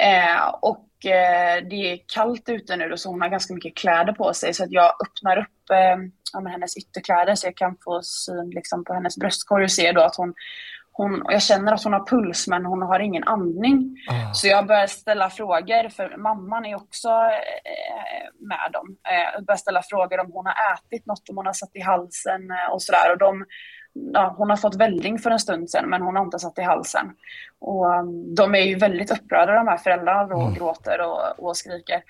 Eh, 0.00 0.48
och 0.62 1.06
eh, 1.06 1.64
det 1.70 1.92
är 1.92 1.98
kallt 2.14 2.48
ute 2.48 2.76
nu 2.76 2.88
då, 2.88 2.96
så 2.96 3.10
hon 3.10 3.20
har 3.20 3.28
ganska 3.28 3.54
mycket 3.54 3.76
kläder 3.76 4.12
på 4.12 4.34
sig 4.34 4.54
så 4.54 4.64
att 4.64 4.72
jag 4.72 4.92
öppnar 5.06 5.38
upp 5.38 5.70
eh, 5.70 5.96
ja, 6.32 6.48
hennes 6.48 6.76
ytterkläder 6.76 7.34
så 7.34 7.46
jag 7.46 7.56
kan 7.56 7.76
få 7.84 8.02
syn 8.02 8.50
liksom, 8.50 8.84
på 8.84 8.94
hennes 8.94 9.16
bröstkorg 9.16 9.64
och 9.64 9.72
ser 9.72 9.92
då 9.92 10.02
att 10.02 10.16
hon, 10.16 10.34
hon 10.92 11.22
jag 11.28 11.42
känner 11.42 11.72
att 11.72 11.84
hon 11.84 11.92
har 11.92 12.06
puls 12.06 12.48
men 12.48 12.66
hon 12.66 12.82
har 12.82 13.00
ingen 13.00 13.24
andning. 13.24 13.96
Ah. 14.10 14.32
Så 14.32 14.46
jag 14.46 14.66
börjar 14.66 14.86
ställa 14.86 15.30
frågor, 15.30 15.88
för 15.88 16.16
mamman 16.16 16.64
är 16.64 16.74
också 16.74 17.08
eh, 17.08 18.46
med 18.48 18.72
dem. 18.72 18.96
Eh, 19.10 19.34
jag 19.34 19.44
börjar 19.44 19.58
ställa 19.58 19.82
frågor 19.82 20.20
om 20.20 20.32
hon 20.32 20.46
har 20.46 20.74
ätit 20.74 21.06
något, 21.06 21.28
om 21.28 21.36
hon 21.36 21.46
har 21.46 21.52
satt 21.52 21.76
i 21.76 21.80
halsen 21.80 22.50
eh, 22.50 22.72
och 22.72 22.82
sådär. 22.82 23.12
Och 23.12 23.18
de, 23.18 23.44
ja, 24.12 24.34
hon 24.38 24.50
har 24.50 24.56
fått 24.56 24.76
välling 24.76 25.18
för 25.18 25.30
en 25.30 25.38
stund 25.38 25.70
sedan 25.70 25.90
men 25.90 26.02
hon 26.02 26.16
har 26.16 26.24
inte 26.24 26.38
satt 26.38 26.58
i 26.58 26.62
halsen. 26.62 27.10
Och 27.60 27.98
um, 27.98 28.34
de 28.34 28.54
är 28.54 28.62
ju 28.62 28.74
väldigt 28.74 29.10
upprörda 29.10 29.52
de 29.52 29.68
här 29.68 29.76
föräldrarna 29.76 30.34
och 30.34 30.54
gråter 30.54 31.00
och, 31.00 31.48
och 31.48 31.56
skriker. 31.56 32.02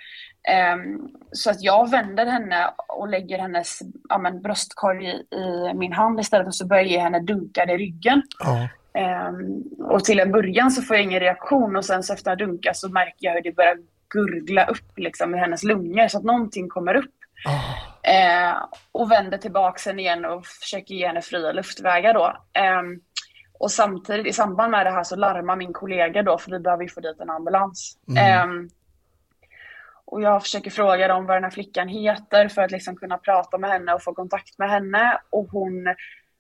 Ehm, 0.49 1.09
så 1.33 1.51
att 1.51 1.63
jag 1.63 1.91
vänder 1.91 2.27
henne 2.27 2.71
och 2.89 3.09
lägger 3.09 3.39
hennes 3.39 3.79
ja, 4.09 4.19
men, 4.19 4.43
bröstkorg 4.43 5.07
i, 5.07 5.71
i 5.71 5.75
min 5.75 5.93
hand 5.93 6.21
istället 6.21 6.47
och 6.47 6.55
så 6.55 6.67
börjar 6.67 6.83
jag 6.83 6.91
ge 6.91 6.99
henne 6.99 7.21
dunkar 7.21 7.71
i 7.71 7.77
ryggen. 7.77 8.23
Ja. 8.45 8.69
Ehm, 9.01 9.63
och 9.79 10.05
till 10.05 10.21
en 10.21 10.33
början 10.33 10.71
så 10.71 10.83
får 10.83 10.97
jag 10.97 11.05
ingen 11.05 11.21
reaktion 11.21 11.77
och 11.77 11.85
sen 11.85 12.03
så 12.03 12.13
efter 12.13 12.33
att 12.33 12.39
dunka 12.39 12.75
så 12.75 12.89
märker 12.89 13.17
jag 13.19 13.33
hur 13.33 13.43
det 13.43 13.57
börjar 13.57 13.79
gurgla 14.09 14.65
upp 14.65 14.99
liksom 14.99 15.35
i 15.35 15.39
hennes 15.39 15.63
lungor 15.63 16.09
så 16.09 16.19
att 16.19 16.25
någonting 16.25 16.69
kommer 16.69 16.95
upp. 16.95 17.15
Ah. 17.45 18.11
Eh, 18.11 18.57
och 18.93 19.11
vänder 19.11 19.39
tillbaka 19.39 19.79
sen 19.79 19.99
igen 19.99 20.25
och 20.25 20.47
försöker 20.47 20.95
ge 20.95 21.07
henne 21.07 21.23
fria 21.23 21.53
luftvägar 21.53 22.15
då. 22.15 22.37
Ehm, 22.53 23.01
och 23.59 23.71
samtidigt 23.71 24.27
i 24.27 24.33
samband 24.33 24.71
med 24.71 24.87
det 24.87 24.91
här 24.91 25.05
så 25.05 25.17
larmar 25.17 25.57
min 25.57 25.73
kollega 25.73 26.23
då 26.23 26.39
för 26.39 26.51
vi 26.51 26.59
behöver 26.59 26.83
ju 26.83 26.89
få 26.89 27.01
dit 27.01 27.21
en 27.21 27.31
ambulans. 27.31 27.99
Ehm, 28.19 28.69
och 30.05 30.23
jag 30.23 30.43
försöker 30.43 30.71
fråga 30.71 31.09
dem 31.09 31.27
vad 31.27 31.37
den 31.37 31.45
här 31.45 31.51
flickan 31.51 31.89
heter 31.89 32.49
för 32.49 32.63
att 32.63 32.71
liksom 32.71 32.97
kunna 32.97 33.19
prata 33.19 33.59
med 33.59 33.71
henne 33.71 33.95
och 33.95 34.03
få 34.03 34.15
kontakt 34.15 34.59
med 34.59 34.71
henne. 34.71 35.21
Och 35.31 35.49
hon, 35.51 35.95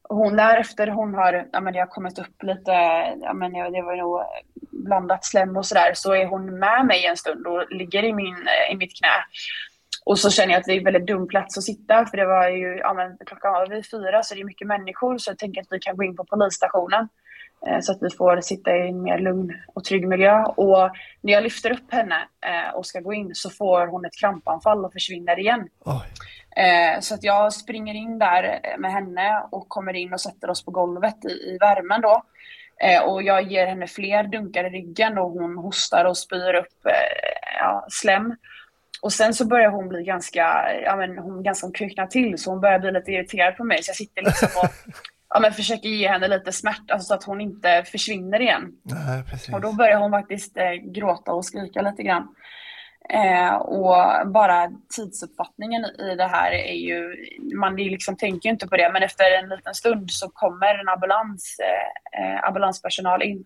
hon 0.08 0.36
därefter, 0.36 0.86
hon 0.86 1.14
har, 1.14 1.48
ja 1.52 1.60
men 1.60 1.72
det 1.72 1.78
har 1.78 1.86
kommit 1.86 2.18
upp 2.18 2.42
lite, 2.42 2.72
ja 3.20 3.32
men 3.34 3.52
det 3.52 3.82
var 3.82 3.96
nog 3.96 4.22
blandat 4.70 5.24
slem 5.24 5.56
och 5.56 5.66
sådär, 5.66 5.90
så 5.94 6.14
är 6.14 6.26
hon 6.26 6.58
med 6.58 6.86
mig 6.86 7.06
en 7.06 7.16
stund 7.16 7.46
och 7.46 7.70
ligger 7.70 8.04
i, 8.04 8.12
min, 8.12 8.48
i 8.72 8.76
mitt 8.76 8.98
knä. 8.98 9.24
Och 10.08 10.18
så 10.18 10.30
känner 10.30 10.52
jag 10.52 10.60
att 10.60 10.66
det 10.66 10.72
är 10.72 10.78
en 10.78 10.84
väldigt 10.84 11.06
dum 11.06 11.28
plats 11.28 11.58
att 11.58 11.64
sitta 11.64 12.06
för 12.06 12.16
det 12.16 12.26
var 12.26 12.48
ju, 12.48 12.76
ja 12.78 12.94
men 12.94 13.18
klockan 13.26 13.52
var 13.52 13.66
vid 13.66 13.90
fyra 13.90 14.22
så 14.22 14.34
det 14.34 14.40
är 14.40 14.44
mycket 14.44 14.66
människor 14.68 15.18
så 15.18 15.30
jag 15.30 15.38
tänker 15.38 15.60
att 15.60 15.66
vi 15.70 15.78
kan 15.78 15.96
gå 15.96 16.04
in 16.04 16.16
på 16.16 16.24
polisstationen. 16.24 17.08
eh, 17.66 17.80
Så 17.80 17.92
att 17.92 17.98
vi 18.00 18.10
får 18.10 18.40
sitta 18.40 18.76
i 18.76 18.88
en 18.88 19.02
mer 19.02 19.18
lugn 19.18 19.52
och 19.74 19.84
trygg 19.84 20.08
miljö. 20.08 20.42
Och 20.44 20.90
när 21.20 21.32
jag 21.32 21.42
lyfter 21.42 21.70
upp 21.72 21.92
henne 21.92 22.18
eh, 22.46 22.74
och 22.74 22.86
ska 22.86 23.00
gå 23.00 23.12
in 23.12 23.30
så 23.34 23.50
får 23.50 23.86
hon 23.86 24.04
ett 24.04 24.18
krampanfall 24.20 24.84
och 24.84 24.92
försvinner 24.92 25.38
igen. 25.38 25.68
Eh, 26.56 27.00
Så 27.00 27.14
att 27.14 27.24
jag 27.24 27.52
springer 27.52 27.94
in 27.94 28.18
där 28.18 28.42
eh, 28.62 28.78
med 28.78 28.92
henne 28.92 29.42
och 29.50 29.68
kommer 29.68 29.92
in 29.96 30.12
och 30.12 30.20
sätter 30.20 30.50
oss 30.50 30.64
på 30.64 30.70
golvet 30.70 31.24
i, 31.24 31.28
i 31.28 31.58
värmen 31.60 32.00
då. 32.00 32.22
Eh, 32.84 33.02
Och 33.02 33.22
jag 33.22 33.42
ger 33.42 33.66
henne 33.66 33.86
fler 33.86 34.22
dunkar 34.22 34.64
i 34.64 34.70
ryggen 34.70 35.18
och 35.18 35.30
hon 35.30 35.56
hostar 35.56 36.04
och 36.04 36.18
spyr 36.18 36.54
upp 36.54 36.86
eh, 36.86 36.92
ja, 37.60 37.86
slem. 37.90 38.36
Och 39.02 39.12
sen 39.12 39.34
så 39.34 39.46
börjar 39.46 39.70
hon 39.70 39.88
bli 39.88 40.02
ganska, 40.02 40.74
ja 40.84 40.96
men 40.96 41.18
hon 41.18 41.42
ganska 41.42 41.70
kukna 41.70 42.06
till 42.06 42.38
så 42.38 42.50
hon 42.50 42.60
börjar 42.60 42.78
bli 42.78 42.92
lite 42.92 43.12
irriterad 43.12 43.56
på 43.56 43.64
mig 43.64 43.82
så 43.82 43.88
jag 43.88 43.96
sitter 43.96 44.22
liksom 44.22 44.48
och 44.56 44.68
ja, 45.34 45.40
men 45.40 45.52
försöker 45.52 45.88
ge 45.88 46.08
henne 46.08 46.28
lite 46.28 46.52
smärta 46.52 46.94
alltså 46.94 47.06
så 47.06 47.14
att 47.14 47.24
hon 47.24 47.40
inte 47.40 47.84
försvinner 47.86 48.40
igen. 48.40 48.72
Nej, 48.82 49.22
precis. 49.30 49.54
Och 49.54 49.60
då 49.60 49.72
börjar 49.72 49.98
hon 49.98 50.10
faktiskt 50.10 50.56
eh, 50.56 50.72
gråta 50.72 51.32
och 51.32 51.44
skrika 51.44 51.82
lite 51.82 52.02
grann. 52.02 52.28
Eh, 53.10 53.54
och 53.54 54.28
bara 54.32 54.70
tidsuppfattningen 54.96 55.84
i 55.84 56.14
det 56.16 56.26
här 56.26 56.52
är 56.52 56.74
ju, 56.74 57.16
man 57.56 57.76
liksom 57.76 58.16
tänker 58.16 58.48
ju 58.48 58.52
inte 58.52 58.68
på 58.68 58.76
det, 58.76 58.90
men 58.92 59.02
efter 59.02 59.24
en 59.42 59.48
liten 59.48 59.74
stund 59.74 60.10
så 60.10 60.28
kommer 60.28 60.80
en 60.80 60.88
ambulans, 60.88 61.56
eh, 61.60 62.20
eh, 62.20 62.44
ambulanspersonal 62.44 63.22
in. 63.22 63.44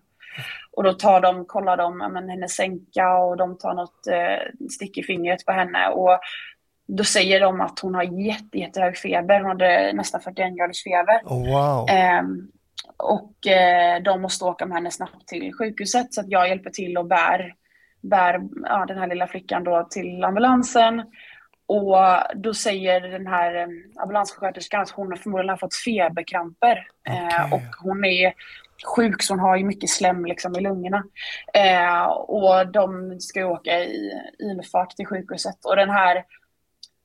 Och 0.71 0.83
då 0.83 0.93
tar 0.93 1.21
de, 1.21 1.45
kollar 1.45 1.77
de 1.77 1.99
ja, 1.99 2.09
men, 2.09 2.29
hennes 2.29 2.55
sänka 2.55 3.17
och 3.17 3.37
de 3.37 3.57
tar 3.57 3.73
något 3.73 4.07
eh, 4.07 4.67
stick 4.69 4.97
i 4.97 5.03
fingret 5.03 5.45
på 5.45 5.51
henne. 5.51 5.87
Och 5.89 6.19
då 6.87 7.03
säger 7.03 7.39
de 7.39 7.61
att 7.61 7.79
hon 7.79 7.95
har 7.95 8.03
jätte, 8.03 8.57
jättehög 8.57 8.97
feber, 8.97 9.39
hon 9.39 9.49
hade 9.49 9.93
nästan 9.93 10.21
41 10.21 10.57
graders 10.57 10.83
feber. 10.83 11.21
Oh, 11.25 11.51
wow. 11.51 11.89
Ehm, 11.89 12.47
och 12.97 13.47
eh, 13.47 14.01
de 14.01 14.21
måste 14.21 14.45
åka 14.45 14.65
med 14.65 14.77
henne 14.77 14.91
snabbt 14.91 15.27
till 15.27 15.53
sjukhuset 15.53 16.13
så 16.13 16.21
att 16.21 16.29
jag 16.29 16.49
hjälper 16.49 16.69
till 16.69 16.97
och 16.97 17.05
bär, 17.05 17.53
bär 18.01 18.39
ja, 18.63 18.85
den 18.85 18.97
här 18.97 19.07
lilla 19.07 19.27
flickan 19.27 19.63
då 19.63 19.87
till 19.89 20.23
ambulansen. 20.23 21.03
Och 21.65 21.97
då 22.35 22.53
säger 22.53 23.01
den 23.01 23.27
här 23.27 23.55
eh, 23.55 23.67
ambulanssjuksköterskan 24.01 24.81
att 24.81 24.89
hon 24.89 25.17
förmodligen 25.17 25.49
har 25.49 25.57
fått 25.57 25.75
feberkramper. 25.75 26.87
Eh, 27.07 27.45
Okej. 27.45 27.51
och 27.51 27.75
hon 27.83 28.05
är 28.05 28.33
sjuk 28.85 29.23
så 29.23 29.33
hon 29.33 29.39
har 29.39 29.57
ju 29.57 29.65
mycket 29.65 29.89
slem 29.89 30.25
liksom 30.25 30.55
i 30.55 30.61
lungorna. 30.61 31.03
Eh, 31.53 32.05
och 32.07 32.71
de 32.71 33.19
ska 33.19 33.39
ju 33.39 33.45
åka 33.45 33.79
i 33.79 34.11
ilfart 34.39 34.89
till 34.89 35.07
sjukhuset. 35.07 35.65
Och 35.65 35.75
den 35.75 35.89
här 35.89 36.25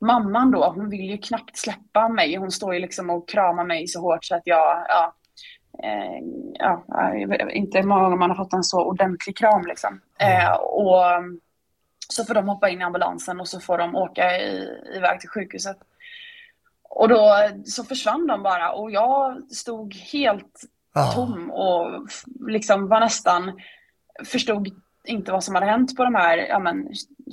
mamman 0.00 0.50
då, 0.50 0.72
hon 0.74 0.90
vill 0.90 1.10
ju 1.10 1.18
knappt 1.18 1.56
släppa 1.56 2.08
mig. 2.08 2.36
Hon 2.36 2.50
står 2.50 2.74
ju 2.74 2.80
liksom 2.80 3.10
och 3.10 3.28
kramar 3.28 3.64
mig 3.64 3.88
så 3.88 4.00
hårt 4.00 4.24
så 4.24 4.34
att 4.34 4.42
jag, 4.44 4.86
ja, 4.88 5.14
eh, 5.82 6.24
ja, 6.52 6.84
inte 7.50 7.82
många 7.82 8.02
gånger 8.02 8.16
man 8.16 8.30
har 8.30 8.36
fått 8.36 8.52
en 8.52 8.64
så 8.64 8.84
ordentlig 8.84 9.36
kram 9.36 9.66
liksom. 9.66 10.00
Eh, 10.18 10.52
och 10.52 11.02
så 12.08 12.24
får 12.24 12.34
de 12.34 12.48
hoppa 12.48 12.68
in 12.68 12.80
i 12.80 12.84
ambulansen 12.84 13.40
och 13.40 13.48
så 13.48 13.60
får 13.60 13.78
de 13.78 13.96
åka 13.96 14.38
i, 14.38 14.68
iväg 14.96 15.20
till 15.20 15.28
sjukhuset. 15.28 15.76
Och 16.90 17.08
då 17.08 17.50
så 17.64 17.84
försvann 17.84 18.26
de 18.26 18.42
bara 18.42 18.72
och 18.72 18.90
jag 18.90 19.42
stod 19.52 19.94
helt 19.94 20.62
Ja. 20.94 21.12
tom 21.14 21.50
och 21.50 22.08
liksom 22.48 22.88
var 22.88 23.00
nästan, 23.00 23.60
förstod 24.24 24.68
inte 25.04 25.32
vad 25.32 25.44
som 25.44 25.54
hade 25.54 25.66
hänt 25.66 25.96
på 25.96 26.04
de 26.04 26.14
här 26.14 26.38
ja, 26.38 26.58
men 26.58 26.88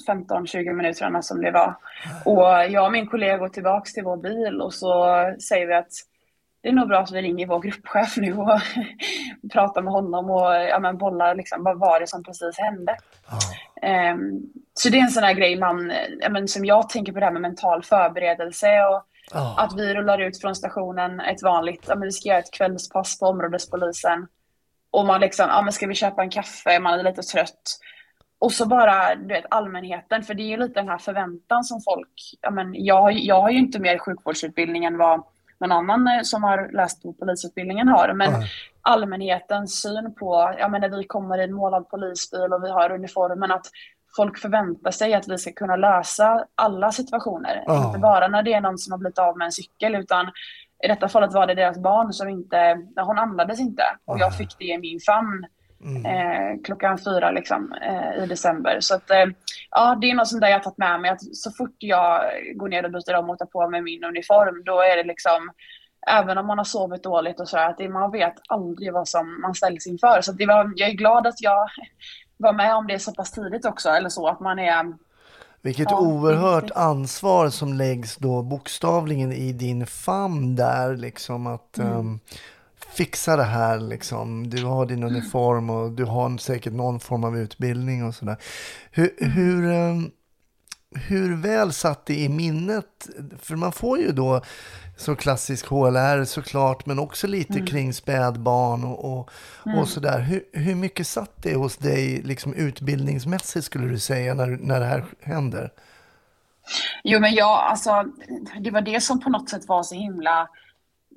15-20 0.07 0.73
minuterna 0.73 1.21
som 1.21 1.41
det 1.41 1.51
var. 1.51 1.75
Och 2.25 2.71
jag 2.71 2.85
och 2.85 2.91
min 2.91 3.07
kollega 3.07 3.37
går 3.37 3.49
tillbaks 3.49 3.93
till 3.93 4.03
vår 4.03 4.17
bil 4.17 4.61
och 4.61 4.73
så 4.73 5.15
säger 5.49 5.67
vi 5.67 5.73
att 5.73 5.91
det 6.61 6.69
är 6.69 6.73
nog 6.73 6.87
bra 6.87 6.99
att 6.99 7.11
vi 7.11 7.21
ringer 7.21 7.47
vår 7.47 7.59
gruppchef 7.59 8.17
nu 8.17 8.33
och 8.33 8.59
pratar 9.53 9.81
med 9.81 9.93
honom 9.93 10.29
och 10.29 10.55
ja, 10.55 10.79
men 10.79 10.97
bollar 10.97 11.35
liksom, 11.35 11.63
vad 11.63 11.79
var 11.79 11.99
det 11.99 12.07
som 12.07 12.23
precis 12.23 12.57
hände. 12.57 12.97
Ehm, 13.81 14.41
så 14.73 14.89
det 14.89 14.97
är 14.97 15.01
en 15.01 15.09
sån 15.09 15.23
här 15.23 15.33
grej 15.33 15.59
man, 15.59 15.91
ja, 16.19 16.29
men 16.29 16.47
som 16.47 16.65
jag 16.65 16.89
tänker 16.89 17.13
på 17.13 17.19
det 17.19 17.25
här 17.25 17.33
med 17.33 17.41
mental 17.41 17.83
förberedelse 17.83 18.67
och 18.83 19.03
Ja. 19.31 19.55
att 19.57 19.73
vi 19.77 19.93
rullar 19.93 20.19
ut 20.19 20.41
från 20.41 20.55
stationen 20.55 21.19
ett 21.19 21.43
vanligt, 21.43 21.85
ja 21.87 21.95
men 21.95 22.05
vi 22.05 22.11
ska 22.11 22.29
göra 22.29 22.39
ett 22.39 22.53
kvällspass 22.53 23.19
på 23.19 23.25
områdespolisen. 23.25 24.27
Och 24.91 25.05
man 25.05 25.21
liksom, 25.21 25.45
ja 25.49 25.61
men 25.61 25.73
ska 25.73 25.87
vi 25.87 25.95
köpa 25.95 26.21
en 26.21 26.29
kaffe, 26.29 26.79
man 26.79 26.99
är 26.99 27.03
lite 27.03 27.21
trött. 27.21 27.79
Och 28.39 28.51
så 28.51 28.65
bara, 28.65 29.15
du 29.15 29.27
vet, 29.27 29.45
allmänheten, 29.49 30.23
för 30.23 30.33
det 30.33 30.43
är 30.43 30.47
ju 30.47 30.57
lite 30.57 30.79
den 30.79 30.89
här 30.89 30.97
förväntan 30.97 31.63
som 31.63 31.81
folk, 31.81 32.13
ja 32.41 32.51
men 32.51 32.85
jag, 32.85 33.13
jag 33.13 33.41
har 33.41 33.49
ju 33.49 33.57
inte 33.57 33.79
mer 33.79 33.97
sjukvårdsutbildning 33.97 34.85
än 34.85 34.97
vad 34.97 35.23
någon 35.59 35.71
annan 35.71 36.07
eh, 36.07 36.21
som 36.23 36.43
har 36.43 36.69
läst 36.73 37.03
på 37.03 37.13
polisutbildningen 37.13 37.87
har. 37.87 38.13
Men 38.13 38.31
Nej. 38.31 38.49
allmänhetens 38.81 39.81
syn 39.81 40.15
på, 40.19 40.55
ja 40.59 40.67
men 40.67 40.81
när 40.81 40.89
vi 40.89 41.03
kommer 41.03 41.37
i 41.37 41.43
en 41.43 41.53
målad 41.53 41.89
polisbil 41.89 42.53
och 42.53 42.63
vi 42.63 42.69
har 42.69 42.91
uniformen, 42.91 43.51
att 43.51 43.65
folk 44.15 44.39
förväntar 44.39 44.91
sig 44.91 45.13
att 45.13 45.27
vi 45.27 45.37
ska 45.37 45.51
kunna 45.51 45.75
lösa 45.75 46.45
alla 46.55 46.91
situationer. 46.91 47.63
Ja. 47.65 47.87
Inte 47.87 47.99
bara 47.99 48.27
när 48.27 48.43
det 48.43 48.53
är 48.53 48.61
någon 48.61 48.77
som 48.77 48.91
har 48.91 48.99
blivit 48.99 49.19
av 49.19 49.37
med 49.37 49.45
en 49.45 49.51
cykel, 49.51 49.95
utan 49.95 50.31
i 50.83 50.87
detta 50.87 51.09
fallet 51.09 51.33
var 51.33 51.47
det 51.47 51.55
deras 51.55 51.79
barn 51.79 52.13
som 52.13 52.29
inte, 52.29 52.77
hon 52.95 53.19
andades 53.19 53.59
inte. 53.59 53.83
Och 54.05 54.19
jag 54.19 54.37
fick 54.37 54.57
det 54.59 54.65
i 54.65 54.77
min 54.77 54.99
famn 54.99 55.45
eh, 56.05 56.61
klockan 56.63 56.97
fyra 56.97 57.31
liksom, 57.31 57.73
eh, 57.81 58.23
i 58.23 58.27
december. 58.27 58.77
Så 58.79 58.95
att, 58.95 59.09
eh, 59.09 59.25
ja, 59.71 59.97
det 60.01 60.11
är 60.11 60.15
något 60.15 60.27
sånt 60.27 60.41
där 60.41 60.47
jag 60.47 60.55
har 60.55 60.63
tagit 60.63 60.77
med 60.77 61.01
mig. 61.01 61.11
Att 61.11 61.35
så 61.35 61.51
fort 61.51 61.75
jag 61.77 62.21
går 62.55 62.69
ner 62.69 62.85
och 62.85 62.91
byter 62.91 63.15
om 63.15 63.29
och 63.29 63.37
tar 63.37 63.45
på 63.45 63.69
mig 63.69 63.81
min 63.81 64.03
uniform, 64.03 64.63
då 64.65 64.81
är 64.81 64.97
det 64.97 65.03
liksom 65.03 65.51
Även 66.07 66.37
om 66.37 66.47
man 66.47 66.57
har 66.57 66.65
sovit 66.65 67.03
dåligt 67.03 67.39
och 67.39 67.49
så 67.49 67.57
att 67.57 67.77
det, 67.77 67.89
man 67.89 68.11
vet 68.11 68.33
aldrig 68.49 68.93
vad 68.93 69.07
som 69.07 69.41
man 69.41 69.55
ställs 69.55 69.87
inför. 69.87 70.21
Så 70.21 70.31
det 70.31 70.45
var, 70.45 70.73
jag 70.75 70.89
är 70.89 70.93
glad 70.93 71.27
att 71.27 71.41
jag 71.41 71.69
var 72.37 72.53
med 72.53 72.75
om 72.75 72.87
det 72.87 72.99
så 72.99 73.13
pass 73.13 73.31
tidigt 73.31 73.65
också. 73.65 73.89
Eller 73.89 74.09
så 74.09 74.27
att 74.27 74.39
man 74.39 74.59
är 74.59 74.93
Vilket 75.61 75.91
Ja, 75.91 75.99
oerhört 75.99 76.71
ansvar 76.75 77.49
som 77.49 77.73
läggs 77.73 78.17
då 78.17 78.41
bokstavligen 78.43 79.31
i 79.33 79.53
din 79.53 79.85
famn 79.87 80.55
där 80.55 80.95
liksom 80.97 81.47
att 81.47 81.77
Mm. 81.77 81.93
ehm, 81.93 82.19
fixa 82.95 83.35
det 83.35 83.43
här 83.43 83.79
liksom. 83.79 84.49
Du 84.49 84.65
har 84.65 84.85
din 84.85 85.03
uniform 85.03 85.69
och 85.69 85.91
du 85.91 86.05
har 86.05 86.37
säkert 86.37 86.73
någon 86.73 86.99
form 86.99 87.23
av 87.23 87.37
utbildning 87.37 88.05
och 88.05 88.15
sådär. 88.15 88.37
Hur, 88.91 89.15
hur, 89.17 89.71
ehm, 89.71 90.11
hur 90.95 91.35
väl 91.35 91.73
satt 91.73 92.05
det 92.05 92.19
i 92.19 92.29
minnet? 92.29 93.09
För 93.39 93.55
man 93.55 93.71
får 93.71 93.99
ju 93.99 94.11
då 94.11 94.41
så 94.97 95.15
klassisk 95.15 95.67
HLR 95.67 96.23
såklart, 96.23 96.85
men 96.85 96.99
också 96.99 97.27
lite 97.27 97.53
Mm. 97.53 97.65
kring 97.65 97.93
spädbarn 97.93 98.83
och, 98.83 99.19
och, 99.19 99.29
och 99.77 99.87
sådär. 99.87 100.19
Hur, 100.19 100.43
hur 100.53 100.75
mycket 100.75 101.07
satt 101.07 101.43
det 101.43 101.55
hos 101.55 101.77
dig 101.77 102.21
liksom 102.21 102.53
utbildningsmässigt 102.53 103.65
skulle 103.65 103.87
du 103.87 103.99
säga 103.99 104.33
när, 104.33 104.47
när 104.47 104.79
det 104.79 104.85
här 104.85 105.05
händer? 105.21 105.71
Jo, 107.03 107.19
men 107.19 107.33
jag, 107.33 107.59
alltså, 107.59 108.05
det 108.59 108.71
var 108.71 108.81
det 108.81 109.01
som 109.01 109.19
på 109.19 109.29
något 109.29 109.49
sätt 109.49 109.67
var 109.67 109.83
så 109.83 109.95
himla 109.95 110.49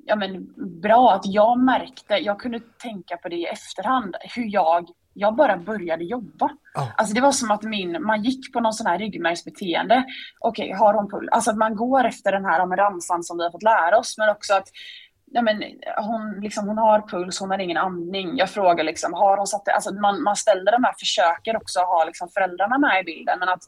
ja, 0.05 0.15
men, 0.15 0.53
bra. 0.81 1.13
Att 1.13 1.25
jag 1.25 1.59
märkte, 1.59 2.13
jag 2.13 2.39
kunde 2.39 2.59
tänka 2.59 3.17
på 3.17 3.29
det 3.29 3.35
i 3.35 3.45
efterhand, 3.45 4.15
hur 4.35 4.53
jag, 4.53 4.89
jag 5.19 5.35
bara 5.35 5.57
började 5.57 6.03
jobba. 6.03 6.49
Ja. 6.73 6.91
Alltså 6.97 7.13
det 7.13 7.21
var 7.21 7.31
som 7.31 7.51
att 7.51 7.63
min, 7.63 8.03
man 8.03 8.23
gick 8.23 8.53
på 8.53 8.59
någon 8.59 8.73
sån 8.73 8.87
här 8.87 8.99
ryggmärgsbeteende. 8.99 10.03
Okej, 10.39 10.71
har 10.71 10.93
hon 10.93 11.09
puls? 11.09 11.29
Alltså 11.31 11.51
att 11.51 11.57
man 11.57 11.75
går 11.75 12.03
efter 12.05 12.31
den 12.31 12.45
här 12.45 12.77
ramsan 12.77 13.23
som 13.23 13.37
vi 13.37 13.43
har 13.43 13.51
fått 13.51 13.63
lära 13.63 13.97
oss, 13.97 14.17
men 14.17 14.29
också 14.29 14.53
att 14.53 14.67
Ja, 15.31 15.41
men 15.41 15.63
hon, 15.97 16.39
liksom, 16.41 16.67
hon 16.67 16.77
har 16.77 17.01
puls, 17.01 17.39
hon 17.39 17.49
har 17.49 17.59
ingen 17.59 17.77
andning. 17.77 18.37
Jag 18.37 18.49
frågar 18.49 18.83
liksom, 18.83 19.13
har 19.13 19.37
hon 19.37 19.47
satt 19.47 19.65
det? 19.65 19.73
Alltså 19.73 19.93
man, 19.93 20.23
man 20.23 20.35
ställer 20.35 20.71
de 20.71 20.83
här 20.83 20.93
försöken 20.99 21.55
också 21.55 21.79
ha 21.79 22.03
liksom, 22.05 22.29
föräldrarna 22.29 22.77
med 22.77 23.01
i 23.01 23.03
bilden. 23.03 23.39
Men 23.39 23.49
att 23.49 23.63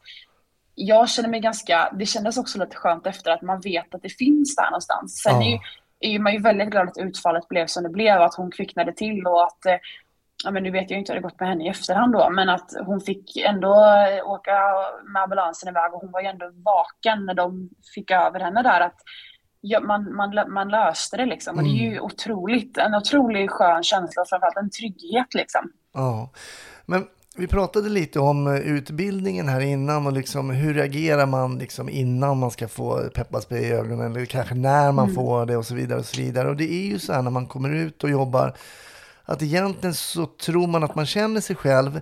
jag 0.75 1.09
känner 1.09 1.29
mig 1.29 1.39
ganska, 1.39 1.93
det 1.99 2.05
kändes 2.05 2.37
också 2.37 2.59
lite 2.59 2.75
skönt 2.75 3.07
efter 3.07 3.31
att 3.31 3.41
man 3.41 3.61
vet 3.61 3.95
att 3.95 4.01
det 4.01 4.09
finns 4.09 4.55
där 4.55 4.65
någonstans. 4.65 5.21
Sen 5.23 5.41
Ja. 5.41 5.47
är, 5.47 5.51
ju, 5.51 5.59
är 6.15 6.19
man 6.19 6.33
ju 6.33 6.39
väldigt 6.39 6.69
glad 6.69 6.87
att 6.87 6.97
utfallet 6.97 7.47
blev 7.47 7.65
som 7.67 7.83
det 7.83 7.89
blev, 7.89 8.21
att 8.21 8.35
hon 8.35 8.51
kvicknade 8.51 8.93
till 8.93 9.27
och 9.27 9.43
att 9.43 9.65
eh, 9.65 9.75
Ja, 10.43 10.51
men 10.51 10.63
nu 10.63 10.71
vet 10.71 10.91
jag 10.91 10.99
inte 10.99 11.13
hur 11.13 11.19
det 11.19 11.23
gått 11.23 11.39
med 11.39 11.49
henne 11.49 11.65
i 11.65 11.67
efterhand 11.67 12.13
då, 12.13 12.29
men 12.29 12.49
att 12.49 12.71
hon 12.85 13.01
fick 13.01 13.37
ändå 13.37 13.73
eh, 13.73 14.29
åka 14.29 14.51
med 15.13 15.21
ambulansen 15.21 15.69
iväg 15.69 15.93
och 15.93 16.01
hon 16.01 16.11
var 16.11 16.21
ju 16.21 16.27
ändå 16.27 16.51
vaken 16.65 17.25
när 17.25 17.33
de 17.33 17.69
fick 17.95 18.11
över 18.11 18.39
henne 18.39 18.63
där. 18.63 18.81
Att 18.81 18.97
ja, 19.61 19.79
man, 19.79 20.15
man, 20.15 20.53
man 20.53 20.69
löste 20.69 21.17
det 21.17 21.25
liksom. 21.25 21.57
Och 21.57 21.63
det 21.63 21.69
är 21.69 21.91
ju 21.91 21.99
otroligt, 21.99 22.77
en 22.77 22.95
otroligt 22.95 23.51
skön 23.51 23.83
känsla 23.83 24.23
framförallt 24.29 24.57
en 24.57 24.69
trygghet 24.69 25.33
liksom. 25.33 25.71
Ja, 25.93 26.29
men 26.85 27.05
vi 27.37 27.47
pratade 27.47 27.89
lite 27.89 28.19
om 28.19 28.47
eh, 28.47 28.59
utbildningen 28.59 29.49
här 29.49 29.61
innan 29.61 30.07
och 30.07 30.13
liksom 30.13 30.49
hur 30.49 30.73
reagerar 30.73 31.25
man 31.25 31.57
liksom 31.57 31.89
innan 31.89 32.37
man 32.37 32.51
ska 32.51 32.67
få 32.67 33.09
pepparspray 33.15 33.61
i 33.61 33.71
ögonen 33.71 34.11
eller 34.11 34.25
kanske 34.25 34.55
när 34.55 34.91
man 34.91 35.13
får 35.13 35.45
det 35.45 35.57
och 35.57 35.65
så 35.65 35.75
vidare 35.75 35.99
och 35.99 36.05
så 36.05 36.21
vidare. 36.21 36.49
Och 36.49 36.55
det 36.55 36.73
är 36.73 36.85
ju 36.85 36.99
så 36.99 37.13
här 37.13 37.21
när 37.21 37.31
man 37.31 37.47
kommer 37.47 37.75
ut 37.75 38.03
och 38.03 38.09
jobbar 38.09 38.53
att 39.31 39.41
egentligen 39.41 39.93
så 39.93 40.25
tror 40.25 40.67
man 40.67 40.83
att 40.83 40.95
man 40.95 41.05
känner 41.05 41.41
sig 41.41 41.55
själv 41.55 42.01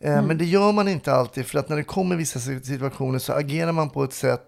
eh, 0.00 0.22
men 0.22 0.38
det 0.38 0.44
gör 0.44 0.72
man 0.72 0.88
inte 0.88 1.12
alltid 1.12 1.46
för 1.46 1.58
att 1.58 1.68
när 1.68 1.76
det 1.76 1.84
kommer 1.84 2.16
vissa 2.16 2.40
situationer 2.40 3.18
så 3.18 3.32
agerar 3.32 3.72
man 3.72 3.90
på 3.90 4.04
ett 4.04 4.12
sätt 4.12 4.42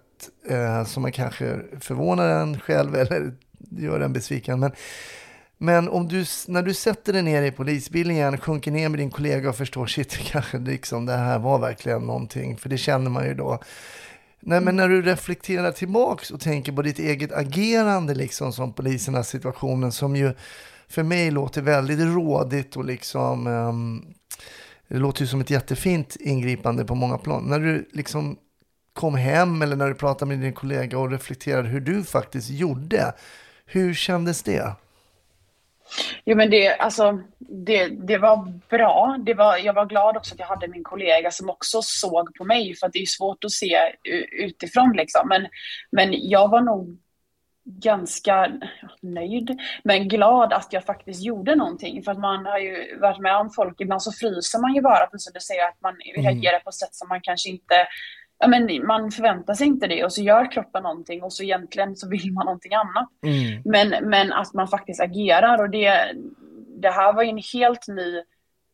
eh, 0.48 0.84
som 0.84 1.02
man 1.02 1.12
kanske 1.12 1.60
förvånar 1.80 2.28
en 2.28 2.60
själv 2.60 2.94
eller 2.94 3.32
gör 3.70 4.00
en 4.00 4.12
besviken. 4.12 4.60
Men 4.60 4.72
men 5.62 5.88
om 5.88 6.08
du, 6.08 6.24
när 6.48 6.62
du 6.62 6.74
sätter 6.74 7.12
dig 7.12 7.22
ner 7.22 7.42
i 7.42 7.50
polisbilen, 7.50 8.38
sjunker 8.38 8.70
ner 8.70 8.88
med 8.88 9.00
din 9.00 9.10
kollega 9.10 9.48
och 9.48 9.56
förstår 9.56 9.86
shit, 9.86 10.18
kanske 10.32 10.58
liksom, 10.58 11.06
det 11.06 11.16
här 11.16 11.38
var 11.38 11.58
verkligen 11.58 12.02
någonting, 12.02 12.56
för 12.56 12.68
det 12.68 12.78
känner 12.78 13.10
man 13.10 13.26
ju 13.26 13.34
då. 13.34 13.58
Nej, 14.40 14.60
men 14.60 14.76
när 14.76 14.88
du 14.88 15.02
reflekterar 15.02 15.72
tillbaks 15.72 16.30
och 16.30 16.40
tänker 16.40 16.72
på 16.72 16.82
ditt 16.82 16.98
eget 16.98 17.32
agerande 17.32 18.14
liksom 18.14 18.52
som 18.52 18.72
polisernas 18.72 19.28
situationen 19.28 19.92
som 19.92 20.16
ju 20.16 20.34
för 20.90 21.02
mig 21.02 21.30
låter 21.30 21.62
väldigt 21.62 22.00
rådigt 22.00 22.76
och 22.76 22.84
liksom 22.84 23.46
um, 23.46 24.14
det 24.88 24.98
låter 24.98 25.20
ju 25.20 25.26
som 25.26 25.40
ett 25.40 25.50
jättefint 25.50 26.16
ingripande 26.20 26.84
på 26.84 26.94
många 26.94 27.18
plan. 27.18 27.44
När 27.44 27.58
du 27.58 27.88
liksom 27.92 28.38
kom 28.92 29.14
hem 29.14 29.62
eller 29.62 29.76
när 29.76 29.88
du 29.88 29.94
pratade 29.94 30.28
med 30.28 30.38
din 30.38 30.52
kollega 30.52 30.98
och 30.98 31.10
reflekterade 31.10 31.68
hur 31.68 31.80
du 31.80 32.04
faktiskt 32.04 32.50
gjorde, 32.50 33.12
hur 33.66 33.94
kändes 33.94 34.42
det? 34.42 34.72
Jo 36.24 36.36
men 36.36 36.50
det, 36.50 36.76
alltså, 36.76 37.20
det, 37.38 37.86
det 37.88 38.18
var 38.18 38.60
bra. 38.68 39.16
Det 39.26 39.34
var, 39.34 39.56
jag 39.56 39.74
var 39.74 39.86
glad 39.86 40.16
också 40.16 40.34
att 40.34 40.40
jag 40.40 40.46
hade 40.46 40.68
min 40.68 40.84
kollega 40.84 41.30
som 41.30 41.50
också 41.50 41.82
såg 41.82 42.34
på 42.34 42.44
mig 42.44 42.74
för 42.76 42.86
att 42.86 42.92
det 42.92 43.02
är 43.02 43.06
svårt 43.06 43.44
att 43.44 43.50
se 43.50 43.76
utifrån 44.32 44.92
liksom. 44.96 45.28
Men, 45.28 45.46
men 45.90 46.28
jag 46.28 46.48
var 46.48 46.60
nog 46.60 46.98
ganska 47.64 48.52
nöjd, 49.02 49.60
men 49.84 50.08
glad 50.08 50.52
att 50.52 50.72
jag 50.72 50.84
faktiskt 50.84 51.22
gjorde 51.22 51.56
någonting. 51.56 52.02
För 52.02 52.12
att 52.12 52.18
man 52.18 52.46
har 52.46 52.58
ju 52.58 52.98
varit 53.00 53.20
med 53.20 53.36
om 53.36 53.50
folk, 53.50 53.80
ibland 53.80 54.02
så 54.02 54.12
fryser 54.12 54.60
man 54.60 54.74
ju 54.74 54.82
bara, 54.82 55.06
precis 55.06 55.24
som 55.24 55.32
du 55.34 55.40
säger, 55.40 55.68
att 55.68 55.80
man 55.82 55.94
reagerar 56.16 56.60
på 56.60 56.68
ett 56.68 56.74
sätt 56.74 56.94
som 56.94 57.08
man 57.08 57.20
kanske 57.22 57.50
inte 57.50 57.86
Ja, 58.42 58.48
men 58.48 58.86
man 58.86 59.10
förväntar 59.10 59.54
sig 59.54 59.66
inte 59.66 59.86
det 59.86 60.04
och 60.04 60.12
så 60.12 60.22
gör 60.22 60.52
kroppen 60.52 60.82
någonting 60.82 61.22
och 61.22 61.32
så 61.32 61.42
egentligen 61.42 61.96
så 61.96 62.08
vill 62.08 62.32
man 62.32 62.44
någonting 62.44 62.74
annat. 62.74 63.08
Mm. 63.26 63.62
Men, 63.64 64.08
men 64.10 64.32
att 64.32 64.54
man 64.54 64.68
faktiskt 64.68 65.00
agerar 65.00 65.62
och 65.62 65.70
det, 65.70 66.12
det 66.80 66.90
här 66.90 67.12
var 67.12 67.22
ju 67.22 67.28
en 67.28 67.42
helt 67.52 67.88
ny 67.88 68.22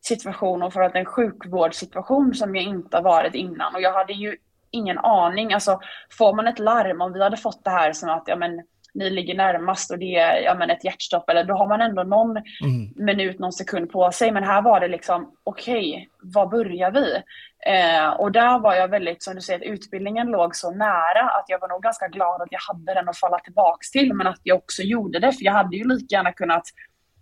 situation 0.04 0.62
och 0.62 0.72
för 0.72 0.80
att 0.80 0.94
en 0.94 1.04
sjukvårdssituation 1.04 2.34
som 2.34 2.56
jag 2.56 2.64
inte 2.64 2.96
har 2.96 3.04
varit 3.04 3.34
innan 3.34 3.74
och 3.74 3.80
jag 3.80 3.92
hade 3.92 4.12
ju 4.12 4.36
ingen 4.70 4.98
aning. 4.98 5.52
Alltså 5.52 5.80
får 6.18 6.34
man 6.34 6.46
ett 6.46 6.58
larm, 6.58 7.00
om 7.00 7.12
vi 7.12 7.22
hade 7.22 7.36
fått 7.36 7.64
det 7.64 7.70
här 7.70 7.92
som 7.92 8.10
att 8.10 8.24
ja, 8.26 8.36
men, 8.36 8.62
ni 8.96 9.10
ligger 9.10 9.34
närmast 9.34 9.90
och 9.90 9.98
det 9.98 10.16
är 10.16 10.40
ja, 10.40 10.54
men 10.54 10.70
ett 10.70 10.84
hjärtstopp 10.84 11.30
eller 11.30 11.44
då 11.44 11.54
har 11.54 11.68
man 11.68 11.80
ändå 11.80 12.02
någon 12.02 12.36
minut, 12.96 13.38
någon 13.38 13.52
sekund 13.52 13.90
på 13.90 14.12
sig. 14.12 14.32
Men 14.32 14.44
här 14.44 14.62
var 14.62 14.80
det 14.80 14.88
liksom 14.88 15.32
okej, 15.44 16.08
var 16.22 16.46
börjar 16.46 16.90
vi? 16.90 17.14
Eh, 17.66 18.08
och 18.08 18.32
där 18.32 18.58
var 18.58 18.74
jag 18.74 18.88
väldigt, 18.88 19.22
som 19.22 19.34
du 19.34 19.40
säger, 19.40 19.58
att 19.58 19.66
utbildningen 19.66 20.26
låg 20.26 20.56
så 20.56 20.70
nära 20.70 21.30
att 21.30 21.44
jag 21.48 21.60
var 21.60 21.68
nog 21.68 21.82
ganska 21.82 22.08
glad 22.08 22.42
att 22.42 22.52
jag 22.52 22.60
hade 22.60 22.94
den 22.94 23.08
att 23.08 23.18
falla 23.18 23.38
tillbaks 23.38 23.90
till, 23.90 24.14
men 24.14 24.26
att 24.26 24.40
jag 24.42 24.56
också 24.56 24.82
gjorde 24.82 25.18
det, 25.18 25.32
för 25.32 25.44
jag 25.44 25.52
hade 25.52 25.76
ju 25.76 25.88
lika 25.88 26.16
gärna 26.16 26.32
kunnat 26.32 26.64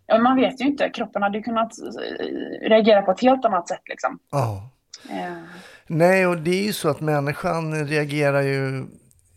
Ja, 0.07 0.18
man 0.18 0.37
vet 0.37 0.61
ju 0.61 0.64
inte, 0.64 0.91
kroppen 0.91 1.22
hade 1.22 1.39
ju 1.39 1.45
kunnat 1.45 1.72
eh, 1.79 2.68
reagera 2.68 3.03
på 3.03 3.11
ett 3.11 3.20
helt 3.20 3.45
annat 3.45 3.68
sätt 3.68 3.83
liksom. 3.89 4.18
Ja. 4.31 4.70
Eh, 5.11 5.43
Nej, 5.87 6.27
och 6.27 6.37
det 6.37 6.51
är 6.51 6.64
ju 6.64 6.72
så 6.72 6.89
att 6.89 7.01
människan 7.01 7.87
reagerar 7.87 8.43
ju 8.43 8.87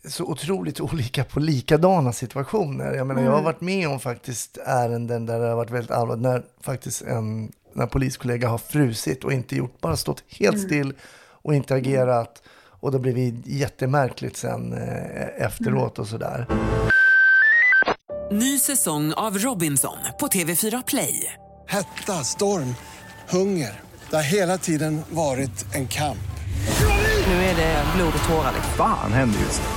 så 0.07 0.23
otroligt 0.23 0.79
olika 0.81 1.23
på 1.23 1.39
likadana 1.39 2.13
situationer. 2.13 2.93
Jag 2.93 3.07
menar, 3.07 3.21
jag 3.21 3.31
har 3.31 3.41
varit 3.41 3.61
med 3.61 3.87
om 3.87 3.99
faktiskt 3.99 4.57
ärenden 4.65 5.25
där 5.25 5.39
det 5.39 5.47
har 5.47 5.55
varit 5.55 5.71
väldigt 5.71 5.91
allvarligt, 5.91 6.23
när 6.23 6.43
faktiskt 6.61 7.01
en 7.01 7.51
när 7.73 7.87
poliskollega 7.87 8.47
har 8.47 8.57
frusit 8.57 9.23
och 9.23 9.33
inte 9.33 9.55
gjort, 9.55 9.81
bara 9.81 9.97
stått 9.97 10.23
helt 10.29 10.59
still 10.59 10.93
och 11.41 11.55
inte 11.55 11.75
agerat. 11.75 12.43
Och 12.79 12.91
det 12.91 12.99
blev 12.99 13.17
jättemärkligt 13.45 14.37
sen 14.37 14.73
eh, 14.73 15.45
efteråt 15.45 15.99
och 15.99 16.07
sådär. 16.07 16.47
Ny 18.31 18.59
säsong 18.59 19.13
av 19.13 19.37
Robinson 19.37 19.97
på 20.19 20.27
TV4 20.27 20.83
Play. 20.87 21.33
Hetta, 21.67 22.13
storm, 22.13 22.75
hunger. 23.29 23.79
Det 24.09 24.15
har 24.15 24.23
hela 24.23 24.57
tiden 24.57 25.01
varit 25.09 25.75
en 25.75 25.87
kamp. 25.87 26.17
Nu 27.27 27.33
är 27.33 27.55
det 27.55 27.83
blod 27.95 28.13
och 28.17 28.29
tårar. 28.29 28.51
liksom. 28.55 28.73
Fan 28.77 29.13
händer 29.13 29.39
just 29.39 29.61
nu. 29.61 29.76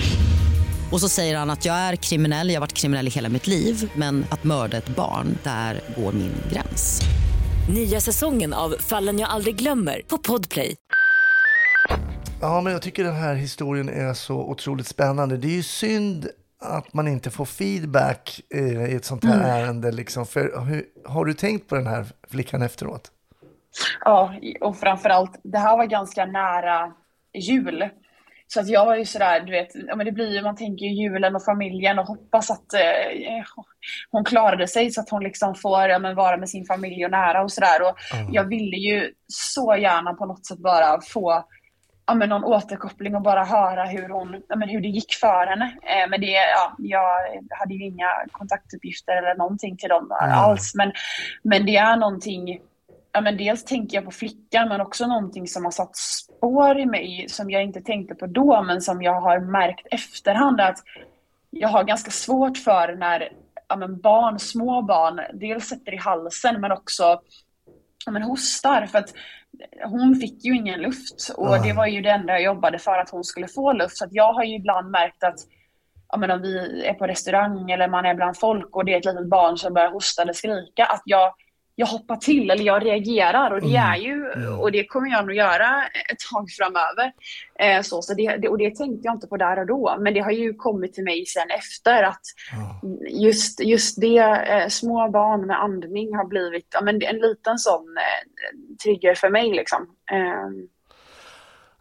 Och 0.91 0.99
så 0.99 1.09
säger 1.09 1.37
han 1.37 1.49
att 1.49 1.65
jag 1.65 1.75
är 1.75 1.95
kriminell, 1.95 2.49
jag 2.49 2.55
har 2.55 2.61
varit 2.61 2.73
kriminell 2.73 3.07
i 3.07 3.09
hela 3.09 3.29
mitt 3.29 3.47
liv 3.47 3.91
men 3.95 4.25
att 4.31 4.43
mörda 4.43 4.77
ett 4.77 4.95
barn, 4.95 5.37
där 5.43 5.81
går 5.97 6.11
min 6.11 6.33
gräns. 6.51 7.01
Nya 7.73 7.99
säsongen 7.99 8.53
av 8.53 8.75
Fallen 8.79 9.19
jag 9.19 9.29
aldrig 9.29 9.55
glömmer 9.55 10.01
på 10.07 10.17
Podplay. 10.17 10.75
Ja, 12.41 12.61
men 12.61 12.73
jag 12.73 12.81
tycker 12.81 13.03
den 13.03 13.15
här 13.15 13.35
historien 13.35 13.89
är 13.89 14.13
så 14.13 14.35
otroligt 14.35 14.87
spännande. 14.87 15.37
Det 15.37 15.47
är 15.47 15.55
ju 15.55 15.63
synd 15.63 16.27
att 16.61 16.93
man 16.93 17.07
inte 17.07 17.29
får 17.29 17.45
feedback 17.45 18.41
eh, 18.49 18.91
i 18.91 18.95
ett 18.95 19.05
sånt 19.05 19.25
här 19.25 19.59
ärende. 19.59 19.91
Liksom. 19.91 20.25
För, 20.25 20.65
hur, 20.65 20.85
har 21.05 21.25
du 21.25 21.33
tänkt 21.33 21.69
på 21.69 21.75
den 21.75 21.87
här 21.87 22.05
flickan 22.29 22.61
efteråt? 22.61 23.11
Ja, 24.05 24.33
och 24.61 24.77
framförallt, 24.77 25.39
det 25.43 25.57
här 25.57 25.77
var 25.77 25.85
ganska 25.85 26.25
nära 26.25 26.93
jul. 27.33 27.89
Så 28.53 28.59
att 28.59 28.67
jag 28.67 28.85
var 28.85 28.95
ju 28.95 29.05
sådär, 29.05 29.39
du 29.39 29.51
vet, 29.51 29.69
ja, 29.87 29.95
men 29.95 30.05
det 30.05 30.11
blir 30.11 30.35
ju, 30.35 30.41
man 30.41 30.55
tänker 30.55 30.85
ju 30.85 30.91
julen 30.91 31.35
och 31.35 31.43
familjen 31.43 31.99
och 31.99 32.05
hoppas 32.05 32.51
att 32.51 32.73
eh, 32.73 33.43
hon 34.11 34.23
klarade 34.23 34.67
sig 34.67 34.91
så 34.91 35.01
att 35.01 35.09
hon 35.09 35.23
liksom 35.23 35.55
får 35.55 35.81
ja, 35.81 35.99
men 35.99 36.15
vara 36.15 36.37
med 36.37 36.49
sin 36.49 36.65
familj 36.65 37.05
och 37.05 37.11
nära 37.11 37.43
och 37.43 37.51
sådär. 37.51 37.81
Och 37.81 37.95
jag 38.31 38.43
ville 38.43 38.77
ju 38.77 39.11
så 39.27 39.75
gärna 39.75 40.13
på 40.13 40.25
något 40.25 40.45
sätt 40.45 40.59
bara 40.59 41.01
få 41.01 41.43
ja, 42.05 42.15
men 42.15 42.29
någon 42.29 42.43
återkoppling 42.43 43.15
och 43.15 43.21
bara 43.21 43.43
höra 43.43 43.85
hur, 43.85 44.09
hon, 44.09 44.41
ja, 44.47 44.55
men 44.55 44.69
hur 44.69 44.81
det 44.81 44.87
gick 44.87 45.13
för 45.13 45.47
henne. 45.47 45.77
Eh, 45.83 46.09
men 46.09 46.21
det, 46.21 46.31
ja, 46.31 46.75
jag 46.77 47.19
hade 47.49 47.73
ju 47.73 47.85
inga 47.85 48.09
kontaktuppgifter 48.31 49.17
eller 49.17 49.35
någonting 49.35 49.77
till 49.77 49.89
dem 49.89 50.11
alls. 50.19 50.75
Men, 50.75 50.91
men 51.43 51.65
det 51.65 51.75
är 51.75 51.97
någonting, 51.97 52.59
ja, 53.13 53.21
men 53.21 53.37
dels 53.37 53.63
tänker 53.63 53.97
jag 53.97 54.05
på 54.05 54.11
flickan 54.11 54.69
men 54.69 54.81
också 54.81 55.07
någonting 55.07 55.47
som 55.47 55.63
har 55.63 55.71
satt 55.71 55.95
spår 55.95 56.79
i 56.79 56.85
mig 56.85 57.25
som 57.29 57.49
jag 57.49 57.63
inte 57.63 57.81
tänkte 57.81 58.15
på 58.15 58.25
då 58.25 58.63
men 58.63 58.81
som 58.81 59.01
jag 59.01 59.21
har 59.21 59.39
märkt 59.39 59.87
efterhand 59.91 60.61
att 60.61 60.77
jag 61.49 61.69
har 61.69 61.83
ganska 61.83 62.11
svårt 62.11 62.57
för 62.57 62.95
när 62.95 63.29
ja, 63.71 63.75
men 63.75 64.01
barn, 64.01 64.39
små 64.39 64.81
barn, 64.81 65.21
dels 65.33 65.67
sätter 65.67 65.93
i 65.93 65.97
halsen 65.97 66.61
men 66.61 66.71
också 66.71 67.21
ja, 68.05 68.11
men 68.11 68.21
hostar. 68.21 68.85
För 68.85 68.99
att 68.99 69.13
hon 69.83 70.15
fick 70.15 70.45
ju 70.45 70.55
ingen 70.55 70.81
luft 70.81 71.29
och 71.35 71.63
det 71.63 71.73
var 71.73 71.85
ju 71.85 72.01
det 72.01 72.09
enda 72.09 72.33
jag 72.33 72.43
jobbade 72.43 72.79
för 72.79 72.97
att 72.97 73.09
hon 73.09 73.23
skulle 73.23 73.47
få 73.47 73.73
luft. 73.73 73.97
Så 73.97 74.07
jag 74.11 74.33
har 74.33 74.43
ju 74.43 74.55
ibland 74.55 74.91
märkt 74.91 75.23
att 75.23 75.39
ja, 76.07 76.17
men 76.17 76.31
om 76.31 76.41
vi 76.41 76.85
är 76.85 76.93
på 76.93 77.07
restaurang 77.07 77.71
eller 77.71 77.87
man 77.87 78.05
är 78.05 78.15
bland 78.15 78.37
folk 78.37 78.75
och 78.75 78.85
det 78.85 78.93
är 78.93 78.97
ett 78.97 79.05
litet 79.05 79.29
barn 79.29 79.57
som 79.57 79.73
börjar 79.73 79.91
hosta 79.91 80.21
eller 80.21 80.33
skrika, 80.33 80.85
att 80.85 81.01
jag, 81.05 81.33
jag 81.75 81.87
hoppar 81.87 82.15
till 82.15 82.51
eller 82.51 82.63
jag 82.63 82.85
reagerar. 82.85 83.51
Och 83.51 83.61
det 83.61 83.75
är 83.75 83.95
ju, 83.95 84.27
och 84.49 84.71
det 84.71 84.85
kommer 84.85 85.09
jag 85.11 85.25
nog 85.25 85.35
göra 85.35 85.83
ett 86.11 86.19
tag 86.31 86.49
framöver. 86.49 87.11
Eh, 87.59 87.81
så, 87.81 88.01
så 88.01 88.13
det, 88.13 88.37
det, 88.37 88.49
och 88.49 88.57
det 88.57 88.75
tänkte 88.75 89.01
jag 89.03 89.15
inte 89.15 89.27
på 89.27 89.37
där 89.37 89.59
och 89.59 89.67
då, 89.67 89.97
men 89.99 90.13
det 90.13 90.19
har 90.19 90.31
ju 90.31 90.53
kommit 90.53 90.93
till 90.93 91.03
mig 91.03 91.25
sen 91.25 91.49
efter 91.49 92.03
att 92.03 92.21
just, 93.09 93.59
just 93.59 94.01
det, 94.01 94.17
eh, 94.19 94.67
små 94.67 95.09
barn 95.09 95.47
med 95.47 95.61
andning 95.61 96.15
har 96.15 96.25
blivit 96.25 96.67
ja, 96.73 96.81
men 96.81 97.01
en 97.01 97.15
liten 97.15 97.57
sån 97.57 97.97
eh, 97.97 98.75
trigger 98.83 99.15
för 99.15 99.29
mig 99.29 99.51
liksom. 99.51 99.87
Eh, 100.11 100.67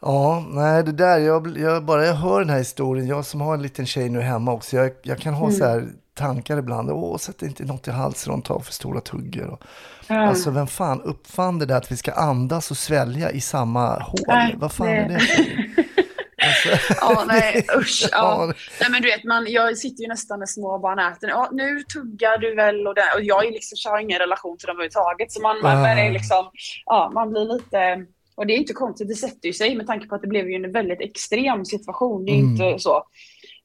Ja, 0.02 0.44
nej 0.48 0.84
det 0.84 0.92
där, 0.92 1.18
jag, 1.18 1.58
jag 1.58 1.84
bara 1.84 2.06
jag 2.06 2.14
hör 2.14 2.40
den 2.40 2.50
här 2.50 2.58
historien, 2.58 3.06
jag 3.06 3.24
som 3.24 3.40
har 3.40 3.54
en 3.54 3.62
liten 3.62 3.86
tjej 3.86 4.08
nu 4.08 4.20
hemma 4.20 4.52
också, 4.52 4.76
jag, 4.76 4.90
jag 5.02 5.18
kan 5.18 5.34
ha 5.34 5.50
så 5.50 5.64
här 5.64 5.88
tankar 6.20 6.58
ibland, 6.58 6.90
åh 6.90 7.16
sätt 7.16 7.42
inte 7.42 7.64
något 7.64 7.88
i 7.88 7.90
halsen 7.90 8.32
och 8.34 8.44
ta 8.44 8.60
för 8.60 8.72
stora 8.72 9.00
tuggor. 9.00 9.48
Och, 9.50 9.62
Alltså 10.08 10.50
vem 10.50 10.66
fan 10.66 11.00
uppfann 11.02 11.58
det 11.58 11.66
där 11.66 11.76
att 11.76 11.92
vi 11.92 11.96
ska 11.96 12.12
andas 12.12 12.70
och 12.70 12.76
svälja 12.76 13.30
i 13.30 13.40
samma 13.40 13.86
hål? 14.02 14.20
Nej, 14.26 14.54
Vad 14.58 14.72
fan 14.72 14.86
det- 14.86 14.92
är 14.92 15.08
det 15.08 15.14
alltså, 15.14 16.94
Ja, 17.00 17.24
nej 17.26 17.66
usch. 17.78 18.08
Ja. 18.12 18.52
Nej, 18.80 18.90
men 18.90 19.02
du 19.02 19.08
vet, 19.08 19.24
man, 19.24 19.46
jag 19.48 19.78
sitter 19.78 20.02
ju 20.02 20.08
nästan 20.08 20.38
när 20.38 20.46
små 20.46 20.78
barn 20.78 20.98
äter. 20.98 21.28
Ja, 21.30 21.48
nu 21.52 21.82
tuggar 21.94 22.38
du 22.38 22.54
väl 22.54 22.86
och, 22.86 22.94
det, 22.94 23.02
och 23.16 23.22
jag 23.22 23.46
är 23.46 23.50
liksom, 23.52 23.76
jag 23.84 23.90
har 23.90 23.98
ingen 24.00 24.18
relation 24.18 24.58
till 24.58 24.66
dem 24.66 24.76
överhuvudtaget. 24.76 25.32
Så 25.32 25.42
man, 25.42 25.56
man, 25.62 25.76
Ah. 25.76 25.80
man 25.80 25.98
är 25.98 26.10
liksom, 26.10 26.50
ja, 26.86 27.10
man 27.14 27.30
blir 27.30 27.54
lite, 27.54 28.06
och 28.34 28.46
det 28.46 28.52
är 28.54 28.58
inte 28.58 28.72
konstigt, 28.72 29.08
det 29.08 29.14
sätter 29.14 29.46
ju 29.46 29.52
sig 29.52 29.74
med 29.76 29.86
tanke 29.86 30.06
på 30.06 30.14
att 30.14 30.22
det 30.22 30.28
blev 30.28 30.48
ju 30.50 30.54
en 30.54 30.72
väldigt 30.72 31.00
extrem 31.00 31.64
situation. 31.64 32.24
Det 32.24 32.32
är 32.32 32.38
Mm. 32.38 32.50
inte 32.50 32.78
så. 32.82 32.96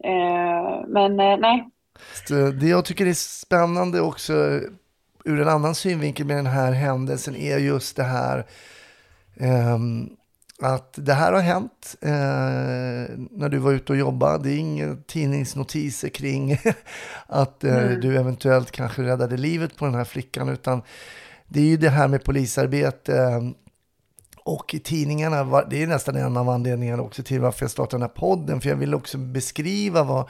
Eh, 0.04 0.86
men 0.88 1.20
eh, 1.20 1.38
nej, 1.38 1.68
Så 2.28 2.34
Det 2.52 2.68
jag 2.68 2.86
tycker 2.86 3.06
är 3.06 3.14
spännande 3.14 4.02
också 4.02 4.34
ur 5.26 5.42
en 5.42 5.50
annan 5.50 5.76
synvinkel 5.76 6.26
med 6.26 6.38
den 6.38 6.46
här 6.46 6.72
händelsen 6.72 7.36
är 7.36 7.58
just 7.58 7.96
det 7.96 8.04
här 8.04 8.46
ehm, 9.38 10.10
att 10.62 10.94
det 10.98 11.14
här 11.14 11.34
har 11.34 11.42
hänt 11.42 11.96
eh, 12.02 12.10
när 13.32 13.50
du 13.50 13.58
var 13.58 13.72
ute 13.72 13.92
och 13.94 13.98
jobbade. 14.00 14.44
Det 14.44 14.56
är 14.56 14.58
inga 14.58 14.98
tidningsnotiser 15.08 16.10
kring 16.10 16.58
att 17.28 17.64
eh, 17.64 17.88
du 17.90 18.18
eventuellt 18.18 18.72
kanske 18.72 19.04
räddade 19.04 19.38
livet 19.38 19.76
på 19.78 19.86
den 19.86 19.96
här 19.96 20.04
flickan 20.04 20.50
utan 20.50 20.82
det 21.48 21.60
är 21.60 21.66
ju 21.66 21.78
det 21.78 21.90
här 21.90 22.08
med 22.08 22.24
polisarbete 22.24 23.18
eh, 23.18 23.42
och 24.44 24.74
i 24.74 24.80
tidningarna, 24.80 25.44
var- 25.44 25.68
det 25.70 25.84
är 25.84 25.88
nästan 25.88 26.16
en 26.16 26.38
av 26.38 26.50
anledningarna 26.50 27.04
också 27.04 27.24
till 27.24 27.42
varför 27.42 27.64
jag 27.64 27.72
startade 27.72 27.96
den 28.04 28.10
här 28.10 28.16
podden. 28.20 28.62
För 28.62 28.70
jag 28.70 28.76
vill 28.76 28.94
också 28.96 29.18
beskriva 29.18 30.04
vad 30.04 30.30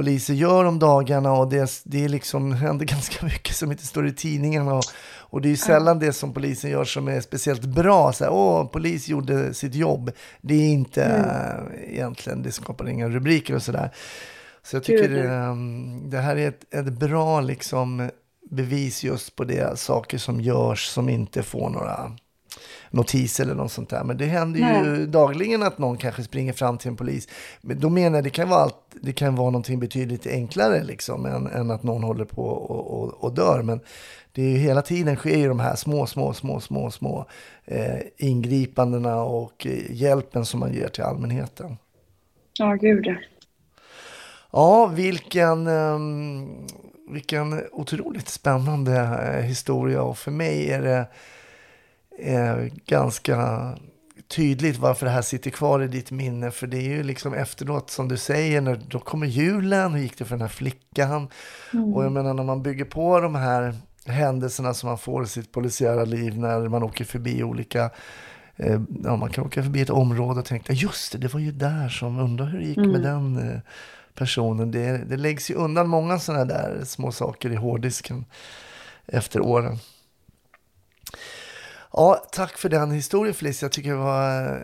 poliser 0.00 0.34
gör 0.34 0.64
om 0.64 0.78
dagarna 0.78 1.32
och 1.32 1.50
det, 1.50 1.82
det 1.84 2.04
är 2.04 2.08
liksom, 2.08 2.52
händer 2.62 2.86
ganska 2.86 3.26
mycket 3.26 3.56
som 3.56 3.70
inte 3.70 3.86
står 3.86 4.06
i 4.06 4.12
tidningarna. 4.12 4.74
Och, 4.74 4.84
och 5.18 5.40
det 5.40 5.48
är 5.48 5.50
ju 5.50 5.56
sällan 5.56 5.98
det 5.98 6.12
som 6.12 6.32
polisen 6.32 6.70
gör 6.70 6.84
som 6.84 7.08
är 7.08 7.20
speciellt 7.20 7.64
bra. 7.64 8.12
Så 8.12 8.24
här, 8.24 8.32
Åh, 8.32 8.66
polis 8.66 9.08
gjorde 9.08 9.54
sitt 9.54 9.74
jobb. 9.74 10.10
Det 10.40 10.54
är 10.54 10.72
inte 10.72 11.04
äh, 11.04 11.94
egentligen, 11.94 12.42
det 12.42 12.52
skapar 12.52 12.88
inga 12.88 13.08
rubriker 13.08 13.54
och 13.54 13.62
sådär. 13.62 13.90
Så 14.62 14.76
jag 14.76 14.84
tycker 14.84 15.24
ehm, 15.24 16.10
det 16.10 16.18
här 16.18 16.36
är 16.36 16.48
ett, 16.48 16.74
ett 16.74 16.92
bra 16.92 17.40
liksom, 17.40 18.10
bevis 18.50 19.04
just 19.04 19.36
på 19.36 19.44
det, 19.44 19.78
saker 19.78 20.18
som 20.18 20.40
görs 20.40 20.86
som 20.86 21.08
inte 21.08 21.42
får 21.42 21.70
några 21.70 22.12
notis 22.90 23.40
eller 23.40 23.54
något 23.54 23.72
sånt 23.72 23.88
där. 23.88 24.04
Men 24.04 24.16
det 24.16 24.26
händer 24.26 24.60
ju 24.60 25.06
dagligen 25.06 25.62
att 25.62 25.78
någon 25.78 25.96
kanske 25.96 26.22
springer 26.22 26.52
fram 26.52 26.78
till 26.78 26.88
en 26.88 26.96
polis. 26.96 27.28
Men 27.60 27.80
då 27.80 27.90
menar 27.90 28.16
jag, 28.18 28.24
det 28.24 28.30
kan 28.30 28.48
vara, 28.48 28.60
allt, 28.60 28.76
det 29.00 29.12
kan 29.12 29.36
vara 29.36 29.50
någonting 29.50 29.80
betydligt 29.80 30.26
enklare 30.26 30.84
liksom 30.84 31.26
än, 31.26 31.46
än 31.46 31.70
att 31.70 31.82
någon 31.82 32.02
håller 32.02 32.24
på 32.24 32.42
och, 32.42 33.02
och, 33.02 33.24
och 33.24 33.34
dör. 33.34 33.62
Men 33.62 33.80
det 34.32 34.42
är 34.42 34.48
ju 34.48 34.56
hela 34.56 34.82
tiden 34.82 35.16
sker 35.16 35.36
ju 35.36 35.48
de 35.48 35.60
här 35.60 35.76
små, 35.76 36.06
små, 36.06 36.32
små, 36.32 36.60
små, 36.60 36.90
små 36.90 37.26
eh, 37.64 38.00
ingripandena 38.16 39.22
och 39.22 39.66
eh, 39.66 39.92
hjälpen 39.92 40.44
som 40.44 40.60
man 40.60 40.74
ger 40.74 40.88
till 40.88 41.04
allmänheten. 41.04 41.76
ja 42.58 42.74
gud 42.74 43.06
ja. 43.06 43.14
Ja, 44.52 44.86
vilken, 44.86 45.66
ehm, 45.66 46.66
vilken 47.10 47.62
otroligt 47.72 48.28
spännande 48.28 48.96
eh, 48.96 49.44
historia 49.44 50.02
och 50.02 50.18
för 50.18 50.30
mig 50.30 50.70
är 50.70 50.82
det 50.82 51.06
eh, 52.22 52.56
ganska 52.86 53.68
tydligt 54.28 54.78
varför 54.78 55.06
det 55.06 55.12
här 55.12 55.22
sitter 55.22 55.50
kvar 55.50 55.82
i 55.82 55.88
ditt 55.88 56.10
minne. 56.10 56.50
För 56.50 56.66
det 56.66 56.76
är 56.76 56.96
ju 56.96 57.02
liksom 57.02 57.34
efteråt 57.34 57.90
som 57.90 58.08
du 58.08 58.16
säger, 58.16 58.60
när, 58.60 58.80
då 58.88 58.98
kommer 58.98 59.26
julen, 59.26 59.92
hur 59.92 60.02
gick 60.02 60.18
det 60.18 60.24
för 60.24 60.34
den 60.34 60.40
här 60.40 60.48
flickan? 60.48 61.28
Och 61.94 62.04
jag 62.04 62.12
menar 62.12 62.34
när 62.34 62.44
man 62.44 62.62
bygger 62.62 62.84
på 62.84 63.20
de 63.20 63.34
här 63.34 63.74
händelserna 64.06 64.74
som 64.74 64.88
man 64.88 64.98
får 64.98 65.24
i 65.24 65.26
sitt 65.26 65.52
polisiära 65.52 66.04
liv 66.04 66.38
när 66.38 66.68
man 66.68 66.82
åker 66.82 67.04
förbi 67.04 67.42
olika 67.42 67.90
eh, 68.56 68.80
Ja, 69.04 69.16
man 69.16 69.30
kan 69.30 69.44
åka 69.44 69.62
förbi 69.62 69.80
ett 69.80 69.90
område 69.90 70.40
och 70.40 70.46
tänka 70.46 70.72
just 70.72 71.12
det, 71.12 71.18
det 71.18 71.32
var 71.32 71.40
ju 71.40 71.52
där 71.52 71.88
som, 71.88 72.18
undrar 72.18 72.46
hur 72.46 72.58
det 72.58 72.66
gick 72.66 72.76
med 72.76 73.02
den 73.02 73.50
eh, 73.50 73.60
personen. 74.14 74.70
Det, 74.70 74.98
det 74.98 75.16
läggs 75.16 75.50
ju 75.50 75.54
undan 75.54 75.88
många 75.88 76.18
sådana 76.18 76.44
där 76.44 76.84
små 76.84 77.12
saker 77.12 77.50
i 77.50 77.56
hårddisken 77.56 78.24
efter 79.06 79.40
åren. 79.40 79.78
Ja, 81.92 82.22
tack 82.32 82.58
för 82.58 82.68
den 82.68 82.90
historien 82.90 83.34
Felicia. 83.34 83.64
Jag 83.66 83.72
tycker 83.72 83.90
det 83.90 83.96
var... 83.96 84.60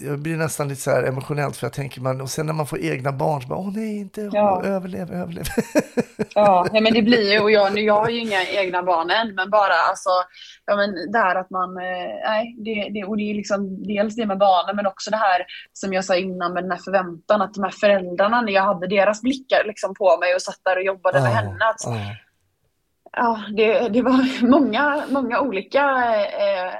Jag 0.00 0.18
blir 0.18 0.36
nästan 0.36 0.68
lite 0.68 0.80
så 0.80 0.90
här 0.90 1.02
emotionellt 1.02 1.56
för 1.56 1.66
jag 1.66 1.72
tänker 1.72 2.00
man, 2.00 2.20
och 2.20 2.30
sen 2.30 2.46
när 2.46 2.52
man 2.52 2.66
får 2.66 2.78
egna 2.80 3.12
barn 3.12 3.42
så 3.42 3.48
bara, 3.48 3.58
åh 3.58 3.72
nej, 3.74 3.98
inte 3.98 4.30
Ja. 4.32 4.62
överlev, 4.64 5.12
överlev. 5.12 5.44
Ja, 6.34 6.66
men 6.72 6.92
det 6.92 7.02
blir 7.02 7.32
ju, 7.32 7.40
och 7.40 7.50
jag, 7.50 7.74
nu, 7.74 7.80
jag 7.80 7.94
har 7.94 8.08
ju 8.08 8.18
inga 8.18 8.44
egna 8.46 8.82
barn 8.82 9.10
än, 9.10 9.34
men 9.34 9.50
bara 9.50 9.74
alltså, 9.88 10.10
ja 10.66 10.76
men 10.76 11.12
där 11.12 11.34
att 11.34 11.50
man, 11.50 11.76
eh, 11.76 12.28
nej, 12.28 12.56
det, 12.64 12.88
det, 12.94 13.04
och 13.04 13.16
det 13.16 13.30
är 13.30 13.34
liksom 13.34 13.82
dels 13.82 14.16
det 14.16 14.26
med 14.26 14.38
barnen, 14.38 14.76
men 14.76 14.86
också 14.86 15.10
det 15.10 15.16
här 15.16 15.42
som 15.72 15.92
jag 15.92 16.04
sa 16.04 16.16
innan 16.16 16.52
med 16.52 16.64
den 16.64 16.70
här 16.70 16.78
förväntan, 16.78 17.42
att 17.42 17.54
de 17.54 17.62
här 17.64 17.70
föräldrarna, 17.80 18.40
när 18.40 18.52
jag 18.52 18.62
hade 18.62 18.86
deras 18.86 19.22
blickar 19.22 19.62
liksom 19.66 19.94
på 19.94 20.16
mig 20.20 20.34
och 20.34 20.42
satt 20.42 20.60
där 20.64 20.76
och 20.76 20.82
jobbade 20.82 21.20
med 21.22 21.32
henne, 21.32 21.64
att, 21.64 21.82
Ja. 21.84 22.14
Ja, 23.18 23.42
det, 23.56 23.88
det 23.88 24.02
var 24.02 24.46
många, 24.46 25.04
många 25.10 25.40
olika 25.40 25.80
eh, 26.24 26.74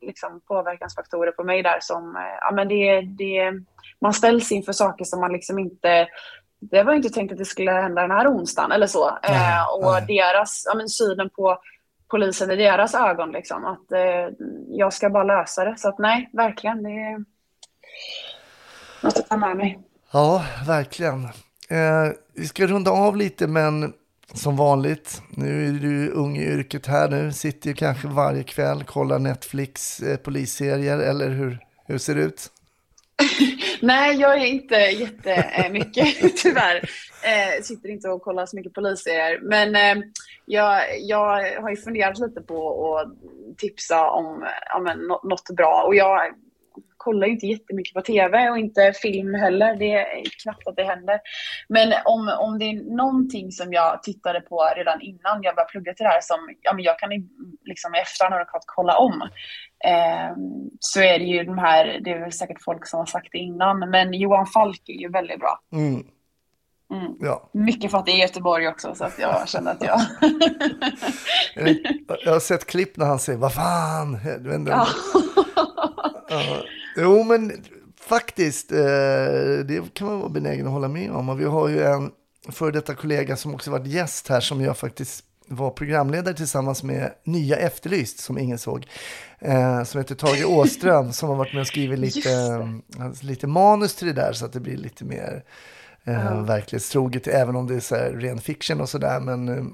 liksom 0.00 0.40
påverkansfaktorer 0.40 1.32
på 1.32 1.44
mig 1.44 1.62
där 1.62 1.78
som, 1.80 2.16
eh, 2.16 2.22
ja 2.40 2.52
men 2.52 2.68
det, 2.68 3.00
det, 3.00 3.52
man 4.00 4.14
ställs 4.14 4.52
inför 4.52 4.72
saker 4.72 5.04
som 5.04 5.20
man 5.20 5.32
liksom 5.32 5.58
inte, 5.58 6.08
det 6.60 6.82
var 6.82 6.94
inte 6.94 7.08
tänkt 7.08 7.32
att 7.32 7.38
det 7.38 7.44
skulle 7.44 7.70
hända 7.70 8.02
den 8.02 8.10
här 8.10 8.28
onsdagen 8.28 8.72
eller 8.72 8.86
så. 8.86 9.08
Eh, 9.08 9.74
och 9.76 10.06
deras, 10.06 10.64
ja 10.66 10.74
men 10.74 10.88
synen 10.88 11.30
på 11.30 11.58
polisen 12.10 12.50
i 12.50 12.56
deras 12.56 12.94
ögon 12.94 13.32
liksom, 13.32 13.64
att 13.64 13.92
eh, 13.92 14.34
jag 14.68 14.92
ska 14.92 15.10
bara 15.10 15.24
lösa 15.24 15.64
det. 15.64 15.76
Så 15.76 15.88
att 15.88 15.98
nej, 15.98 16.30
verkligen, 16.32 16.82
det 16.82 16.90
är 16.90 17.24
något 19.02 19.18
att 19.18 19.28
ta 19.28 19.36
med 19.36 19.56
mig. 19.56 19.78
Ja, 20.12 20.44
verkligen. 20.66 21.24
Eh, 21.68 22.12
vi 22.34 22.46
ska 22.46 22.66
runda 22.66 22.90
av 22.90 23.16
lite, 23.16 23.46
men 23.46 23.92
som 24.32 24.56
vanligt, 24.56 25.22
nu 25.30 25.68
är 25.68 25.72
du 25.72 26.10
ung 26.10 26.36
i 26.36 26.44
yrket 26.44 26.86
här 26.86 27.08
nu, 27.08 27.32
sitter 27.32 27.68
ju 27.68 27.74
kanske 27.74 28.08
varje 28.08 28.42
kväll, 28.42 28.84
kollar 28.84 29.18
Netflix 29.18 30.00
eh, 30.00 30.16
polisserier, 30.16 30.98
eller 30.98 31.28
hur, 31.28 31.58
hur 31.86 31.98
ser 31.98 32.14
det 32.14 32.22
ut? 32.22 32.50
Nej, 33.80 34.16
jag 34.16 34.42
är 34.42 34.46
inte 34.46 34.74
jättemycket 34.74 36.24
eh, 36.24 36.30
tyvärr. 36.36 36.76
Eh, 37.22 37.62
sitter 37.62 37.88
inte 37.88 38.08
och 38.08 38.22
kollar 38.22 38.46
så 38.46 38.56
mycket 38.56 38.72
polisserier. 38.72 39.40
Men 39.42 39.74
eh, 39.76 40.04
jag, 40.46 40.82
jag 41.00 41.60
har 41.62 41.70
ju 41.70 41.76
funderat 41.76 42.18
lite 42.18 42.40
på 42.40 42.98
att 42.98 43.08
tipsa 43.58 44.10
om, 44.10 44.46
om 44.76 44.86
en, 44.86 44.98
något 44.98 45.50
bra. 45.56 45.84
Och 45.86 45.94
jag 45.94 46.34
kollar 47.04 47.26
ju 47.26 47.32
inte 47.32 47.46
jättemycket 47.46 47.94
på 47.94 48.00
tv 48.00 48.50
och 48.50 48.58
inte 48.58 48.92
film 49.02 49.34
heller. 49.34 49.76
Det 49.76 49.92
är 49.92 50.22
knappt 50.42 50.68
att 50.68 50.76
det 50.76 50.84
händer. 50.84 51.20
Men 51.68 51.92
om, 52.04 52.36
om 52.40 52.58
det 52.58 52.64
är 52.64 52.96
någonting 52.96 53.52
som 53.52 53.72
jag 53.72 54.02
tittade 54.02 54.40
på 54.40 54.72
redan 54.76 55.00
innan 55.00 55.42
jag 55.42 55.54
började 55.54 55.70
plugga 55.70 55.94
till 55.94 56.04
det 56.04 56.10
här 56.10 56.20
som 56.20 56.38
ja, 56.62 56.72
men 56.74 56.84
jag 56.84 56.98
kan 56.98 57.10
liksom 57.64 57.94
i 57.94 57.98
efterhand 57.98 58.34
ha 58.34 58.60
kolla 58.66 58.96
om. 58.98 59.22
Eh, 59.84 60.30
så 60.80 61.00
är 61.00 61.18
det 61.18 61.24
ju 61.24 61.44
de 61.44 61.58
här, 61.58 62.00
det 62.04 62.10
är 62.10 62.20
väl 62.20 62.32
säkert 62.32 62.62
folk 62.64 62.86
som 62.86 62.98
har 62.98 63.06
sagt 63.06 63.28
det 63.32 63.38
innan, 63.38 63.90
men 63.90 64.14
Johan 64.14 64.46
Falk 64.46 64.88
är 64.88 65.00
ju 65.00 65.08
väldigt 65.08 65.40
bra. 65.40 65.60
Mm. 65.72 66.04
Mm. 66.92 67.12
Ja. 67.20 67.50
Mycket 67.52 67.90
för 67.90 67.98
att 67.98 68.06
det 68.06 68.12
är 68.12 68.16
Göteborg 68.16 68.68
också, 68.68 68.94
så 68.94 69.04
att 69.04 69.18
jag 69.18 69.48
känner 69.48 69.70
att 69.70 69.82
jag... 69.82 70.00
Jag 72.24 72.32
har 72.32 72.40
sett 72.40 72.66
klipp 72.66 72.96
när 72.96 73.06
han 73.06 73.18
säger 73.18 73.38
vad 73.38 73.54
fan. 73.54 74.18
Du 74.40 74.70
ja. 74.70 74.86
Jo, 76.96 77.24
men 77.24 77.52
faktiskt, 78.00 78.72
eh, 78.72 78.78
det 79.64 79.94
kan 79.94 80.06
man 80.08 80.20
vara 80.20 80.28
benägen 80.28 80.66
att 80.66 80.72
hålla 80.72 80.88
med 80.88 81.10
om. 81.12 81.28
Och 81.28 81.40
vi 81.40 81.44
har 81.44 81.68
ju 81.68 81.82
en 81.82 82.10
före 82.48 82.70
detta 82.70 82.94
kollega 82.94 83.36
som 83.36 83.54
också 83.54 83.70
varit 83.70 83.86
gäst 83.86 84.28
här 84.28 84.40
som 84.40 84.60
jag 84.60 84.78
faktiskt 84.78 85.24
var 85.48 85.70
programledare 85.70 86.34
tillsammans 86.34 86.82
med 86.82 87.12
Nya 87.24 87.56
Efterlyst 87.56 88.18
som 88.18 88.38
ingen 88.38 88.58
såg. 88.58 88.86
Eh, 89.38 89.84
som 89.84 90.00
heter 90.00 90.14
Tage 90.14 90.44
Åström 90.48 91.12
som 91.12 91.28
har 91.28 91.36
varit 91.36 91.52
med 91.52 91.60
och 91.60 91.66
skrivit 91.66 91.98
lite, 91.98 92.30
eh, 92.98 93.22
lite 93.22 93.46
manus 93.46 93.94
till 93.94 94.06
det 94.06 94.12
där 94.12 94.32
så 94.32 94.44
att 94.44 94.52
det 94.52 94.60
blir 94.60 94.76
lite 94.76 95.04
mer 95.04 95.44
eh, 96.04 96.24
Ja. 96.24 96.40
verklighetstroget 96.40 97.26
även 97.26 97.56
om 97.56 97.66
det 97.66 97.74
är 97.74 97.80
så 97.80 97.94
här 97.96 98.10
ren 98.10 98.38
fiction 98.38 98.80
och 98.80 98.88
sådär. 98.88 99.20
Men 99.20 99.48
eh, 99.48 99.64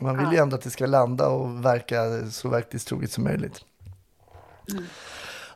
man 0.00 0.18
vill 0.18 0.32
ju 0.32 0.38
ändå 0.38 0.56
att 0.56 0.62
det 0.62 0.70
ska 0.70 0.86
landa 0.86 1.28
och 1.28 1.64
verka 1.64 2.30
så 2.30 2.48
verklighetstroget 2.48 3.12
som 3.12 3.24
möjligt. 3.24 3.60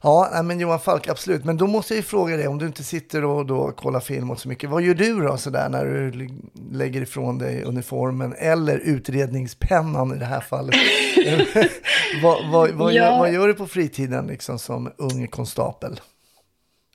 Ja, 0.02 0.42
men 0.44 0.60
Johan 0.60 0.80
Falk, 0.80 1.08
absolut. 1.08 1.44
Men 1.44 1.56
då 1.56 1.66
måste 1.66 1.94
jag 1.94 1.96
ju 1.96 2.02
fråga 2.02 2.36
dig, 2.36 2.48
om 2.48 2.58
du 2.58 2.66
inte 2.66 2.84
sitter 2.84 3.24
och 3.24 3.46
då 3.46 3.72
kollar 3.72 4.00
film 4.00 4.30
och 4.30 4.40
så 4.40 4.48
mycket, 4.48 4.70
vad 4.70 4.82
gör 4.82 4.94
du 4.94 5.20
då 5.22 5.36
sådär 5.36 5.68
när 5.68 5.84
du 5.84 6.28
lägger 6.72 7.00
ifrån 7.02 7.38
dig 7.38 7.62
uniformen 7.62 8.34
eller 8.38 8.78
utredningspennan 8.78 10.14
i 10.16 10.18
det 10.18 10.24
här 10.24 10.40
fallet? 10.40 10.74
vad, 12.22 12.50
vad, 12.52 12.70
vad, 12.70 12.92
gör, 12.92 13.04
Ja. 13.06 13.18
vad 13.18 13.32
gör 13.32 13.48
du 13.48 13.54
på 13.54 13.66
fritiden 13.66 14.26
liksom 14.26 14.58
som 14.58 14.92
ung 14.96 15.26
konstapel? 15.26 16.00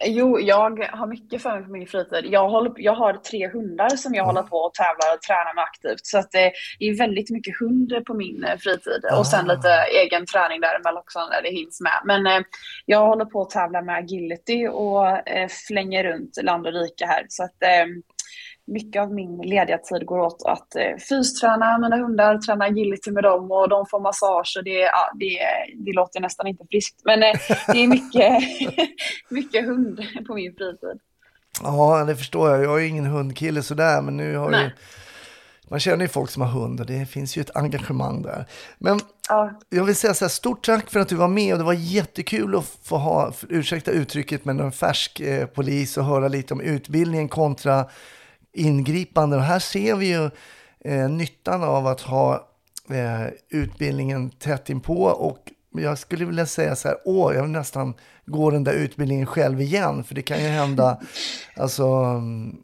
Jo, 0.10 0.40
jag 0.40 0.80
har 0.92 1.08
mycket 1.08 1.42
för 1.42 1.50
mig 1.50 1.64
på 1.64 1.72
min 1.72 1.88
fritid. 1.88 2.26
Jag, 2.26 2.50
håller, 2.50 2.72
jag 2.76 2.94
har 2.94 3.14
tre 3.14 3.50
hundar 3.50 3.90
som 3.90 4.14
jag 4.16 4.26
håller 4.26 4.42
på 4.42 4.58
och 4.58 4.74
tävlar 4.74 5.14
och 5.16 5.22
tränar 5.22 5.56
med 5.56 5.64
aktivt. 5.64 6.06
Så 6.06 6.18
att 6.18 6.32
det 6.32 6.52
är 6.80 6.98
väldigt 6.98 7.30
mycket 7.30 7.60
hund 7.60 7.94
på 8.08 8.14
min 8.14 8.44
eh, 8.44 8.58
fritid. 8.58 9.02
Och 9.20 9.28
sen 9.28 9.50
Ah. 9.50 9.54
lite 9.54 9.70
egen 10.04 10.26
träning 10.26 10.62
däremellan 10.62 10.98
också 10.98 11.20
när 11.20 11.42
det 11.42 11.50
hinns 11.50 11.82
med. 11.82 12.02
Men 12.06 12.28
eh, 12.28 12.42
jag 12.86 13.08
håller 13.08 13.26
på 13.26 13.42
att 13.42 13.50
tävla 13.50 13.82
med 13.82 13.96
agility 13.98 14.68
och 14.68 15.28
eh, 15.30 15.48
flänger 15.68 16.04
runt 16.04 16.44
land 16.44 16.68
och 16.68 16.74
rike 16.74 17.06
här. 17.06 17.26
Så 17.30 17.44
att 17.44 17.64
eh, 17.64 17.86
mycket 18.68 19.02
av 19.02 19.14
min 19.14 19.38
lediga 19.38 19.78
tid 19.78 20.06
går 20.06 20.20
åt 20.20 20.44
att 20.46 20.76
eh, 20.76 20.98
fysträna 21.10 21.78
mina 21.78 21.98
hundar, 21.98 22.38
träna 22.38 22.66
agility 22.66 23.12
med 23.12 23.24
dem 23.24 23.52
och 23.52 23.70
de 23.70 23.86
får 23.86 24.00
massage 24.00 24.56
och 24.58 24.64
det, 24.64 24.80
ja, 24.80 25.12
det, 25.20 25.40
det 25.86 25.94
låter 25.94 26.20
nästan 26.20 26.48
inte 26.48 26.64
friskt. 26.72 27.02
Men 27.04 27.24
eh, 27.24 27.34
det 27.68 27.84
är 27.84 27.88
mycket, 27.88 28.44
mycket 29.30 29.66
hund 29.66 30.00
på 30.28 30.34
min 30.34 30.56
fritid. 30.56 31.00
Ja, 31.64 32.04
det 32.08 32.16
förstår 32.16 32.50
jag. 32.50 32.64
Jag 32.64 32.76
är 32.76 32.80
ju 32.80 32.88
ingen 32.88 33.06
hundkille 33.06 33.64
sådär, 33.64 34.02
men 34.02 34.18
nu 34.18 34.36
har 34.36 34.46
ju... 34.46 34.52
Nej. 34.52 34.76
Man 35.70 35.80
känner 35.80 36.06
ju 36.06 36.08
folk 36.08 36.30
som 36.30 36.42
har 36.42 36.50
hund 36.50 36.80
och 36.80 36.86
det 36.86 37.06
finns 37.06 37.38
ju 37.38 37.42
ett 37.42 37.56
engagemang 37.56 38.22
där. 38.22 38.46
Men 38.78 39.00
Ja, 39.30 39.52
jag 39.70 39.84
vill 39.84 39.96
säga 39.96 40.14
så 40.14 40.26
här, 40.26 40.30
stort 40.30 40.66
tack 40.66 40.90
för 40.90 41.00
att 41.00 41.10
du 41.10 41.16
var 41.16 41.28
med 41.28 41.54
och 41.54 41.60
det 41.60 41.66
var 41.66 41.74
jättekul 41.74 42.56
att 42.56 42.78
få 42.84 42.98
ha, 42.98 43.34
ursäkta 43.50 43.92
uttrycket, 43.92 44.46
men 44.46 44.60
en 44.60 44.72
färsk 44.72 45.20
eh, 45.20 45.46
polis 45.46 45.98
och 45.98 46.06
höra 46.06 46.28
lite 46.28 46.54
om 46.54 46.62
utbildningen 46.62 47.30
kontra 47.30 47.86
ingripanden. 48.58 49.40
Och 49.40 49.46
här 49.46 49.60
ser 49.60 49.96
vi 49.96 50.08
ju 50.08 50.30
eh, 50.80 51.10
nyttan 51.10 51.64
av 51.64 51.88
att 51.88 52.02
ha 52.02 52.48
eh, 52.90 53.28
utbildningen 53.50 54.30
tätt 54.30 54.70
inpå 54.70 55.04
och 55.04 55.52
jag 55.72 55.98
skulle 55.98 56.26
vilja 56.26 56.46
säga 56.46 56.76
så 56.76 56.88
här, 56.88 56.98
åh, 57.06 57.36
jag 57.36 57.42
vill 57.42 57.52
nästan 57.52 57.94
gå 58.26 58.52
den 58.52 58.64
där 58.64 58.74
utbildningen 58.74 59.26
själv 59.26 59.62
igen, 59.62 60.04
för 60.04 60.16
det 60.16 60.22
kan 60.22 60.44
ju 60.44 60.48
hända 60.48 61.00
alltså, 61.56 62.22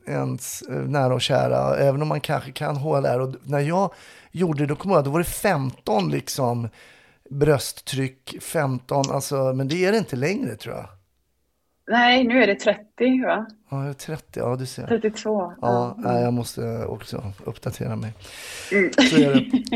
ens 0.08 0.62
eh, 0.62 0.76
nära 0.76 1.14
och 1.14 1.22
kära, 1.22 1.78
även 1.78 2.02
om 2.02 2.08
man 2.08 2.22
kanske 2.22 2.52
kan 2.52 2.76
HLR. 2.76 3.20
Och 3.20 3.36
när 3.44 3.60
jag 3.60 3.94
gjorde 4.32 4.60
det, 4.60 4.66
då 4.66 4.76
kommer 4.76 4.96
jag 4.96 5.04
då 5.04 5.12
var 5.12 5.20
det 5.20 5.26
15 5.26 6.10
liksom 6.10 6.70
brösttryck, 7.30 8.36
15, 8.42 9.12
alltså, 9.12 9.54
men 9.54 9.68
det 9.68 9.86
är 9.86 9.92
det 9.92 9.98
inte 9.98 10.16
längre 10.16 10.56
tror 10.56 10.76
jag. 10.76 10.88
Nej, 11.88 12.24
nu 12.24 12.44
är 12.44 12.48
det 12.48 12.56
30 12.56 13.26
va? 13.26 13.46
Ja, 13.74 13.82
jag 13.82 13.90
är 13.90 13.94
30, 13.94 14.40
ja 14.40 14.56
du 14.56 14.66
ser. 14.66 14.88
32. 14.88 15.54
Ja, 15.62 15.96
nej, 15.98 16.24
jag 16.24 16.34
måste 16.34 16.86
också 16.86 17.24
uppdatera 17.44 17.96
mig. 17.96 18.14
Mm. 18.72 18.92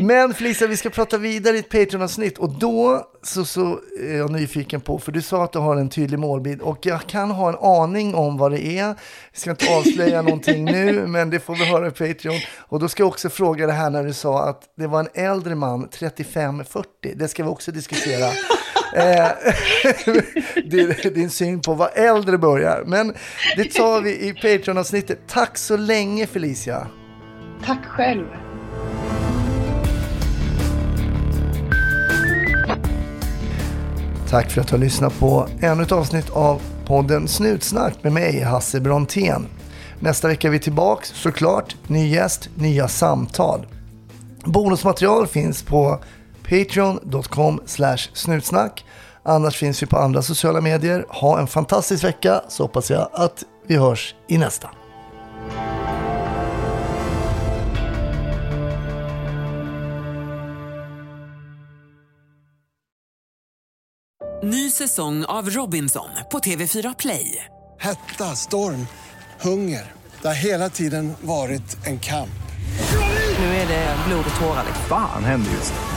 Men 0.08 0.34
Felicia, 0.34 0.68
vi 0.68 0.78
ska 0.78 0.90
prata 0.90 1.18
vidare 1.18 1.56
i 1.56 1.60
ett 1.60 1.70
Patreon-avsnitt 1.70 2.38
och 2.38 2.50
då 2.50 3.08
så, 3.24 3.46
så 3.46 3.80
är 4.00 4.18
jag 4.18 4.32
nyfiken 4.32 4.82
på, 4.82 5.00
för 5.00 5.12
du 5.12 5.22
sa 5.22 5.44
att 5.44 5.54
du 5.54 5.60
har 5.60 5.76
en 5.76 5.90
tydlig 5.90 6.20
målbild 6.20 6.62
och 6.62 6.86
jag 6.86 7.02
kan 7.02 7.32
ha 7.32 7.50
en 7.50 7.56
aning 7.56 8.16
om 8.16 8.38
vad 8.38 8.52
det 8.52 8.66
är. 8.66 8.86
Jag 8.88 8.96
ska 9.34 9.50
inte 9.50 9.76
avslöja 9.76 10.22
någonting 10.22 10.66
nu, 10.66 11.08
men 11.08 11.30
det 11.30 11.40
får 11.40 11.56
vi 11.56 11.66
höra 11.66 11.88
i 11.88 11.92
Patreon. 11.92 12.40
Och 12.60 12.80
då 12.80 12.88
ska 12.88 13.04
jag 13.04 13.08
också 13.08 13.30
fråga 13.30 13.68
det 13.68 13.74
här 13.74 13.90
när 13.90 14.04
du 14.04 14.14
sa 14.14 14.50
att 14.50 14.64
det 14.78 14.88
var 14.88 15.00
en 15.00 15.10
äldre 15.14 15.56
man, 15.56 15.88
35-40. 15.88 16.84
Det 17.16 17.28
ska 17.28 17.44
vi 17.44 17.50
också 17.50 17.72
diskutera. 17.72 18.32
Eh, 18.96 19.30
din, 20.66 20.96
din 21.14 21.30
syn 21.30 21.62
på 21.62 21.74
vad 21.74 21.90
äldre 21.96 22.38
börjar. 22.38 22.84
Men 22.86 23.14
det 23.56 23.74
tar 23.74 24.02
vi 24.02 24.12
i 24.12 24.34
Patreon-avsnittet. 24.34 25.20
Tack 25.28 25.58
så 25.58 25.78
länge 25.78 26.28
Felicia. 26.28 26.88
Tack 27.66 27.86
själv. 27.86 28.26
Tack 34.30 34.52
för 34.52 34.62
att 34.62 34.68
du 34.68 34.74
har 34.74 34.80
lyssnat 34.80 35.20
på 35.20 35.48
ännu 35.62 35.84
ett 35.84 35.92
avsnitt 35.92 36.30
av 36.30 36.62
podden 36.86 37.28
Snutsnack 37.28 38.04
med 38.04 38.14
mig, 38.14 38.42
Hasse 38.42 38.80
Brontén. 38.80 39.48
Nästa 40.00 40.28
vecka 40.28 40.48
är 40.48 40.52
vi 40.52 40.60
tillbaka, 40.60 41.06
såklart. 41.06 41.76
Ny 41.88 42.08
gäst, 42.08 42.50
nya 42.56 42.88
samtal. 42.88 43.66
Bonusmaterial 44.46 45.28
finns 45.28 45.64
på 45.64 46.00
Patreon.com 46.50 47.62
snutsnack. 48.14 48.86
Annars 49.24 49.58
finns 49.58 49.84
vi 49.84 49.88
på 49.88 49.98
andra 49.98 50.22
sociala 50.22 50.62
medier. 50.62 51.06
Ha 51.10 51.40
en 51.40 51.48
fantastisk 51.48 52.04
vecka 52.04 52.42
så 52.48 52.64
hoppas 52.64 52.92
jag 52.92 53.10
att 53.14 53.44
vi 53.68 53.78
hörs 53.78 54.16
i 54.28 54.38
nästa. 54.38 54.70
Ny 64.44 64.70
säsong 64.70 65.26
av 65.26 65.50
Robinson 65.50 66.10
på 66.32 66.40
TV4 66.40 66.96
Play. 67.00 67.46
Hetta, 67.80 68.24
storm, 68.24 68.88
hunger. 69.42 69.92
Det 70.22 70.28
har 70.28 70.36
hela 70.36 70.70
tiden 70.70 71.14
varit 71.22 71.88
en 71.88 72.00
kamp. 72.00 72.30
Nu 73.40 73.46
är 73.46 73.68
det 73.68 73.96
blod 74.08 74.26
och 74.30 74.40
tårar. 74.40 74.64
Vad 74.90 75.00
fan 75.00 75.24
händer 75.24 75.52
just 75.52 75.74
nu? 75.74 75.97